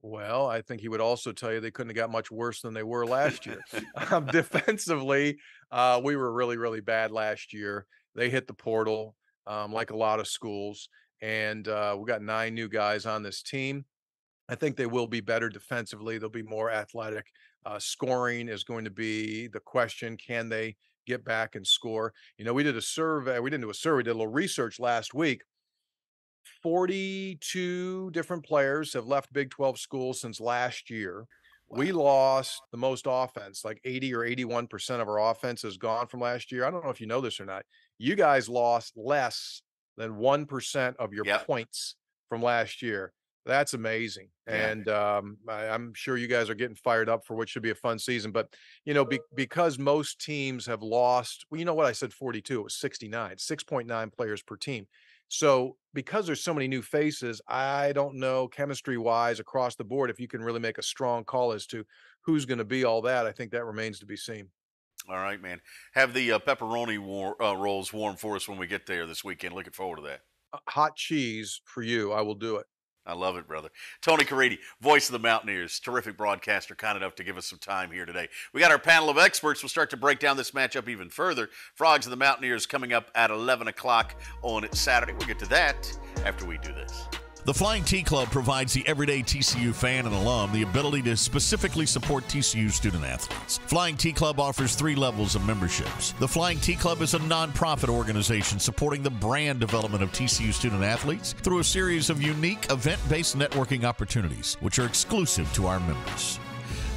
Well, 0.00 0.46
I 0.46 0.62
think 0.62 0.80
he 0.80 0.88
would 0.88 1.02
also 1.02 1.32
tell 1.32 1.52
you 1.52 1.60
they 1.60 1.70
couldn't 1.70 1.90
have 1.90 1.96
got 1.96 2.10
much 2.10 2.30
worse 2.30 2.62
than 2.62 2.72
they 2.72 2.82
were 2.82 3.04
last 3.04 3.44
year. 3.44 3.60
um, 4.10 4.24
defensively, 4.24 5.36
uh, 5.70 6.00
we 6.02 6.16
were 6.16 6.32
really, 6.32 6.56
really 6.56 6.80
bad 6.80 7.12
last 7.12 7.52
year. 7.52 7.84
They 8.14 8.30
hit 8.30 8.46
the 8.46 8.54
portal 8.54 9.16
um, 9.46 9.70
like 9.70 9.90
a 9.90 9.96
lot 9.98 10.18
of 10.18 10.26
schools, 10.26 10.88
and 11.20 11.68
uh, 11.68 11.94
we 11.98 12.06
got 12.06 12.22
nine 12.22 12.54
new 12.54 12.70
guys 12.70 13.04
on 13.04 13.22
this 13.22 13.42
team. 13.42 13.84
I 14.48 14.54
think 14.54 14.76
they 14.76 14.86
will 14.86 15.06
be 15.06 15.20
better 15.20 15.48
defensively. 15.48 16.18
They'll 16.18 16.28
be 16.28 16.42
more 16.42 16.70
athletic. 16.70 17.26
Uh, 17.64 17.78
scoring 17.78 18.48
is 18.48 18.64
going 18.64 18.84
to 18.84 18.90
be 18.90 19.46
the 19.46 19.60
question. 19.60 20.16
Can 20.16 20.48
they 20.48 20.76
get 21.06 21.24
back 21.24 21.54
and 21.54 21.66
score? 21.66 22.12
You 22.38 22.44
know, 22.44 22.52
we 22.52 22.62
did 22.62 22.76
a 22.76 22.82
survey. 22.82 23.38
We 23.38 23.50
didn't 23.50 23.62
do 23.62 23.70
a 23.70 23.74
survey. 23.74 23.98
We 23.98 24.02
did 24.04 24.10
a 24.10 24.18
little 24.18 24.32
research 24.32 24.80
last 24.80 25.14
week. 25.14 25.42
42 26.62 28.10
different 28.10 28.44
players 28.44 28.92
have 28.92 29.06
left 29.06 29.32
Big 29.32 29.50
12 29.50 29.78
schools 29.78 30.20
since 30.20 30.40
last 30.40 30.90
year. 30.90 31.26
Wow. 31.68 31.78
We 31.78 31.92
lost 31.92 32.60
the 32.70 32.78
most 32.78 33.06
offense, 33.08 33.64
like 33.64 33.80
80 33.84 34.14
or 34.14 34.20
81% 34.20 35.00
of 35.00 35.08
our 35.08 35.30
offense 35.30 35.64
is 35.64 35.76
gone 35.76 36.06
from 36.08 36.20
last 36.20 36.52
year. 36.52 36.64
I 36.64 36.70
don't 36.70 36.84
know 36.84 36.90
if 36.90 37.00
you 37.00 37.06
know 37.06 37.20
this 37.20 37.40
or 37.40 37.46
not. 37.46 37.64
You 37.98 38.14
guys 38.16 38.48
lost 38.48 38.92
less 38.96 39.62
than 39.96 40.12
1% 40.12 40.96
of 40.96 41.12
your 41.12 41.24
yep. 41.24 41.46
points 41.46 41.96
from 42.28 42.42
last 42.42 42.82
year. 42.82 43.12
That's 43.44 43.74
amazing. 43.74 44.28
Yeah. 44.46 44.68
And 44.68 44.88
um, 44.88 45.36
I, 45.48 45.66
am 45.66 45.92
sure 45.94 46.16
you 46.16 46.28
guys 46.28 46.48
are 46.48 46.54
getting 46.54 46.76
fired 46.76 47.08
up 47.08 47.24
for 47.24 47.34
what 47.34 47.48
should 47.48 47.62
be 47.62 47.70
a 47.70 47.74
fun 47.74 47.98
season. 47.98 48.30
But, 48.30 48.54
you 48.84 48.94
know, 48.94 49.04
be, 49.04 49.20
because 49.34 49.78
most 49.78 50.20
teams 50.20 50.64
have 50.66 50.82
lost, 50.82 51.44
well, 51.50 51.58
you 51.58 51.64
know 51.64 51.74
what? 51.74 51.86
I 51.86 51.92
said 51.92 52.12
42, 52.12 52.60
it 52.60 52.62
was 52.62 52.76
69, 52.76 53.36
6.9 53.36 54.12
players 54.12 54.42
per 54.42 54.56
team. 54.56 54.86
So, 55.28 55.76
because 55.94 56.26
there's 56.26 56.44
so 56.44 56.52
many 56.52 56.68
new 56.68 56.82
faces, 56.82 57.40
I 57.48 57.92
don't 57.92 58.16
know 58.16 58.48
chemistry 58.48 58.98
wise 58.98 59.40
across 59.40 59.74
the 59.74 59.84
board 59.84 60.10
if 60.10 60.20
you 60.20 60.28
can 60.28 60.42
really 60.42 60.60
make 60.60 60.78
a 60.78 60.82
strong 60.82 61.24
call 61.24 61.52
as 61.52 61.66
to 61.68 61.84
who's 62.20 62.44
going 62.44 62.58
to 62.58 62.64
be 62.64 62.84
all 62.84 63.02
that. 63.02 63.26
I 63.26 63.32
think 63.32 63.50
that 63.52 63.64
remains 63.64 63.98
to 64.00 64.06
be 64.06 64.16
seen. 64.16 64.48
All 65.08 65.16
right, 65.16 65.40
man. 65.40 65.60
Have 65.94 66.14
the 66.14 66.32
uh, 66.32 66.38
pepperoni 66.38 66.98
war, 66.98 67.42
uh, 67.42 67.54
rolls 67.54 67.92
warm 67.92 68.16
for 68.16 68.36
us 68.36 68.48
when 68.48 68.58
we 68.58 68.66
get 68.66 68.86
there 68.86 69.06
this 69.06 69.24
weekend. 69.24 69.54
Looking 69.54 69.72
forward 69.72 69.96
to 69.96 70.02
that. 70.02 70.20
Uh, 70.52 70.58
hot 70.68 70.96
cheese 70.96 71.60
for 71.64 71.82
you. 71.82 72.12
I 72.12 72.20
will 72.20 72.34
do 72.34 72.56
it. 72.56 72.66
I 73.04 73.14
love 73.14 73.36
it, 73.36 73.48
brother. 73.48 73.68
Tony 74.00 74.24
Caridi, 74.24 74.58
voice 74.80 75.08
of 75.08 75.12
the 75.12 75.18
Mountaineers, 75.18 75.80
terrific 75.80 76.16
broadcaster, 76.16 76.74
kind 76.74 76.96
enough 76.96 77.16
to 77.16 77.24
give 77.24 77.36
us 77.36 77.46
some 77.46 77.58
time 77.58 77.90
here 77.90 78.06
today. 78.06 78.28
We 78.52 78.60
got 78.60 78.70
our 78.70 78.78
panel 78.78 79.10
of 79.10 79.18
experts. 79.18 79.62
We'll 79.62 79.70
start 79.70 79.90
to 79.90 79.96
break 79.96 80.20
down 80.20 80.36
this 80.36 80.52
matchup 80.52 80.88
even 80.88 81.08
further. 81.08 81.50
Frogs 81.74 82.06
of 82.06 82.10
the 82.10 82.16
Mountaineers 82.16 82.64
coming 82.66 82.92
up 82.92 83.10
at 83.14 83.30
11 83.30 83.66
o'clock 83.68 84.14
on 84.42 84.70
Saturday. 84.72 85.14
We'll 85.14 85.26
get 85.26 85.40
to 85.40 85.46
that 85.46 85.98
after 86.24 86.46
we 86.46 86.58
do 86.58 86.72
this. 86.72 87.06
The 87.44 87.52
Flying 87.52 87.82
T 87.82 88.04
Club 88.04 88.30
provides 88.30 88.72
the 88.72 88.86
everyday 88.86 89.20
TCU 89.20 89.74
fan 89.74 90.06
and 90.06 90.14
alum 90.14 90.52
the 90.52 90.62
ability 90.62 91.02
to 91.02 91.16
specifically 91.16 91.86
support 91.86 92.22
TCU 92.28 92.70
student 92.70 93.04
athletes. 93.04 93.58
Flying 93.66 93.96
T 93.96 94.12
Club 94.12 94.38
offers 94.38 94.76
three 94.76 94.94
levels 94.94 95.34
of 95.34 95.44
memberships. 95.44 96.12
The 96.20 96.28
Flying 96.28 96.60
T 96.60 96.76
Club 96.76 97.02
is 97.02 97.14
a 97.14 97.18
nonprofit 97.18 97.88
organization 97.88 98.60
supporting 98.60 99.02
the 99.02 99.10
brand 99.10 99.58
development 99.58 100.04
of 100.04 100.12
TCU 100.12 100.52
student 100.52 100.84
athletes 100.84 101.32
through 101.32 101.58
a 101.58 101.64
series 101.64 102.10
of 102.10 102.22
unique 102.22 102.70
event 102.70 103.00
based 103.08 103.36
networking 103.36 103.82
opportunities, 103.82 104.56
which 104.60 104.78
are 104.78 104.86
exclusive 104.86 105.52
to 105.54 105.66
our 105.66 105.80
members. 105.80 106.38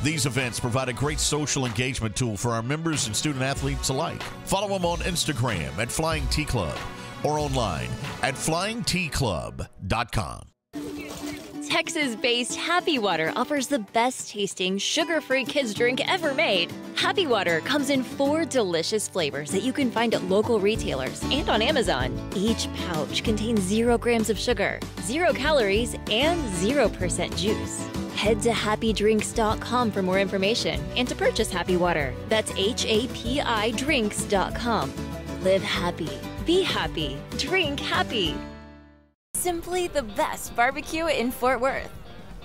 These 0.03 0.27
events 0.27 0.59
provide 0.59 0.89
a 0.89 0.93
great 0.93 1.19
social 1.19 1.65
engagement 1.65 2.15
tool 2.15 2.37
for 2.37 2.51
our 2.51 2.61
members 2.61 3.07
and 3.07 3.15
student 3.15 3.43
athletes 3.43 3.89
alike. 3.89 4.21
Follow 4.43 4.67
them 4.67 4.85
on 4.85 4.99
Instagram 4.99 5.75
at 5.79 5.91
Flying 5.91 6.27
T 6.27 6.45
Club 6.45 6.77
or 7.25 7.39
online 7.39 7.89
at 8.21 8.35
flyingtclub.com. 8.35 10.41
Texas 11.75 12.15
based 12.15 12.55
Happy 12.55 12.99
Water 12.99 13.33
offers 13.35 13.67
the 13.67 13.79
best 13.79 14.29
tasting 14.29 14.77
sugar 14.77 15.19
free 15.19 15.43
kids 15.43 15.73
drink 15.73 15.99
ever 16.09 16.33
made. 16.33 16.71
Happy 16.95 17.27
Water 17.27 17.59
comes 17.61 17.89
in 17.89 18.03
four 18.03 18.45
delicious 18.45 19.09
flavors 19.09 19.51
that 19.51 19.63
you 19.63 19.73
can 19.73 19.91
find 19.91 20.13
at 20.13 20.23
local 20.23 20.59
retailers 20.59 21.21
and 21.23 21.49
on 21.49 21.61
Amazon. 21.61 22.17
Each 22.35 22.71
pouch 22.75 23.23
contains 23.23 23.61
zero 23.61 23.97
grams 23.97 24.29
of 24.29 24.39
sugar, 24.39 24.79
zero 25.01 25.33
calories, 25.33 25.95
and 26.11 26.39
0% 26.53 27.37
juice. 27.37 27.87
Head 28.15 28.41
to 28.43 28.51
hapidrinks.com 28.51 29.91
for 29.91 30.01
more 30.01 30.19
information 30.19 30.79
and 30.95 31.07
to 31.07 31.15
purchase 31.15 31.51
Happy 31.51 31.75
Water. 31.75 32.13
That's 32.29 32.51
H 32.55 32.85
A 32.85 33.07
P 33.07 33.41
I 33.41 33.71
drinks.com. 33.71 34.93
Live 35.43 35.61
happy 35.61 36.34
be 36.45 36.61
happy. 36.61 37.17
Drink 37.37 37.79
happy. 37.79 38.35
Simply 39.33 39.87
the 39.87 40.03
best 40.03 40.55
barbecue 40.55 41.07
in 41.07 41.31
Fort 41.31 41.59
Worth. 41.59 41.89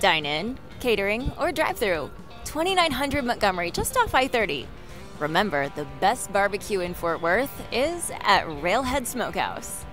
Dine 0.00 0.24
in, 0.24 0.58
catering, 0.80 1.30
or 1.38 1.52
drive 1.52 1.76
through. 1.76 2.10
2900 2.44 3.24
Montgomery, 3.24 3.70
just 3.70 3.96
off 3.96 4.14
I 4.14 4.26
30. 4.26 4.66
Remember, 5.18 5.68
the 5.76 5.86
best 6.00 6.32
barbecue 6.32 6.80
in 6.80 6.94
Fort 6.94 7.20
Worth 7.20 7.62
is 7.70 8.10
at 8.22 8.48
Railhead 8.62 9.06
Smokehouse. 9.06 9.84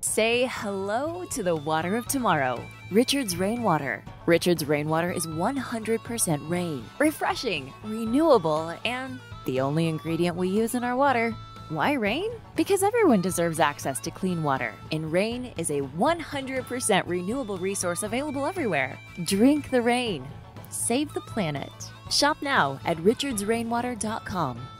Say 0.00 0.48
hello 0.50 1.24
to 1.30 1.42
the 1.42 1.56
water 1.56 1.96
of 1.96 2.06
tomorrow. 2.06 2.62
Richard's 2.90 3.36
Rainwater. 3.36 4.04
Richard's 4.26 4.66
Rainwater 4.66 5.10
is 5.10 5.26
100% 5.26 6.50
rain, 6.50 6.84
refreshing, 6.98 7.72
renewable, 7.82 8.74
and 8.84 9.18
the 9.46 9.60
only 9.60 9.88
ingredient 9.88 10.36
we 10.36 10.48
use 10.48 10.74
in 10.74 10.84
our 10.84 10.96
water. 10.96 11.34
Why 11.68 11.94
rain? 11.94 12.30
Because 12.54 12.84
everyone 12.84 13.20
deserves 13.20 13.58
access 13.58 13.98
to 14.00 14.10
clean 14.12 14.44
water, 14.44 14.72
and 14.92 15.10
rain 15.10 15.52
is 15.58 15.70
a 15.70 15.80
100% 15.80 17.02
renewable 17.08 17.58
resource 17.58 18.04
available 18.04 18.46
everywhere. 18.46 18.96
Drink 19.24 19.70
the 19.70 19.82
rain. 19.82 20.24
Save 20.70 21.12
the 21.12 21.22
planet. 21.22 21.72
Shop 22.08 22.36
now 22.40 22.78
at 22.84 22.98
richardsrainwater.com. 22.98 24.75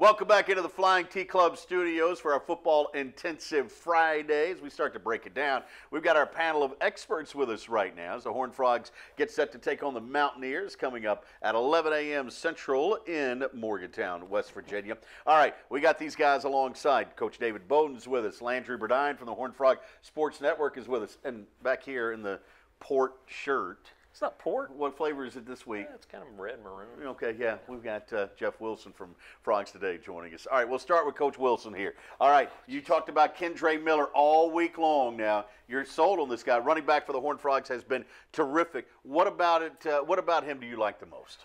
Welcome 0.00 0.28
back 0.28 0.48
into 0.48 0.62
the 0.62 0.68
Flying 0.68 1.06
T 1.06 1.24
Club 1.24 1.56
studios 1.56 2.20
for 2.20 2.32
our 2.32 2.38
football 2.38 2.88
intensive 2.94 3.72
Fridays. 3.72 4.60
We 4.62 4.70
start 4.70 4.92
to 4.92 5.00
break 5.00 5.26
it 5.26 5.34
down. 5.34 5.64
We've 5.90 6.04
got 6.04 6.16
our 6.16 6.24
panel 6.24 6.62
of 6.62 6.74
experts 6.80 7.34
with 7.34 7.50
us 7.50 7.68
right 7.68 7.96
now 7.96 8.14
as 8.14 8.22
the 8.22 8.32
Horned 8.32 8.54
Frogs 8.54 8.92
get 9.16 9.28
set 9.28 9.50
to 9.50 9.58
take 9.58 9.82
on 9.82 9.94
the 9.94 10.00
Mountaineers 10.00 10.76
coming 10.76 11.06
up 11.06 11.24
at 11.42 11.56
11 11.56 11.92
a.m. 11.92 12.30
Central 12.30 12.94
in 13.08 13.44
Morgantown, 13.52 14.30
West 14.30 14.52
Virginia. 14.52 14.96
All 15.26 15.36
right, 15.36 15.56
we 15.68 15.80
got 15.80 15.98
these 15.98 16.14
guys 16.14 16.44
alongside. 16.44 17.16
Coach 17.16 17.38
David 17.38 17.66
Bowden's 17.66 18.06
with 18.06 18.24
us. 18.24 18.40
Landry 18.40 18.78
Burdine 18.78 19.18
from 19.18 19.26
the 19.26 19.34
Horned 19.34 19.56
Frog 19.56 19.78
Sports 20.02 20.40
Network 20.40 20.78
is 20.78 20.86
with 20.86 21.02
us. 21.02 21.18
And 21.24 21.44
back 21.64 21.82
here 21.82 22.12
in 22.12 22.22
the 22.22 22.38
port 22.78 23.14
shirt, 23.26 23.90
It's 24.18 24.22
not 24.22 24.36
port. 24.40 24.74
what 24.74 24.96
flavor 24.96 25.24
is 25.24 25.36
it 25.36 25.46
this 25.46 25.64
week? 25.64 25.86
Yeah, 25.88 25.94
it's 25.94 26.04
kind 26.04 26.24
of 26.24 26.40
red 26.40 26.58
maroon. 26.64 26.88
Okay, 27.06 27.36
yeah, 27.38 27.58
we've 27.68 27.84
got 27.84 28.12
uh, 28.12 28.26
Jeff 28.36 28.60
Wilson 28.60 28.90
from 28.90 29.14
Frogs 29.42 29.70
Today 29.70 29.96
joining 29.96 30.34
us. 30.34 30.44
All 30.50 30.58
right, 30.58 30.68
we'll 30.68 30.80
start 30.80 31.06
with 31.06 31.14
Coach 31.14 31.38
Wilson 31.38 31.72
here. 31.72 31.94
All 32.20 32.28
right, 32.28 32.50
you 32.66 32.80
talked 32.80 33.08
about 33.08 33.36
Kendre 33.36 33.80
Miller 33.80 34.06
all 34.06 34.50
week 34.50 34.76
long 34.76 35.16
now. 35.16 35.44
You're 35.68 35.84
sold 35.84 36.18
on 36.18 36.28
this 36.28 36.42
guy. 36.42 36.58
Running 36.58 36.84
back 36.84 37.06
for 37.06 37.12
the 37.12 37.20
Horned 37.20 37.40
Frogs 37.40 37.68
has 37.68 37.84
been 37.84 38.04
terrific. 38.32 38.88
What 39.04 39.28
about 39.28 39.62
it? 39.62 39.86
Uh, 39.86 40.00
what 40.00 40.18
about 40.18 40.42
him 40.42 40.58
do 40.58 40.66
you 40.66 40.78
like 40.78 40.98
the 40.98 41.06
most? 41.06 41.44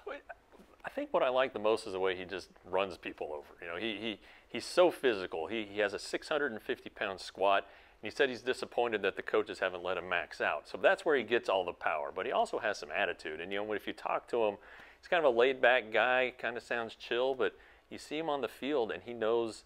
I 0.84 0.90
think 0.90 1.14
what 1.14 1.22
I 1.22 1.30
like 1.30 1.54
the 1.54 1.60
most 1.60 1.86
is 1.86 1.94
the 1.94 2.00
way 2.00 2.16
he 2.16 2.26
just 2.26 2.50
runs 2.66 2.98
people 2.98 3.34
over. 3.34 3.50
You 3.62 3.68
know, 3.68 3.78
he, 3.78 4.02
he 4.02 4.20
he's 4.48 4.66
so 4.66 4.90
physical. 4.90 5.46
He, 5.46 5.68
he 5.72 5.80
has 5.82 5.94
a 5.94 6.00
650 6.00 6.90
pound 6.90 7.20
squat. 7.20 7.68
He 8.04 8.10
said 8.10 8.30
he's 8.30 8.42
disappointed 8.42 9.02
that 9.04 9.16
the 9.16 9.22
coaches 9.22 9.60
haven't 9.60 9.82
let 9.82 9.98
him 9.98 10.10
max 10.10 10.42
out. 10.42 10.68
So 10.68 10.78
that's 10.78 11.06
where 11.06 11.16
he 11.16 11.24
gets 11.24 11.48
all 11.48 11.64
the 11.64 11.72
power. 11.72 12.12
But 12.14 12.26
he 12.26 12.34
also 12.34 12.60
has 12.60 12.78
some 12.78 12.90
attitude. 12.94 13.40
And 13.40 13.52
you 13.52 13.64
know, 13.64 13.72
if 13.72 13.88
you 13.88 13.94
talk 13.94 14.28
to 14.28 14.44
him, 14.44 14.58
he's 15.00 15.08
kind 15.08 15.26
of 15.26 15.34
a 15.34 15.38
laid 15.38 15.62
back 15.62 15.94
guy. 15.94 16.34
Kind 16.38 16.58
of 16.58 16.64
sounds 16.64 16.96
chill, 16.96 17.34
but 17.34 17.56
you 17.90 17.98
see 17.98 18.18
him 18.18 18.30
on 18.30 18.42
the 18.42 18.50
field 18.50 18.92
and 18.92 19.02
he 19.04 19.14
knows 19.14 19.64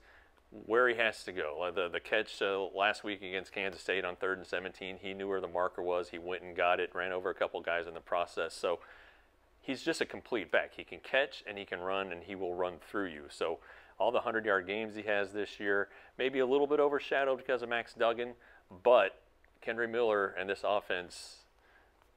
where 0.51 0.87
he 0.87 0.95
has 0.95 1.23
to 1.23 1.31
go. 1.31 1.69
The 1.73 1.89
the 1.89 1.99
catch 1.99 2.39
uh, 2.41 2.67
last 2.75 3.03
week 3.03 3.23
against 3.23 3.51
Kansas 3.51 3.81
State 3.81 4.05
on 4.05 4.15
third 4.15 4.37
and 4.37 4.45
17, 4.45 4.97
he 5.01 5.15
knew 5.15 5.27
where 5.27 5.41
the 5.41 5.47
marker 5.47 5.81
was. 5.81 6.09
He 6.09 6.19
went 6.19 6.43
and 6.43 6.55
got 6.55 6.79
it, 6.79 6.93
ran 6.93 7.11
over 7.11 7.31
a 7.31 7.33
couple 7.33 7.59
guys 7.61 7.87
in 7.87 7.95
the 7.95 7.99
process. 7.99 8.53
So 8.53 8.79
he's 9.61 9.81
just 9.81 9.99
a 9.99 10.05
complete 10.05 10.51
back. 10.51 10.73
He 10.77 10.83
can 10.83 10.99
catch 10.99 11.43
and 11.47 11.57
he 11.57 11.65
can 11.65 11.79
run 11.79 12.11
and 12.11 12.23
he 12.23 12.35
will 12.35 12.53
run 12.53 12.75
through 12.89 13.07
you. 13.07 13.23
So 13.29 13.59
all 13.99 14.11
the 14.11 14.17
100 14.17 14.45
yard 14.45 14.67
games 14.67 14.95
he 14.95 15.03
has 15.03 15.31
this 15.33 15.59
year, 15.59 15.89
maybe 16.17 16.39
a 16.39 16.45
little 16.45 16.67
bit 16.67 16.79
overshadowed 16.79 17.37
because 17.37 17.61
of 17.61 17.69
Max 17.69 17.93
Duggan, 17.93 18.33
but 18.83 19.19
Kendre 19.65 19.89
Miller 19.89 20.27
and 20.27 20.49
this 20.49 20.61
offense, 20.63 21.37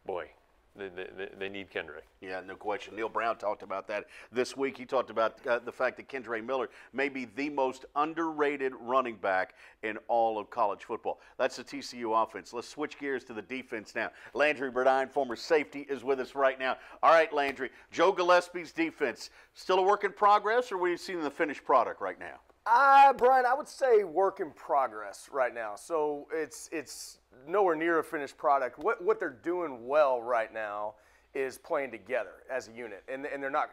boy, 0.05 0.31
they, 0.77 0.89
they, 0.89 1.29
they 1.39 1.49
need 1.49 1.71
Kendre. 1.71 2.01
Yeah, 2.21 2.41
no 2.47 2.55
question. 2.55 2.95
Neal 2.95 3.09
Brown 3.09 3.37
talked 3.37 3.63
about 3.63 3.89
that 3.89 4.07
this 4.31 4.57
week. 4.57 4.79
He 4.79 4.85
talked 4.85 5.11
about 5.11 5.45
uh, 5.47 5.59
the 5.59 5.73
fact 5.73 5.97
that 5.97 6.09
Kendre 6.09 6.45
Miller 6.45 6.71
may 6.93 7.09
be 7.09 7.25
the 7.25 7.51
most 7.51 7.87
underrated 7.97 8.73
running 8.81 9.17
back 9.17 9.55
in 9.83 9.99
all 10.07 10.39
of 10.39 10.49
college 10.49 10.85
football. 10.85 11.21
That's 11.39 11.57
the 11.57 11.65
TCU 11.65 12.23
offense. 12.23 12.53
Let's 12.53 12.69
switch 12.69 12.99
gears 12.99 13.25
to 13.25 13.33
the 13.33 13.43
defense 13.43 13.95
now. 13.95 14.11
Landry 14.33 14.71
Burdine, 14.71 15.11
former 15.11 15.37
safety, 15.37 15.87
is 15.91 16.05
with 16.05 16.21
us 16.21 16.35
right 16.35 16.59
now. 16.59 16.77
All 17.03 17.13
right, 17.13 17.33
Landry. 17.33 17.71
Joe 17.91 18.13
Gillespie's 18.13 18.73
defense, 18.73 19.31
still 19.55 19.79
a 19.79 19.83
work 19.83 20.05
in 20.05 20.13
progress, 20.13 20.71
or 20.71 20.77
are 20.77 20.79
we 20.79 20.97
seeing 20.97 21.23
the 21.23 21.31
finished 21.31 21.65
product 21.65 22.01
right 22.01 22.19
now? 22.19 22.39
Uh, 22.67 23.13
Brian, 23.15 23.47
I 23.47 23.55
would 23.55 23.69
say 23.69 24.05
work 24.05 24.41
in 24.41 24.51
progress 24.51 25.29
right 25.33 25.55
now. 25.55 25.75
So 25.77 26.29
it's 26.33 26.69
it's 26.73 27.19
nowhere 27.49 27.75
near 27.75 27.99
a 27.99 28.05
finished 28.05 28.37
product. 28.37 28.79
What 28.79 29.03
what 29.03 29.19
they're 29.19 29.31
doing 29.31 29.87
well 29.87 30.21
right 30.21 30.53
now 30.53 30.95
is 31.35 31.57
playing 31.59 31.91
together 31.91 32.43
as 32.51 32.69
a 32.69 32.73
unit, 32.73 33.03
and 33.09 33.27
and 33.27 33.43
they're 33.43 33.51
not. 33.51 33.71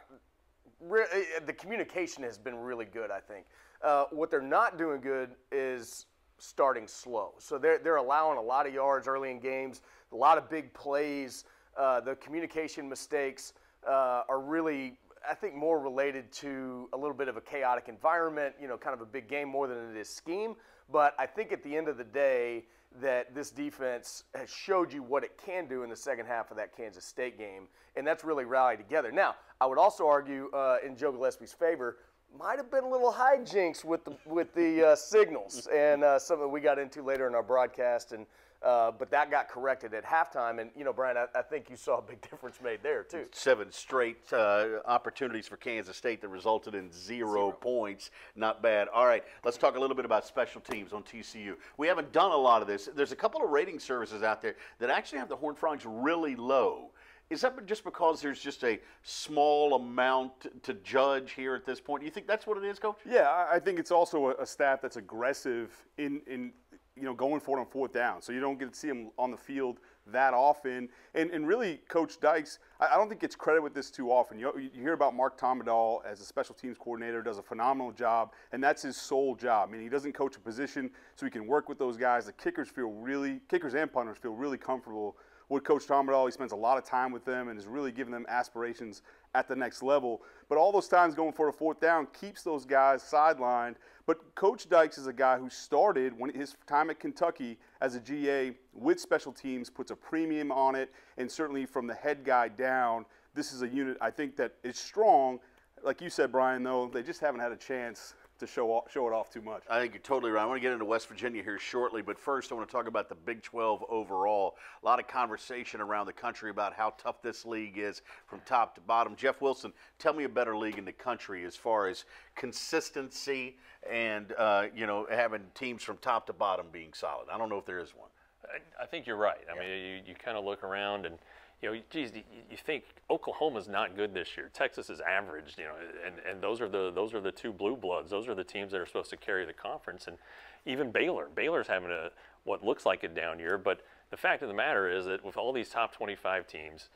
Re- 0.80 1.06
eh, 1.12 1.40
the 1.44 1.52
communication 1.52 2.22
has 2.22 2.38
been 2.38 2.56
really 2.56 2.86
good. 2.86 3.10
I 3.10 3.20
think. 3.20 3.46
Uh, 3.82 4.04
what 4.10 4.30
they're 4.30 4.40
not 4.40 4.78
doing 4.78 5.00
good 5.00 5.30
is 5.52 6.06
starting 6.38 6.86
slow. 6.88 7.34
So 7.38 7.58
they're 7.58 7.78
they're 7.78 7.96
allowing 7.96 8.38
a 8.38 8.42
lot 8.42 8.66
of 8.66 8.72
yards 8.72 9.06
early 9.06 9.30
in 9.30 9.38
games, 9.38 9.82
a 10.12 10.16
lot 10.16 10.38
of 10.38 10.48
big 10.48 10.72
plays. 10.72 11.44
Uh, 11.76 12.00
the 12.00 12.16
communication 12.16 12.88
mistakes 12.88 13.52
uh, 13.86 14.22
are 14.28 14.40
really 14.40 14.98
I 15.28 15.34
think 15.34 15.54
more 15.54 15.78
related 15.78 16.32
to 16.32 16.88
a 16.92 16.96
little 16.96 17.14
bit 17.14 17.28
of 17.28 17.36
a 17.36 17.40
chaotic 17.40 17.88
environment, 17.88 18.54
you 18.60 18.66
know, 18.66 18.76
kind 18.78 18.94
of 18.94 19.00
a 19.00 19.06
big 19.06 19.28
game 19.28 19.48
more 19.48 19.66
than 19.66 19.90
it 19.90 19.96
is 19.96 20.08
scheme. 20.08 20.54
But 20.90 21.14
I 21.18 21.26
think 21.26 21.52
at 21.52 21.62
the 21.62 21.76
end 21.76 21.88
of 21.88 21.98
the 21.98 22.04
day, 22.04 22.64
that 23.02 23.34
this 23.34 23.50
defense 23.50 24.24
has 24.34 24.48
showed 24.48 24.92
you 24.92 25.02
what 25.02 25.22
it 25.22 25.38
can 25.44 25.66
do 25.68 25.82
in 25.82 25.90
the 25.90 25.96
second 25.96 26.26
half 26.26 26.50
of 26.50 26.56
that 26.56 26.74
Kansas 26.74 27.04
State 27.04 27.36
game, 27.36 27.68
and 27.96 28.06
that's 28.06 28.24
really 28.24 28.46
rallied 28.46 28.78
together. 28.78 29.12
Now, 29.12 29.34
I 29.60 29.66
would 29.66 29.78
also 29.78 30.06
argue 30.06 30.50
uh, 30.54 30.78
in 30.84 30.96
Joe 30.96 31.12
Gillespie's 31.12 31.52
favor, 31.52 31.98
might 32.36 32.56
have 32.56 32.70
been 32.70 32.84
a 32.84 32.88
little 32.88 33.12
hijinks 33.12 33.84
with 33.84 34.04
the 34.04 34.16
with 34.26 34.54
the 34.54 34.88
uh, 34.88 34.96
signals, 34.96 35.68
and 35.74 36.04
uh, 36.04 36.18
something 36.18 36.50
we 36.50 36.60
got 36.60 36.78
into 36.78 37.02
later 37.02 37.26
in 37.26 37.34
our 37.34 37.42
broadcast, 37.42 38.12
and 38.12 38.26
uh, 38.62 38.90
but 38.90 39.10
that 39.10 39.30
got 39.30 39.48
corrected 39.48 39.94
at 39.94 40.04
halftime. 40.04 40.60
And 40.60 40.70
you 40.76 40.84
know, 40.84 40.92
Brian, 40.92 41.16
I, 41.16 41.26
I, 41.38 41.42
think 41.42 41.70
you 41.70 41.76
saw 41.76 41.98
a 41.98 42.02
big 42.02 42.20
difference 42.30 42.60
made 42.62 42.80
there 42.82 43.02
too. 43.04 43.26
Seven 43.32 43.70
straight 43.70 44.32
uh, 44.32 44.80
opportunities 44.86 45.46
for 45.46 45.56
Kansas 45.56 45.96
State 45.96 46.20
that 46.22 46.28
resulted 46.28 46.74
in 46.74 46.90
zero, 46.92 47.28
zero, 47.28 47.52
points. 47.52 48.10
Not 48.34 48.62
bad. 48.62 48.88
All 48.88 49.06
right, 49.06 49.24
let's 49.44 49.58
talk 49.58 49.76
a 49.76 49.80
little 49.80 49.96
bit 49.96 50.04
about 50.04 50.26
special 50.26 50.60
teams 50.60 50.92
on 50.92 51.02
TCU. 51.02 51.54
We 51.76 51.86
haven't 51.86 52.12
done 52.12 52.32
a 52.32 52.36
lot 52.36 52.62
of 52.62 52.68
this. 52.68 52.88
There's 52.94 53.12
a 53.12 53.16
couple 53.16 53.42
of 53.42 53.50
rating 53.50 53.78
services 53.78 54.22
out 54.22 54.42
there 54.42 54.56
that 54.78 54.90
actually 54.90 55.18
have 55.18 55.28
the 55.28 55.36
Horned 55.36 55.58
Frogs 55.58 55.84
really 55.86 56.34
low. 56.34 56.90
Is 57.30 57.42
that 57.42 57.66
just 57.66 57.84
because 57.84 58.22
there's 58.22 58.40
just 58.40 58.64
a 58.64 58.80
small 59.02 59.74
amount 59.74 60.62
to 60.62 60.72
judge 60.74 61.32
here 61.32 61.54
at 61.54 61.66
this 61.66 61.78
point? 61.78 62.00
Do 62.00 62.06
you 62.06 62.10
think 62.10 62.26
that's 62.26 62.46
what 62.46 62.56
it 62.56 62.64
is, 62.64 62.78
Coach? 62.78 62.96
Yeah, 63.04 63.46
I 63.50 63.58
think 63.58 63.78
it's 63.78 63.90
also 63.90 64.30
a 64.30 64.46
staff 64.46 64.80
that's 64.80 64.96
aggressive 64.96 65.70
in, 65.98 66.22
in 66.26 66.52
you 66.98 67.04
know, 67.04 67.14
going 67.14 67.40
for 67.40 67.58
it 67.58 67.60
on 67.60 67.66
fourth 67.66 67.92
down. 67.92 68.20
So 68.22 68.32
you 68.32 68.40
don't 68.40 68.58
get 68.58 68.72
to 68.72 68.78
see 68.78 68.88
him 68.88 69.10
on 69.18 69.30
the 69.30 69.36
field 69.36 69.78
that 70.12 70.34
often. 70.34 70.88
And, 71.14 71.30
and 71.30 71.46
really, 71.46 71.80
Coach 71.88 72.20
Dykes, 72.20 72.58
I, 72.80 72.88
I 72.88 72.96
don't 72.96 73.08
think 73.08 73.20
gets 73.20 73.36
credit 73.36 73.62
with 73.62 73.74
this 73.74 73.90
too 73.90 74.10
often. 74.10 74.38
You, 74.38 74.52
you 74.58 74.82
hear 74.82 74.92
about 74.92 75.14
Mark 75.14 75.38
Tommerdahl 75.38 76.04
as 76.04 76.20
a 76.20 76.24
special 76.24 76.54
teams 76.54 76.76
coordinator, 76.78 77.22
does 77.22 77.38
a 77.38 77.42
phenomenal 77.42 77.92
job, 77.92 78.32
and 78.52 78.62
that's 78.62 78.82
his 78.82 78.96
sole 78.96 79.34
job. 79.34 79.68
I 79.68 79.72
mean, 79.72 79.82
he 79.82 79.88
doesn't 79.88 80.12
coach 80.12 80.36
a 80.36 80.40
position, 80.40 80.90
so 81.16 81.26
he 81.26 81.30
can 81.30 81.46
work 81.46 81.68
with 81.68 81.78
those 81.78 81.96
guys. 81.96 82.26
The 82.26 82.32
kickers 82.32 82.68
feel 82.68 82.90
really, 82.90 83.40
kickers 83.48 83.74
and 83.74 83.92
punters 83.92 84.18
feel 84.18 84.32
really 84.32 84.58
comfortable 84.58 85.16
with 85.48 85.64
Coach 85.64 85.86
Tomadal. 85.86 86.26
He 86.26 86.32
spends 86.32 86.52
a 86.52 86.56
lot 86.56 86.78
of 86.78 86.84
time 86.84 87.10
with 87.10 87.24
them 87.24 87.48
and 87.48 87.58
is 87.58 87.66
really 87.66 87.92
giving 87.92 88.12
them 88.12 88.26
aspirations 88.28 89.02
at 89.34 89.48
the 89.48 89.56
next 89.56 89.82
level. 89.82 90.22
But 90.48 90.58
all 90.58 90.72
those 90.72 90.88
times 90.88 91.14
going 91.14 91.32
for 91.32 91.48
a 91.48 91.52
fourth 91.52 91.80
down 91.80 92.06
keeps 92.18 92.42
those 92.42 92.64
guys 92.64 93.02
sidelined. 93.02 93.74
But 94.06 94.34
Coach 94.34 94.68
Dykes 94.68 94.96
is 94.96 95.06
a 95.06 95.12
guy 95.12 95.38
who 95.38 95.50
started 95.50 96.18
when 96.18 96.32
his 96.32 96.56
time 96.66 96.88
at 96.88 96.98
Kentucky 96.98 97.58
as 97.80 97.94
a 97.94 98.00
GA 98.00 98.52
with 98.72 98.98
special 98.98 99.32
teams, 99.32 99.68
puts 99.68 99.90
a 99.90 99.96
premium 99.96 100.50
on 100.50 100.74
it, 100.74 100.90
and 101.18 101.30
certainly 101.30 101.66
from 101.66 101.86
the 101.86 101.94
head 101.94 102.24
guy 102.24 102.48
down, 102.48 103.04
this 103.34 103.52
is 103.52 103.62
a 103.62 103.68
unit 103.68 103.98
I 104.00 104.10
think 104.10 104.36
that 104.36 104.54
is 104.64 104.78
strong. 104.78 105.40
Like 105.82 106.00
you 106.00 106.10
said, 106.10 106.32
Brian, 106.32 106.62
though, 106.62 106.90
they 106.92 107.02
just 107.02 107.20
haven't 107.20 107.40
had 107.40 107.52
a 107.52 107.56
chance 107.56 108.14
to 108.38 108.46
show 108.46 108.70
off, 108.70 108.90
show 108.92 109.06
it 109.06 109.12
off 109.12 109.30
too 109.30 109.42
much. 109.42 109.62
I 109.70 109.80
think 109.80 109.94
you're 109.94 110.02
totally 110.02 110.30
right. 110.30 110.42
I 110.42 110.46
want 110.46 110.58
to 110.58 110.60
get 110.60 110.72
into 110.72 110.84
West 110.84 111.08
Virginia 111.08 111.42
here 111.42 111.58
shortly, 111.58 112.02
but 112.02 112.18
first 112.18 112.52
I 112.52 112.54
want 112.54 112.68
to 112.68 112.72
talk 112.72 112.86
about 112.86 113.08
the 113.08 113.14
Big 113.14 113.42
12 113.42 113.84
overall. 113.88 114.56
A 114.82 114.86
lot 114.86 114.98
of 115.00 115.06
conversation 115.08 115.80
around 115.80 116.06
the 116.06 116.12
country 116.12 116.50
about 116.50 116.74
how 116.74 116.94
tough 116.98 117.22
this 117.22 117.44
league 117.44 117.78
is 117.78 118.02
from 118.26 118.40
top 118.46 118.74
to 118.76 118.80
bottom. 118.80 119.16
Jeff 119.16 119.40
Wilson, 119.40 119.72
tell 119.98 120.12
me 120.12 120.24
a 120.24 120.28
better 120.28 120.56
league 120.56 120.78
in 120.78 120.84
the 120.84 120.92
country 120.92 121.44
as 121.44 121.56
far 121.56 121.88
as 121.88 122.04
consistency 122.34 123.56
and 123.88 124.32
uh, 124.38 124.66
you 124.74 124.86
know 124.86 125.06
having 125.10 125.42
teams 125.54 125.82
from 125.82 125.96
top 125.98 126.26
to 126.26 126.32
bottom 126.32 126.66
being 126.72 126.92
solid. 126.92 127.26
I 127.32 127.38
don't 127.38 127.48
know 127.48 127.58
if 127.58 127.66
there 127.66 127.78
is 127.78 127.94
one. 127.94 128.10
I, 128.44 128.82
I 128.82 128.86
think 128.86 129.06
you're 129.06 129.16
right. 129.16 129.38
I 129.50 129.54
yeah. 129.54 129.60
mean, 129.60 129.70
you, 129.70 130.00
you 130.08 130.14
kind 130.14 130.36
of 130.36 130.44
look 130.44 130.64
around 130.64 131.06
and 131.06 131.18
you 131.62 131.72
know, 131.72 131.80
geez, 131.90 132.12
you 132.14 132.56
think 132.56 132.84
Oklahoma's 133.10 133.66
not 133.66 133.96
good 133.96 134.14
this 134.14 134.36
year. 134.36 134.48
Texas 134.52 134.90
is 134.90 135.00
average, 135.00 135.56
you 135.58 135.64
know, 135.64 135.74
and, 136.06 136.14
and 136.28 136.40
those 136.40 136.60
are 136.60 136.68
the 136.68 136.92
those 136.92 137.12
are 137.14 137.20
the 137.20 137.32
two 137.32 137.52
blue 137.52 137.76
bloods. 137.76 138.10
Those 138.10 138.28
are 138.28 138.34
the 138.34 138.44
teams 138.44 138.70
that 138.72 138.80
are 138.80 138.86
supposed 138.86 139.10
to 139.10 139.16
carry 139.16 139.44
the 139.44 139.52
conference, 139.52 140.06
and 140.06 140.18
even 140.66 140.92
Baylor. 140.92 141.28
Baylor's 141.34 141.66
having 141.66 141.90
a 141.90 142.10
what 142.44 142.64
looks 142.64 142.86
like 142.86 143.02
a 143.02 143.08
down 143.08 143.40
year, 143.40 143.58
but 143.58 143.80
the 144.10 144.16
fact 144.16 144.42
of 144.42 144.48
the 144.48 144.54
matter 144.54 144.88
is 144.90 145.06
that 145.06 145.24
with 145.24 145.36
all 145.36 145.52
these 145.52 145.68
top 145.68 145.92
25 145.92 146.46
teams, 146.46 146.88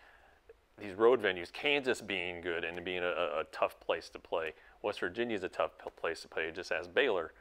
these 0.78 0.94
road 0.94 1.20
venues, 1.20 1.52
Kansas 1.52 2.00
being 2.00 2.40
good 2.40 2.64
and 2.64 2.82
being 2.84 3.02
a, 3.02 3.10
a 3.40 3.44
tough 3.50 3.78
place 3.80 4.08
to 4.10 4.18
play, 4.18 4.52
West 4.82 5.00
Virginia 5.00 5.36
is 5.36 5.42
a 5.42 5.48
tough 5.48 5.72
place 6.00 6.22
to 6.22 6.28
play. 6.28 6.50
Just 6.54 6.70
as 6.70 6.86
Baylor, 6.86 7.32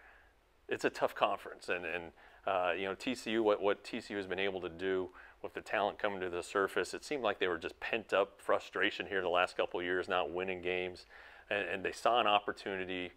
it's 0.67 0.86
a 0.86 0.89
tough 0.89 1.13
conference, 1.13 1.69
and 1.69 1.86
and 1.86 2.03
uh, 2.47 2.72
you 2.76 2.86
know 2.86 2.95
TCU, 2.95 3.43
what 3.43 3.61
what 3.61 3.84
TCU 3.84 4.17
has 4.17 4.26
been 4.26 4.39
able 4.39 4.59
to 4.61 4.69
do 4.69 5.09
with 5.41 5.53
the 5.53 5.61
talent 5.61 5.99
coming 5.99 6.21
to 6.21 6.29
the 6.29 6.43
surface. 6.43 6.93
It 6.93 7.03
seemed 7.03 7.23
like 7.23 7.39
they 7.39 7.47
were 7.47 7.57
just 7.57 7.79
pent 7.79 8.13
up 8.13 8.33
frustration 8.37 9.07
here 9.07 9.21
the 9.21 9.29
last 9.29 9.57
couple 9.57 9.81
years, 9.81 10.07
not 10.07 10.31
winning 10.31 10.61
games. 10.61 11.05
and, 11.49 11.67
and 11.67 11.85
they 11.85 11.91
saw 11.91 12.19
an 12.19 12.27
opportunity. 12.27 13.11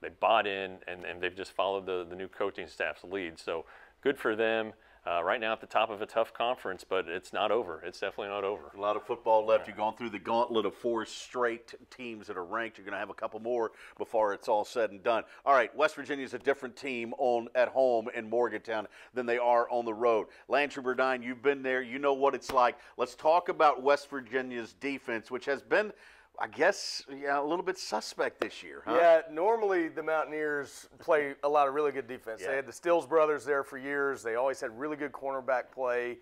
They 0.00 0.08
bought 0.08 0.46
in, 0.46 0.78
and, 0.86 1.04
and 1.04 1.20
they've 1.20 1.36
just 1.36 1.52
followed 1.52 1.86
the, 1.86 2.06
the 2.08 2.16
new 2.16 2.28
coaching 2.28 2.66
staff's 2.66 3.04
lead. 3.04 3.38
So 3.38 3.64
good 4.02 4.18
for 4.18 4.36
them 4.36 4.72
uh, 5.06 5.22
right 5.22 5.40
now 5.40 5.52
at 5.52 5.60
the 5.60 5.66
top 5.66 5.90
of 5.90 6.02
a 6.02 6.06
tough 6.06 6.34
conference, 6.34 6.84
but 6.88 7.06
it's 7.08 7.32
not 7.32 7.50
over. 7.50 7.80
It's 7.84 8.00
definitely 8.00 8.28
not 8.28 8.42
over. 8.42 8.72
A 8.76 8.80
lot 8.80 8.96
of 8.96 9.04
football 9.04 9.46
left. 9.46 9.68
You've 9.68 9.76
gone 9.76 9.96
through 9.96 10.10
the 10.10 10.18
gauntlet 10.18 10.66
of 10.66 10.74
four 10.74 11.06
straight 11.06 11.74
teams 11.90 12.26
that 12.26 12.36
are 12.36 12.44
ranked. 12.44 12.76
You're 12.76 12.84
going 12.84 12.94
to 12.94 12.98
have 12.98 13.10
a 13.10 13.14
couple 13.14 13.38
more 13.38 13.72
before 13.98 14.34
it's 14.34 14.48
all 14.48 14.64
said 14.64 14.90
and 14.90 15.02
done. 15.02 15.22
All 15.44 15.54
right, 15.54 15.74
West 15.76 15.94
Virginia 15.94 16.24
is 16.24 16.34
a 16.34 16.38
different 16.38 16.76
team 16.76 17.14
on 17.18 17.48
at 17.54 17.68
home 17.68 18.08
in 18.14 18.28
Morgantown 18.28 18.88
than 19.14 19.26
they 19.26 19.38
are 19.38 19.70
on 19.70 19.84
the 19.84 19.94
road. 19.94 20.26
Landry 20.48 20.82
Burdine, 20.82 21.22
you've 21.22 21.42
been 21.42 21.62
there. 21.62 21.82
You 21.82 21.98
know 22.00 22.14
what 22.14 22.34
it's 22.34 22.52
like. 22.52 22.76
Let's 22.96 23.14
talk 23.14 23.48
about 23.48 23.82
West 23.82 24.10
Virginia's 24.10 24.72
defense, 24.72 25.30
which 25.30 25.44
has 25.44 25.62
been– 25.62 25.92
I 26.38 26.48
guess 26.48 27.02
yeah, 27.10 27.40
a 27.40 27.42
little 27.42 27.64
bit 27.64 27.78
suspect 27.78 28.40
this 28.40 28.62
year, 28.62 28.82
huh? 28.84 28.96
Yeah, 28.96 29.20
normally 29.32 29.88
the 29.88 30.02
Mountaineers 30.02 30.88
play 30.98 31.34
a 31.42 31.48
lot 31.48 31.68
of 31.68 31.74
really 31.74 31.92
good 31.92 32.06
defense. 32.06 32.40
Yeah. 32.42 32.48
They 32.48 32.56
had 32.56 32.66
the 32.66 32.72
Stills 32.72 33.06
brothers 33.06 33.44
there 33.44 33.64
for 33.64 33.78
years. 33.78 34.22
They 34.22 34.34
always 34.34 34.60
had 34.60 34.78
really 34.78 34.96
good 34.96 35.12
cornerback 35.12 35.70
play. 35.72 36.18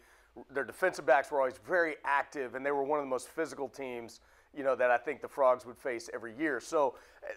Their 0.51 0.65
defensive 0.65 1.07
backs 1.07 1.31
were 1.31 1.39
always 1.39 1.59
very 1.67 1.97
active, 2.05 2.55
and 2.55 2.65
they 2.65 2.73
were 2.73 2.85
one 2.85 2.99
of 2.99 3.05
the 3.05 3.11
most 3.11 3.29
physical 3.29 3.69
teams, 3.69 4.21
you 4.57 4.65
know, 4.65 4.77
that 4.77 4.91
I 4.91 4.97
think 4.97 5.21
the 5.21 5.29
Frogs 5.29 5.67
would 5.67 5.79
face 5.79 6.09
every 6.13 6.37
year. 6.37 6.61
So 6.61 6.95
uh, 7.23 7.33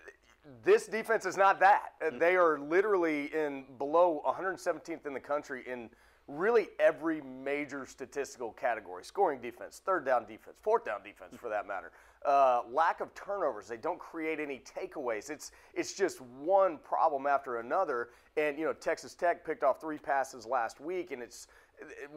this 0.64 0.88
defense 0.88 1.26
is 1.26 1.38
not 1.38 1.60
that. 1.60 1.94
Mm-hmm. 2.02 2.20
They 2.20 2.36
are 2.36 2.60
literally 2.60 3.34
in 3.34 3.66
below 3.78 4.22
117th 4.26 5.06
in 5.06 5.14
the 5.14 5.20
country 5.20 5.64
in 5.68 5.90
really 6.28 6.68
every 6.80 7.22
major 7.22 7.86
statistical 7.86 8.52
category 8.52 9.04
scoring 9.04 9.40
defense, 9.40 9.82
third 9.86 10.06
down 10.06 10.26
defense, 10.26 10.58
fourth 10.62 10.86
down 10.86 11.02
defense 11.04 11.36
for 11.40 11.50
that 11.50 11.68
matter. 11.68 11.92
Uh, 12.28 12.64
lack 12.70 13.00
of 13.00 13.14
turnovers. 13.16 13.70
They 13.70 13.78
don't 13.78 14.00
create 14.00 14.42
any 14.42 14.60
takeaways. 14.60 15.30
It's 15.30 15.52
it's 15.74 15.94
just 15.94 16.20
one 16.20 16.78
problem 16.80 17.26
after 17.26 17.60
another. 17.60 18.10
And 18.36 18.60
you 18.60 18.66
know, 18.66 18.74
Texas 18.74 19.16
Tech 19.16 19.46
picked 19.46 19.64
off 19.64 19.80
three 19.80 19.98
passes 19.98 20.46
last 20.46 20.82
week, 20.82 21.12
and 21.12 21.24
it's 21.24 21.48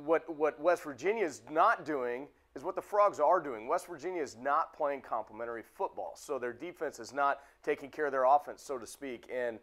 what 0.04 0.28
what 0.36 0.61
West 0.61 0.82
Virginia 0.82 1.24
is 1.24 1.42
not 1.48 1.84
doing 1.84 2.26
is 2.56 2.64
what 2.64 2.74
the 2.74 2.82
Frogs 2.82 3.20
are 3.20 3.40
doing. 3.40 3.68
West 3.68 3.86
Virginia 3.86 4.20
is 4.20 4.36
not 4.36 4.74
playing 4.74 5.00
complementary 5.02 5.62
football, 5.62 6.14
so 6.16 6.40
their 6.40 6.52
defense 6.52 6.98
is 6.98 7.12
not 7.12 7.38
taking 7.62 7.88
care 7.88 8.06
of 8.06 8.12
their 8.12 8.24
offense, 8.24 8.62
so 8.62 8.78
to 8.78 8.86
speak. 8.86 9.30
And 9.32 9.61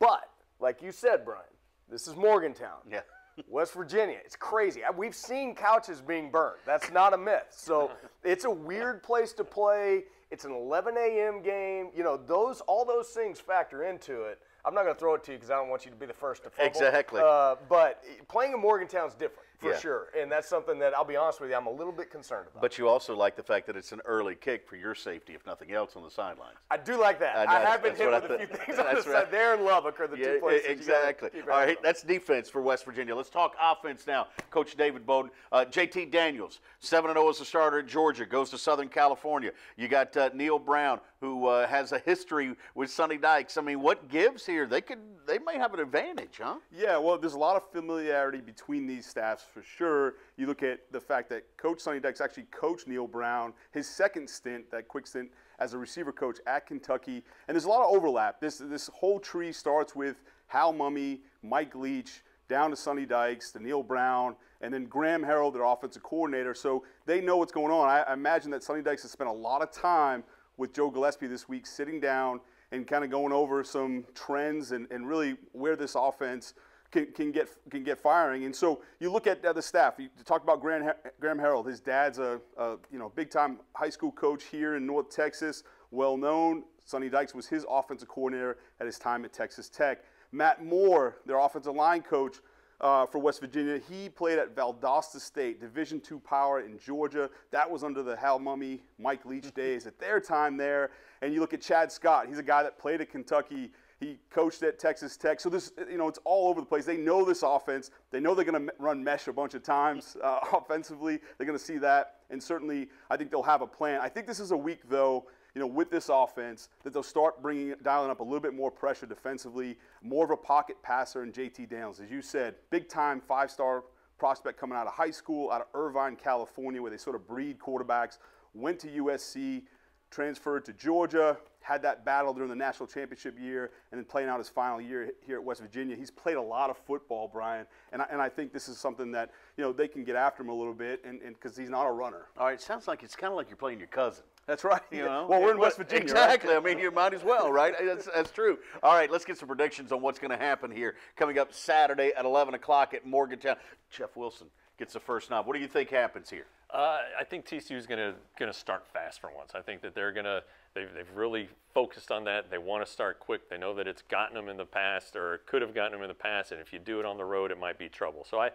but 0.00 0.30
like 0.58 0.82
you 0.82 0.90
said, 0.90 1.24
Brian, 1.24 1.44
this 1.88 2.08
is 2.08 2.16
Morgantown. 2.16 2.78
Yeah. 2.90 3.02
West 3.48 3.74
Virginia. 3.74 4.18
It's 4.24 4.36
crazy. 4.36 4.82
We've 4.96 5.14
seen 5.14 5.54
couches 5.54 6.00
being 6.00 6.30
burned. 6.30 6.58
That's 6.64 6.90
not 6.90 7.12
a 7.12 7.18
myth. 7.18 7.46
So 7.50 7.90
it's 8.24 8.44
a 8.44 8.50
weird 8.50 9.02
place 9.02 9.32
to 9.34 9.44
play. 9.44 10.04
It's 10.30 10.44
an 10.44 10.52
11 10.52 10.96
a.m. 10.96 11.42
game. 11.42 11.90
You 11.94 12.02
know, 12.02 12.16
those 12.16 12.60
all 12.62 12.84
those 12.84 13.08
things 13.08 13.38
factor 13.38 13.84
into 13.84 14.22
it. 14.22 14.40
I'm 14.64 14.74
not 14.74 14.82
going 14.82 14.94
to 14.94 14.98
throw 14.98 15.14
it 15.14 15.22
to 15.24 15.32
you 15.32 15.38
because 15.38 15.50
I 15.50 15.54
don't 15.54 15.68
want 15.68 15.84
you 15.84 15.92
to 15.92 15.96
be 15.96 16.06
the 16.06 16.12
first 16.12 16.42
to 16.42 16.50
fumble. 16.50 16.68
Exactly. 16.68 17.20
Uh, 17.24 17.54
but 17.68 18.02
playing 18.28 18.52
in 18.52 18.60
Morgantown 18.60 19.06
is 19.06 19.14
different 19.14 19.45
for 19.58 19.70
yeah. 19.70 19.78
sure. 19.78 20.08
And 20.18 20.30
that's 20.30 20.48
something 20.48 20.78
that 20.80 20.94
I'll 20.94 21.04
be 21.04 21.16
honest 21.16 21.40
with 21.40 21.50
you, 21.50 21.56
I'm 21.56 21.66
a 21.66 21.72
little 21.72 21.92
bit 21.92 22.10
concerned 22.10 22.48
about. 22.50 22.60
But 22.60 22.78
you 22.78 22.88
also 22.88 23.16
like 23.16 23.36
the 23.36 23.42
fact 23.42 23.66
that 23.66 23.76
it's 23.76 23.92
an 23.92 24.00
early 24.04 24.34
kick 24.34 24.68
for 24.68 24.76
your 24.76 24.94
safety, 24.94 25.34
if 25.34 25.46
nothing 25.46 25.72
else, 25.72 25.96
on 25.96 26.02
the 26.02 26.10
sidelines. 26.10 26.56
I 26.70 26.76
do 26.76 27.00
like 27.00 27.18
that. 27.20 27.48
I, 27.48 27.62
I 27.62 27.64
have 27.64 27.82
been 27.82 27.96
hit 27.96 28.10
with 28.10 28.30
a 28.30 28.38
few 28.38 28.46
things 28.46 28.78
on 28.78 28.94
the 28.94 29.02
side. 29.02 29.28
There 29.30 29.54
in 29.54 29.64
Lubbock 29.64 29.98
are 30.00 30.06
the 30.06 30.18
yeah, 30.18 30.34
two 30.34 30.40
places. 30.40 30.70
Exactly. 30.70 31.30
All 31.42 31.48
right, 31.48 31.82
that's 31.82 32.02
defense 32.02 32.48
for 32.48 32.60
West 32.60 32.84
Virginia. 32.84 33.14
Let's 33.14 33.30
talk 33.30 33.54
offense 33.60 34.06
now. 34.06 34.28
Coach 34.50 34.76
David 34.76 35.06
Bowden, 35.06 35.30
uh, 35.52 35.64
JT 35.64 36.10
Daniels, 36.10 36.60
7 36.80 37.12
0 37.12 37.28
as 37.28 37.40
a 37.40 37.44
starter 37.44 37.80
at 37.80 37.86
Georgia, 37.86 38.26
goes 38.26 38.50
to 38.50 38.58
Southern 38.58 38.88
California. 38.88 39.52
You 39.76 39.88
got 39.88 40.16
uh, 40.16 40.30
Neal 40.34 40.58
Brown, 40.58 41.00
who 41.20 41.46
uh, 41.46 41.66
has 41.66 41.92
a 41.92 41.98
history 42.00 42.54
with 42.74 42.90
Sonny 42.90 43.16
Dykes. 43.16 43.56
I 43.56 43.62
mean, 43.62 43.80
what 43.80 44.08
gives 44.08 44.44
here? 44.44 44.66
They 44.66 44.80
could, 44.80 44.98
they 45.26 45.38
may 45.38 45.56
have 45.56 45.74
an 45.74 45.80
advantage, 45.80 46.40
huh? 46.42 46.56
Yeah, 46.76 46.98
well, 46.98 47.18
there's 47.18 47.34
a 47.34 47.38
lot 47.38 47.56
of 47.56 47.70
familiarity 47.70 48.40
between 48.40 48.86
these 48.86 49.06
staffs 49.06 49.45
for 49.52 49.62
sure. 49.62 50.14
You 50.36 50.46
look 50.46 50.62
at 50.62 50.80
the 50.92 51.00
fact 51.00 51.28
that 51.30 51.44
Coach 51.56 51.80
Sonny 51.80 52.00
Dykes 52.00 52.20
actually 52.20 52.46
coached 52.50 52.86
Neal 52.86 53.06
Brown 53.06 53.52
his 53.72 53.88
second 53.88 54.28
stint, 54.28 54.70
that 54.70 54.88
quick 54.88 55.06
stint 55.06 55.30
as 55.58 55.74
a 55.74 55.78
receiver 55.78 56.12
coach 56.12 56.38
at 56.46 56.66
Kentucky, 56.66 57.22
and 57.48 57.54
there's 57.54 57.64
a 57.64 57.68
lot 57.68 57.82
of 57.82 57.94
overlap. 57.94 58.40
This 58.40 58.58
this 58.58 58.88
whole 58.92 59.18
tree 59.18 59.52
starts 59.52 59.94
with 59.94 60.22
Hal 60.48 60.72
Mumme, 60.72 61.20
Mike 61.42 61.74
Leach, 61.74 62.22
down 62.48 62.70
to 62.70 62.76
Sonny 62.76 63.06
Dykes, 63.06 63.52
to 63.52 63.62
Neal 63.62 63.82
Brown, 63.82 64.36
and 64.60 64.72
then 64.72 64.84
Graham 64.84 65.22
Harrell, 65.22 65.52
their 65.52 65.64
offensive 65.64 66.02
coordinator. 66.02 66.54
So 66.54 66.84
they 67.06 67.20
know 67.20 67.36
what's 67.36 67.52
going 67.52 67.72
on. 67.72 67.88
I, 67.88 68.02
I 68.02 68.12
imagine 68.12 68.50
that 68.52 68.62
Sonny 68.62 68.82
Dykes 68.82 69.02
has 69.02 69.10
spent 69.10 69.30
a 69.30 69.32
lot 69.32 69.62
of 69.62 69.70
time 69.70 70.24
with 70.56 70.72
Joe 70.72 70.90
Gillespie 70.90 71.26
this 71.26 71.48
week, 71.48 71.66
sitting 71.66 72.00
down 72.00 72.40
and 72.72 72.86
kind 72.86 73.04
of 73.04 73.10
going 73.10 73.32
over 73.32 73.62
some 73.62 74.04
trends 74.14 74.72
and, 74.72 74.90
and 74.90 75.08
really 75.08 75.36
where 75.52 75.76
this 75.76 75.94
offense 75.94 76.54
can, 76.90 77.06
can 77.12 77.32
get 77.32 77.48
can 77.70 77.82
get 77.82 77.98
firing. 77.98 78.44
And 78.44 78.54
so 78.54 78.82
you 79.00 79.10
look 79.10 79.26
at 79.26 79.42
the 79.42 79.62
staff. 79.62 79.94
You 79.98 80.08
talk 80.24 80.42
about 80.42 80.60
Graham, 80.60 80.92
Graham 81.20 81.38
Harrell. 81.38 81.66
His 81.66 81.80
dad's 81.80 82.18
a, 82.18 82.40
a 82.56 82.76
you 82.90 82.98
know 82.98 83.12
big 83.14 83.30
time 83.30 83.58
high 83.74 83.90
school 83.90 84.12
coach 84.12 84.44
here 84.44 84.76
in 84.76 84.86
North 84.86 85.10
Texas, 85.10 85.62
well 85.90 86.16
known. 86.16 86.64
Sonny 86.84 87.08
Dykes 87.08 87.34
was 87.34 87.46
his 87.46 87.66
offensive 87.68 88.08
coordinator 88.08 88.58
at 88.80 88.86
his 88.86 88.98
time 88.98 89.24
at 89.24 89.32
Texas 89.32 89.68
Tech. 89.68 90.04
Matt 90.32 90.64
Moore, 90.64 91.16
their 91.26 91.38
offensive 91.38 91.74
line 91.74 92.02
coach, 92.02 92.36
uh, 92.80 93.06
for 93.06 93.18
West 93.18 93.40
Virginia. 93.40 93.80
He 93.88 94.08
played 94.08 94.38
at 94.38 94.54
Valdosta 94.54 95.20
State, 95.20 95.60
Division 95.60 96.00
II 96.10 96.18
power 96.20 96.60
in 96.60 96.78
Georgia. 96.78 97.30
That 97.50 97.70
was 97.70 97.82
under 97.82 98.02
the 98.02 98.16
Hal 98.16 98.38
Mumme, 98.38 98.80
Mike 98.98 99.24
Leach 99.24 99.50
days 99.54 99.86
at 99.86 99.98
their 99.98 100.20
time 100.20 100.56
there. 100.56 100.90
And 101.22 101.32
you 101.32 101.40
look 101.40 101.54
at 101.54 101.60
Chad 101.60 101.90
Scott. 101.90 102.26
He's 102.28 102.38
a 102.38 102.42
guy 102.42 102.62
that 102.62 102.78
played 102.78 103.00
at 103.00 103.10
Kentucky. 103.10 103.70
He 103.98 104.18
coached 104.28 104.62
at 104.62 104.78
Texas 104.78 105.16
Tech. 105.16 105.40
So 105.40 105.48
this, 105.48 105.72
you 105.90 105.96
know, 105.96 106.06
it's 106.06 106.18
all 106.24 106.48
over 106.48 106.60
the 106.60 106.66
place. 106.66 106.84
They 106.84 106.98
know 106.98 107.24
this 107.24 107.42
offense. 107.42 107.90
They 108.10 108.20
know 108.20 108.34
they're 108.34 108.44
going 108.44 108.66
to 108.66 108.72
run 108.78 109.02
mesh 109.02 109.26
a 109.26 109.32
bunch 109.32 109.54
of 109.54 109.62
times 109.62 110.16
uh, 110.22 110.40
offensively. 110.52 111.18
They're 111.38 111.46
going 111.46 111.58
to 111.58 111.64
see 111.64 111.78
that, 111.78 112.16
and 112.30 112.42
certainly, 112.42 112.88
I 113.10 113.16
think 113.16 113.30
they'll 113.30 113.42
have 113.42 113.62
a 113.62 113.66
plan. 113.66 114.00
I 114.02 114.08
think 114.08 114.26
this 114.26 114.40
is 114.40 114.50
a 114.50 114.56
week 114.56 114.88
though 114.88 115.26
you 115.56 115.60
know, 115.60 115.66
with 115.66 115.90
this 115.90 116.10
offense, 116.12 116.68
that 116.84 116.92
they'll 116.92 117.02
start 117.02 117.40
bringing, 117.40 117.74
dialing 117.82 118.10
up 118.10 118.20
a 118.20 118.22
little 118.22 118.40
bit 118.40 118.52
more 118.52 118.70
pressure 118.70 119.06
defensively, 119.06 119.78
more 120.02 120.22
of 120.22 120.30
a 120.30 120.36
pocket 120.36 120.76
passer 120.82 121.22
in 121.22 121.32
JT 121.32 121.70
Daniels. 121.70 121.98
As 121.98 122.10
you 122.10 122.20
said, 122.20 122.56
big 122.68 122.90
time 122.90 123.22
five 123.26 123.50
star 123.50 123.84
prospect 124.18 124.60
coming 124.60 124.76
out 124.76 124.86
of 124.86 124.92
high 124.92 125.10
school, 125.10 125.50
out 125.50 125.62
of 125.62 125.66
Irvine, 125.72 126.14
California, 126.14 126.82
where 126.82 126.90
they 126.90 126.98
sort 126.98 127.16
of 127.16 127.26
breed 127.26 127.58
quarterbacks, 127.58 128.18
went 128.52 128.78
to 128.80 128.88
USC, 128.88 129.62
transferred 130.10 130.66
to 130.66 130.74
Georgia, 130.74 131.38
had 131.66 131.82
that 131.82 132.04
battle 132.04 132.32
during 132.32 132.48
the 132.48 132.56
national 132.56 132.86
championship 132.86 133.36
year, 133.40 133.72
and 133.90 133.98
then 133.98 134.04
playing 134.04 134.28
out 134.28 134.38
his 134.38 134.48
final 134.48 134.80
year 134.80 135.10
here 135.26 135.36
at 135.36 135.42
West 135.42 135.60
Virginia. 135.60 135.96
He's 135.96 136.12
played 136.12 136.36
a 136.36 136.42
lot 136.42 136.70
of 136.70 136.76
football, 136.78 137.28
Brian, 137.32 137.66
and 137.92 138.00
I, 138.00 138.06
and 138.10 138.22
I 138.22 138.28
think 138.28 138.52
this 138.52 138.68
is 138.68 138.78
something 138.78 139.10
that 139.12 139.32
you 139.56 139.64
know 139.64 139.72
they 139.72 139.88
can 139.88 140.04
get 140.04 140.14
after 140.14 140.44
him 140.44 140.48
a 140.48 140.54
little 140.54 140.74
bit, 140.74 141.04
and 141.04 141.20
because 141.20 141.56
he's 141.56 141.68
not 141.68 141.84
a 141.84 141.90
runner. 141.90 142.26
All 142.38 142.46
right, 142.46 142.60
sounds 142.60 142.86
like 142.86 143.02
it's 143.02 143.16
kind 143.16 143.32
of 143.32 143.36
like 143.36 143.50
you're 143.50 143.56
playing 143.56 143.80
your 143.80 143.88
cousin. 143.88 144.22
That's 144.46 144.62
right. 144.62 144.80
You 144.92 145.04
know, 145.04 145.26
well, 145.28 145.42
we're 145.42 145.50
in 145.50 145.58
West 145.58 145.76
Virginia. 145.76 146.04
Exactly. 146.04 146.50
Right? 146.50 146.62
I 146.62 146.64
mean, 146.64 146.78
you 146.78 146.92
might 146.92 147.12
as 147.14 147.24
well, 147.24 147.50
right? 147.50 147.74
That's, 147.84 148.06
that's 148.06 148.30
true. 148.30 148.58
All 148.80 148.94
right, 148.94 149.10
let's 149.10 149.24
get 149.24 149.36
some 149.36 149.48
predictions 149.48 149.90
on 149.90 150.00
what's 150.00 150.20
going 150.20 150.30
to 150.30 150.36
happen 150.36 150.70
here. 150.70 150.94
Coming 151.16 151.38
up 151.40 151.52
Saturday 151.52 152.12
at 152.16 152.24
11 152.24 152.54
o'clock 152.54 152.94
at 152.94 153.04
Morgantown. 153.04 153.56
Jeff 153.90 154.16
Wilson 154.16 154.46
gets 154.78 154.92
the 154.92 155.00
first 155.00 155.30
knob. 155.30 155.46
What 155.46 155.54
do 155.54 155.60
you 155.60 155.68
think 155.68 155.90
happens 155.90 156.30
here? 156.30 156.46
Uh, 156.70 156.98
I 157.18 157.24
think 157.24 157.46
TCU 157.46 157.76
is 157.76 157.86
going 157.86 157.98
to 157.98 158.14
going 158.38 158.52
to 158.52 158.58
start 158.58 158.86
fast 158.92 159.20
for 159.20 159.30
once. 159.34 159.52
I 159.54 159.60
think 159.60 159.82
that 159.82 159.94
they're 159.94 160.12
going 160.12 160.24
to 160.24 160.42
they've, 160.74 160.92
they've 160.94 161.10
really 161.14 161.48
focused 161.72 162.10
on 162.10 162.24
that. 162.24 162.50
They 162.50 162.58
want 162.58 162.84
to 162.84 162.90
start 162.90 163.20
quick. 163.20 163.48
They 163.48 163.58
know 163.58 163.74
that 163.74 163.86
it's 163.86 164.02
gotten 164.02 164.34
them 164.34 164.48
in 164.48 164.56
the 164.56 164.64
past 164.64 165.16
or 165.16 165.40
could 165.46 165.62
have 165.62 165.74
gotten 165.74 165.92
them 165.92 166.02
in 166.02 166.08
the 166.08 166.14
past, 166.14 166.52
and 166.52 166.60
if 166.60 166.72
you 166.72 166.78
do 166.78 167.00
it 167.00 167.06
on 167.06 167.16
the 167.16 167.24
road, 167.24 167.50
it 167.50 167.58
might 167.58 167.78
be 167.78 167.88
trouble. 167.88 168.26
So 168.28 168.40
I 168.40 168.50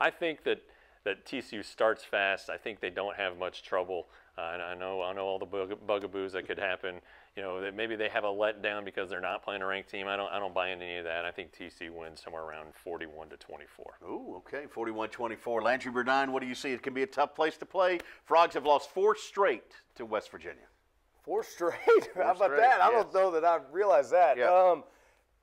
I 0.00 0.10
think 0.10 0.44
that 0.44 0.62
that 1.04 1.24
TCU 1.24 1.64
starts 1.64 2.04
fast. 2.04 2.50
I 2.50 2.56
think 2.56 2.80
they 2.80 2.90
don't 2.90 3.16
have 3.16 3.38
much 3.38 3.62
trouble. 3.62 4.08
Uh, 4.36 4.50
and 4.52 4.62
I 4.62 4.74
know 4.74 5.02
I 5.02 5.12
know 5.12 5.24
all 5.24 5.38
the 5.38 5.46
bug- 5.46 5.86
bugaboos 5.86 6.32
that 6.32 6.46
could 6.46 6.58
happen. 6.58 6.96
You 7.36 7.42
know 7.42 7.60
that 7.60 7.74
maybe 7.74 7.96
they 7.96 8.08
have 8.08 8.24
a 8.24 8.28
letdown 8.28 8.82
because 8.82 9.10
they're 9.10 9.20
not 9.20 9.44
playing 9.44 9.60
a 9.60 9.66
ranked 9.66 9.90
team. 9.90 10.08
I 10.08 10.16
don't 10.16 10.32
I 10.32 10.38
don't 10.38 10.54
buy 10.54 10.70
into 10.70 10.86
any 10.86 10.96
of 10.96 11.04
that. 11.04 11.26
I 11.26 11.30
think 11.30 11.52
TC 11.52 11.90
wins 11.90 12.22
somewhere 12.22 12.42
around 12.42 12.74
41 12.74 13.28
to 13.28 13.36
24. 13.36 13.98
Ooh, 14.04 14.36
okay, 14.36 14.64
41-24. 14.74 15.62
Landry 15.62 15.92
Burdine, 15.92 16.30
what 16.30 16.40
do 16.40 16.48
you 16.48 16.54
see? 16.54 16.70
It 16.70 16.82
can 16.82 16.94
be 16.94 17.02
a 17.02 17.06
tough 17.06 17.34
place 17.34 17.58
to 17.58 17.66
play. 17.66 17.98
Frogs 18.24 18.54
have 18.54 18.64
lost 18.64 18.90
four 18.90 19.14
straight 19.14 19.74
to 19.96 20.06
West 20.06 20.30
Virginia. 20.30 20.64
Four 21.22 21.42
straight? 21.42 21.74
Four 22.14 22.22
How 22.22 22.30
about 22.30 22.44
straight, 22.46 22.60
that? 22.60 22.78
Yes. 22.78 22.80
I 22.80 22.90
don't 22.90 23.12
know 23.12 23.30
that 23.32 23.44
I 23.44 23.58
realized 23.70 24.12
that. 24.12 24.38
Yeah. 24.38 24.46
Um, 24.46 24.84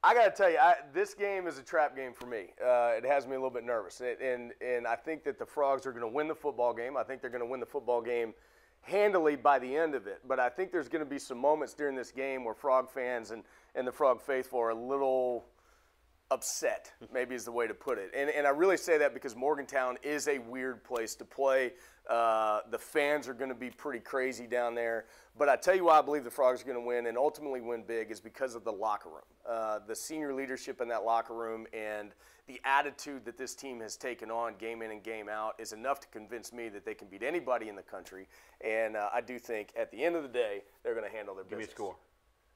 I 0.01 0.13
got 0.13 0.25
to 0.25 0.31
tell 0.31 0.49
you, 0.49 0.57
I, 0.57 0.75
this 0.93 1.13
game 1.13 1.45
is 1.45 1.59
a 1.59 1.63
trap 1.63 1.95
game 1.95 2.13
for 2.13 2.25
me. 2.25 2.53
Uh, 2.61 2.91
it 2.97 3.05
has 3.05 3.27
me 3.27 3.33
a 3.33 3.35
little 3.35 3.49
bit 3.49 3.63
nervous, 3.63 4.01
and, 4.01 4.19
and 4.19 4.51
and 4.61 4.87
I 4.87 4.95
think 4.95 5.23
that 5.25 5.37
the 5.37 5.45
Frogs 5.45 5.85
are 5.85 5.91
going 5.91 6.01
to 6.01 6.13
win 6.13 6.27
the 6.27 6.35
football 6.35 6.73
game. 6.73 6.97
I 6.97 7.03
think 7.03 7.21
they're 7.21 7.29
going 7.29 7.43
to 7.43 7.49
win 7.49 7.59
the 7.59 7.65
football 7.65 8.01
game 8.01 8.33
handily 8.83 9.35
by 9.35 9.59
the 9.59 9.75
end 9.75 9.95
of 9.95 10.07
it. 10.07 10.19
But 10.27 10.39
I 10.39 10.49
think 10.49 10.71
there's 10.71 10.89
going 10.89 11.03
to 11.03 11.09
be 11.09 11.19
some 11.19 11.37
moments 11.37 11.73
during 11.73 11.95
this 11.95 12.11
game 12.11 12.43
where 12.43 12.53
Frog 12.53 12.89
fans 12.91 13.31
and, 13.31 13.43
and 13.75 13.87
the 13.87 13.91
Frog 13.91 14.21
faithful 14.21 14.59
are 14.59 14.69
a 14.69 14.75
little 14.75 15.45
upset, 16.29 16.91
maybe 17.13 17.35
is 17.35 17.45
the 17.45 17.51
way 17.51 17.67
to 17.67 17.73
put 17.73 17.97
it. 17.97 18.11
And, 18.15 18.29
and 18.29 18.45
I 18.45 18.51
really 18.51 18.77
say 18.77 18.97
that 18.99 19.13
because 19.13 19.35
Morgantown 19.35 19.97
is 20.03 20.27
a 20.27 20.37
weird 20.37 20.83
place 20.83 21.15
to 21.15 21.25
play. 21.25 21.73
Uh, 22.09 22.59
the 22.69 22.77
fans 22.77 23.27
are 23.27 23.33
going 23.33 23.49
to 23.49 23.55
be 23.55 23.69
pretty 23.69 23.99
crazy 23.99 24.45
down 24.45 24.75
there. 24.75 25.05
But 25.37 25.49
I 25.49 25.55
tell 25.55 25.75
you 25.75 25.85
why 25.85 25.97
I 25.97 26.01
believe 26.01 26.23
the 26.23 26.29
Frogs 26.29 26.61
are 26.61 26.65
going 26.65 26.77
to 26.77 26.85
win 26.85 27.07
and 27.07 27.17
ultimately 27.17 27.61
win 27.61 27.83
big 27.87 28.11
is 28.11 28.19
because 28.19 28.55
of 28.55 28.63
the 28.63 28.71
locker 28.71 29.09
room. 29.09 29.23
Uh, 29.49 29.79
the 29.87 29.95
senior 29.95 30.33
leadership 30.33 30.79
in 30.81 30.87
that 30.89 31.03
locker 31.05 31.33
room 31.33 31.65
and 31.73 32.13
the 32.47 32.59
attitude 32.65 33.25
that 33.25 33.37
this 33.37 33.55
team 33.55 33.79
has 33.79 33.95
taken 33.95 34.29
on 34.29 34.55
game 34.59 34.81
in 34.81 34.91
and 34.91 35.01
game 35.01 35.29
out 35.29 35.55
is 35.57 35.71
enough 35.73 35.99
to 36.01 36.07
convince 36.09 36.51
me 36.53 36.69
that 36.69 36.85
they 36.85 36.93
can 36.93 37.07
beat 37.07 37.23
anybody 37.23 37.69
in 37.69 37.75
the 37.75 37.81
country. 37.81 38.27
And 38.61 38.95
uh, 38.95 39.09
I 39.13 39.21
do 39.21 39.39
think 39.39 39.69
at 39.79 39.89
the 39.91 40.03
end 40.03 40.15
of 40.15 40.23
the 40.23 40.29
day, 40.29 40.63
they're 40.83 40.93
going 40.93 41.09
to 41.09 41.15
handle 41.15 41.33
their 41.33 41.45
Give 41.45 41.57
business. 41.59 41.69
me 41.69 41.71
a 41.71 41.75
score. 41.75 41.95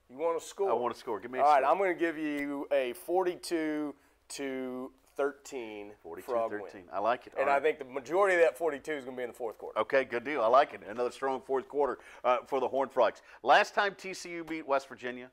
You 0.10 0.18
want 0.18 0.39
to 0.39 0.45
score? 0.45 0.70
I 0.70 0.74
want 0.74 0.93
to 0.93 1.00
score. 1.00 1.20
Give 1.20 1.32
me 1.32 1.39
a 1.39 1.41
All 1.41 1.48
score. 1.48 1.56
All 1.56 1.62
right, 1.62 1.72
I'm 1.72 1.78
going 1.78 1.93
to 1.93 2.00
give 2.00 2.18
you 2.18 2.68
a 2.72 2.93
42 2.93 3.95
to 4.30 4.91
13 5.18 5.91
42 6.01 6.32
Frog 6.32 6.51
13. 6.51 6.63
win. 6.74 6.84
I 6.93 6.99
like 6.99 7.28
it. 7.28 7.34
And 7.38 7.49
All 7.49 7.55
I 7.55 7.59
think 7.59 7.80
the 7.80 7.86
majority 7.86 8.36
of 8.36 8.41
that 8.41 8.57
42 8.57 8.91
is 8.91 9.03
going 9.03 9.15
to 9.15 9.20
be 9.20 9.24
in 9.24 9.30
the 9.30 9.36
fourth 9.36 9.57
quarter. 9.57 9.78
Okay, 9.80 10.05
good 10.05 10.24
deal. 10.24 10.41
I 10.41 10.47
like 10.47 10.74
it. 10.74 10.82
Another 10.88 11.11
strong 11.11 11.41
fourth 11.41 11.68
quarter 11.68 11.97
uh, 12.24 12.38
for 12.45 12.59
the 12.59 12.68
Horned 12.68 12.91
Frogs. 12.91 13.22
Last 13.43 13.74
time 13.74 13.93
TCU 13.95 14.47
beat 14.47 14.68
West 14.68 14.88
Virginia, 14.88 15.30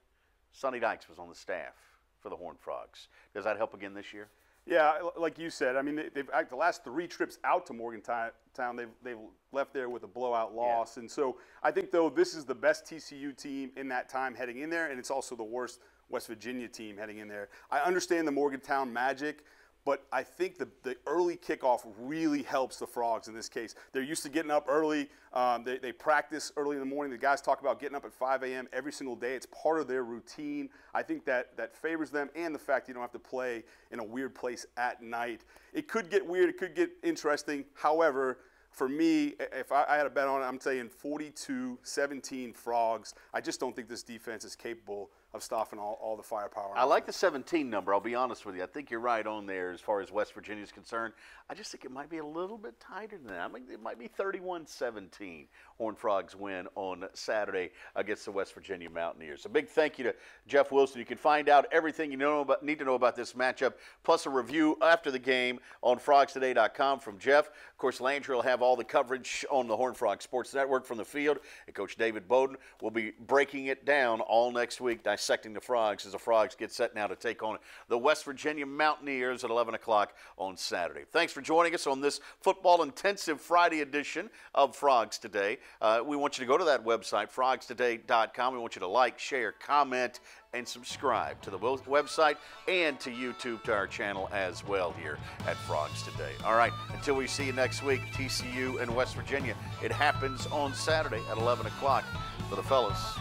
Sonny 0.53 0.81
Dykes 0.81 1.09
was 1.09 1.19
on 1.19 1.29
the 1.29 1.35
staff 1.35 1.75
for 2.21 2.31
the 2.31 2.37
Horned 2.37 2.59
Frogs. 2.59 3.09
Does 3.35 3.45
that 3.45 3.57
help 3.59 3.75
again 3.75 3.95
this 3.95 4.13
year? 4.13 4.29
Yeah, 4.67 4.95
like 5.19 5.39
you 5.39 5.51
said, 5.51 5.77
I 5.77 5.83
mean, 5.83 5.97
they- 5.97 6.09
they've 6.09 6.31
the 6.49 6.57
last 6.57 6.85
three 6.85 7.07
trips 7.07 7.39
out 7.45 7.67
to 7.67 7.75
Morgantown, 7.75 8.31
they've 8.77 8.89
they've 9.03 9.19
left 9.53 9.75
there 9.75 9.91
with 9.91 10.05
a 10.05 10.07
blowout 10.07 10.55
loss, 10.55 10.97
and 10.97 11.11
so 11.11 11.37
I 11.63 11.71
think 11.71 11.91
though 11.91 12.09
this 12.09 12.33
is 12.35 12.47
the 12.47 12.55
best 12.55 12.87
TCU 12.87 13.37
team 13.37 13.73
in 13.77 13.89
that 13.89 14.09
time 14.09 14.35
heading 14.35 14.61
in 14.61 14.71
there, 14.71 14.89
and 14.91 14.99
it's 14.99 15.11
also 15.11 15.37
the 15.37 15.45
worst 15.45 15.81
West 16.09 16.29
Virginia 16.29 16.67
team 16.67 16.97
heading 16.97 17.19
in 17.19 17.29
there. 17.29 17.51
I 17.71 17.81
understand 17.81 18.27
the 18.27 18.33
Morgantown 18.33 18.91
magic. 18.91 19.45
But 19.85 20.07
I 20.11 20.23
think 20.23 20.57
the, 20.59 20.69
the 20.83 20.97
early 21.07 21.37
kickoff 21.37 21.87
really 21.99 22.43
helps 22.43 22.79
the 22.79 22.87
Frogs 22.87 23.29
in 23.29 23.35
this 23.35 23.51
case. 23.51 23.75
They're 23.93 24.03
used 24.03 24.23
to 24.23 24.31
getting 24.31 24.51
up 24.51 24.67
early. 24.67 25.11
Um, 25.35 25.63
they, 25.63 25.77
they 25.77 25.93
practice 25.93 26.53
early 26.57 26.77
in 26.77 26.81
the 26.81 26.87
morning. 26.87 27.11
The 27.13 27.19
guys 27.19 27.43
talk 27.43 27.61
about 27.61 27.81
getting 27.81 27.95
up 27.95 28.05
at 28.05 28.13
5 28.13 28.43
a.m. 28.45 28.67
every 28.73 28.93
single 28.93 29.15
day. 29.15 29.35
It's 29.35 29.47
part 29.47 29.81
of 29.81 29.87
their 29.87 30.03
routine. 30.03 30.71
I 30.95 31.03
think 31.03 31.27
that, 31.27 31.57
that 31.59 31.77
favors 31.77 32.11
them, 32.11 32.31
and 32.35 32.55
the 32.55 32.59
fact 32.59 32.89
you 32.89 32.95
don't 32.95 33.03
have 33.03 33.13
to 33.13 33.19
play 33.19 33.65
in 33.91 33.99
a 33.99 34.05
weird 34.05 34.35
place 34.35 34.65
at 34.79 35.03
night. 35.03 35.43
It 35.75 35.87
could 35.87 36.11
get 36.11 36.27
weird. 36.27 36.49
It 36.49 36.57
could 36.57 36.75
get 36.75 36.91
interesting. 37.03 37.67
However, 37.75 38.39
for 38.71 38.89
me, 38.89 39.35
if 39.53 39.71
I, 39.71 39.85
I 39.89 39.97
had 39.97 40.07
a 40.07 40.11
bet 40.11 40.29
on 40.29 40.41
it, 40.41 40.47
I'm 40.47 40.61
saying 40.61 40.89
42 40.89 41.79
17 41.83 42.55
Frogs. 42.55 43.15
I 43.35 43.41
just 43.41 43.61
don't 43.61 43.77
think 43.77 43.89
this 43.89 44.03
defense 44.03 44.45
is 44.45 44.57
capable 44.57 45.11
of 45.35 45.43
stopping 45.43 45.81
all, 45.81 45.99
all 46.01 46.17
the 46.17 46.23
firepower. 46.23 46.73
I 46.77 46.85
like 46.85 47.07
the 47.07 47.13
17 47.13 47.69
number. 47.69 47.93
I'll 47.93 48.01
be 48.01 48.15
honest 48.15 48.47
with 48.47 48.55
you. 48.55 48.63
I 48.63 48.67
think 48.67 48.89
you're 48.91 49.01
right 49.01 49.27
on 49.27 49.47
there 49.47 49.73
as 49.73 49.81
far 49.81 50.01
as 50.01 50.13
West 50.13 50.33
Virginia 50.33 50.63
is 50.63 50.71
concerned. 50.71 51.13
I 51.51 51.55
just 51.55 51.73
think 51.73 51.85
it 51.85 51.91
might 51.91 52.09
be 52.09 52.19
a 52.19 52.25
little 52.25 52.57
bit 52.57 52.79
tighter 52.79 53.19
than 53.19 53.27
that. 53.27 53.41
I 53.41 53.49
mean, 53.49 53.65
it 53.71 53.83
might 53.83 53.99
be 53.99 54.07
31 54.07 54.67
17. 54.67 55.49
Horned 55.77 55.99
Frogs 55.99 56.37
win 56.37 56.69
on 56.77 57.05
Saturday 57.15 57.71
against 57.97 58.25
the 58.25 58.31
West 58.31 58.55
Virginia 58.55 58.89
Mountaineers. 58.89 59.45
A 59.45 59.49
big 59.49 59.69
thank 59.69 59.99
you 59.99 60.05
to 60.05 60.15
Jeff 60.47 60.71
Wilson. 60.71 61.01
You 61.01 61.05
can 61.05 61.19
find 61.19 61.49
out 61.49 61.67
everything 61.73 62.13
you 62.13 62.17
know 62.17 62.43
about, 62.43 62.63
need 62.63 62.79
to 62.79 62.85
know 62.85 62.95
about 62.95 63.17
this 63.17 63.33
matchup, 63.33 63.75
plus 64.05 64.27
a 64.27 64.31
review 64.31 64.79
after 64.83 65.11
the 65.11 65.19
game 65.19 65.59
on 65.83 65.99
frogstoday.com 65.99 67.01
from 67.01 67.19
Jeff. 67.19 67.49
Of 67.49 67.79
course, 67.79 68.01
Landry 68.01 68.37
will 68.37 68.43
have 68.43 68.63
all 68.63 68.77
the 68.77 68.85
coverage 68.85 69.45
on 69.51 69.67
the 69.67 69.77
Horned 69.77 69.97
Frog 69.97 70.23
Sports 70.23 70.55
Network 70.55 70.87
from 70.87 70.99
the 70.99 71.05
field. 71.05 71.39
And 71.67 71.75
Coach 71.75 71.97
David 71.97 72.29
Bowden 72.29 72.57
will 72.81 72.93
be 72.93 73.13
breaking 73.27 73.67
it 73.67 73.85
down 73.85 74.21
all 74.21 74.53
next 74.53 74.81
week, 74.81 75.03
dissecting 75.25 75.55
the 75.55 75.61
Frogs 75.61 76.05
as 76.05 76.13
the 76.13 76.19
Frogs 76.19 76.55
get 76.55 76.71
set 76.71 76.95
now 76.95 77.07
to 77.07 77.17
take 77.17 77.43
on 77.43 77.57
the 77.89 77.97
West 77.97 78.27
Virginia 78.27 78.67
Mountaineers 78.67 79.43
at 79.43 79.49
11 79.49 79.75
o'clock 79.75 80.13
on 80.37 80.55
Saturday. 80.55 81.05
Thanks 81.11 81.33
for 81.33 81.41
joining 81.41 81.75
us 81.75 81.87
on 81.87 82.03
this 82.03 82.21
football 82.43 82.83
intensive 82.83 83.41
Friday 83.41 83.81
edition 83.81 84.29
of 84.55 84.77
Frogs 84.77 85.17
Today. 85.17 85.57
Uh, 85.81 86.03
we 86.05 86.15
want 86.15 86.37
you 86.37 86.45
to 86.45 86.49
go 86.49 86.59
to 86.59 86.65
that 86.65 86.85
website, 86.85 87.33
frogstoday.com. 87.33 88.53
We 88.53 88.61
want 88.61 88.77
you 88.77 88.81
to 88.81 88.87
like, 88.87 89.19
share, 89.19 89.53
comment, 89.53 90.21
and 90.53 90.69
subscribe 90.69 91.41
to 91.41 91.51
the 91.51 91.59
website 91.59 92.37
and 92.69 93.01
to 93.01 93.11
YouTube 93.11 93.63
to 93.65 93.73
our 93.73 93.87
channel 93.87 94.29
as 94.31 94.63
well 94.67 94.93
here 94.93 95.19
at 95.47 95.57
Frogs 95.57 96.03
Today. 96.03 96.33
All 96.45 96.55
right, 96.55 96.73
until 96.93 97.15
we 97.15 97.27
see 97.27 97.47
you 97.47 97.55
next 97.55 97.83
week, 97.83 98.01
TCU 98.13 98.79
and 98.83 98.95
West 98.95 99.17
Virginia. 99.17 99.57
It 99.83 99.91
happens 99.91 100.47
on 100.49 100.75
Saturday 100.75 101.23
at 101.31 101.39
11 101.39 101.65
o'clock. 101.67 102.05
For 102.51 102.57
the 102.57 102.63
fellas, 102.63 103.17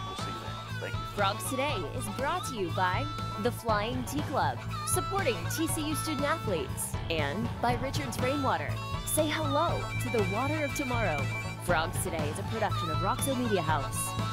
you. 0.88 0.94
Frogs 1.16 1.50
Today 1.50 1.76
is 1.98 2.06
brought 2.18 2.46
to 2.48 2.56
you 2.56 2.70
by 2.76 3.06
the 3.42 3.52
Flying 3.52 4.04
T 4.04 4.22
Club, 4.24 4.58
supporting 4.88 5.36
TCU 5.46 5.96
student 5.96 6.26
athletes, 6.26 6.94
and 7.10 7.48
by 7.62 7.76
Richard's 7.76 8.20
Rainwater. 8.20 8.70
Say 9.06 9.28
hello 9.28 9.82
to 10.02 10.10
the 10.18 10.26
water 10.34 10.64
of 10.64 10.74
tomorrow. 10.76 11.20
Frogs 11.64 12.02
Today 12.04 12.28
is 12.30 12.40
a 12.40 12.44
production 12.44 12.90
of 12.90 12.98
Roxo 12.98 13.38
Media 13.38 13.62
House. 13.62 14.33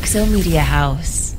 Roxo 0.00 0.24
Media 0.26 0.62
House. 0.62 1.29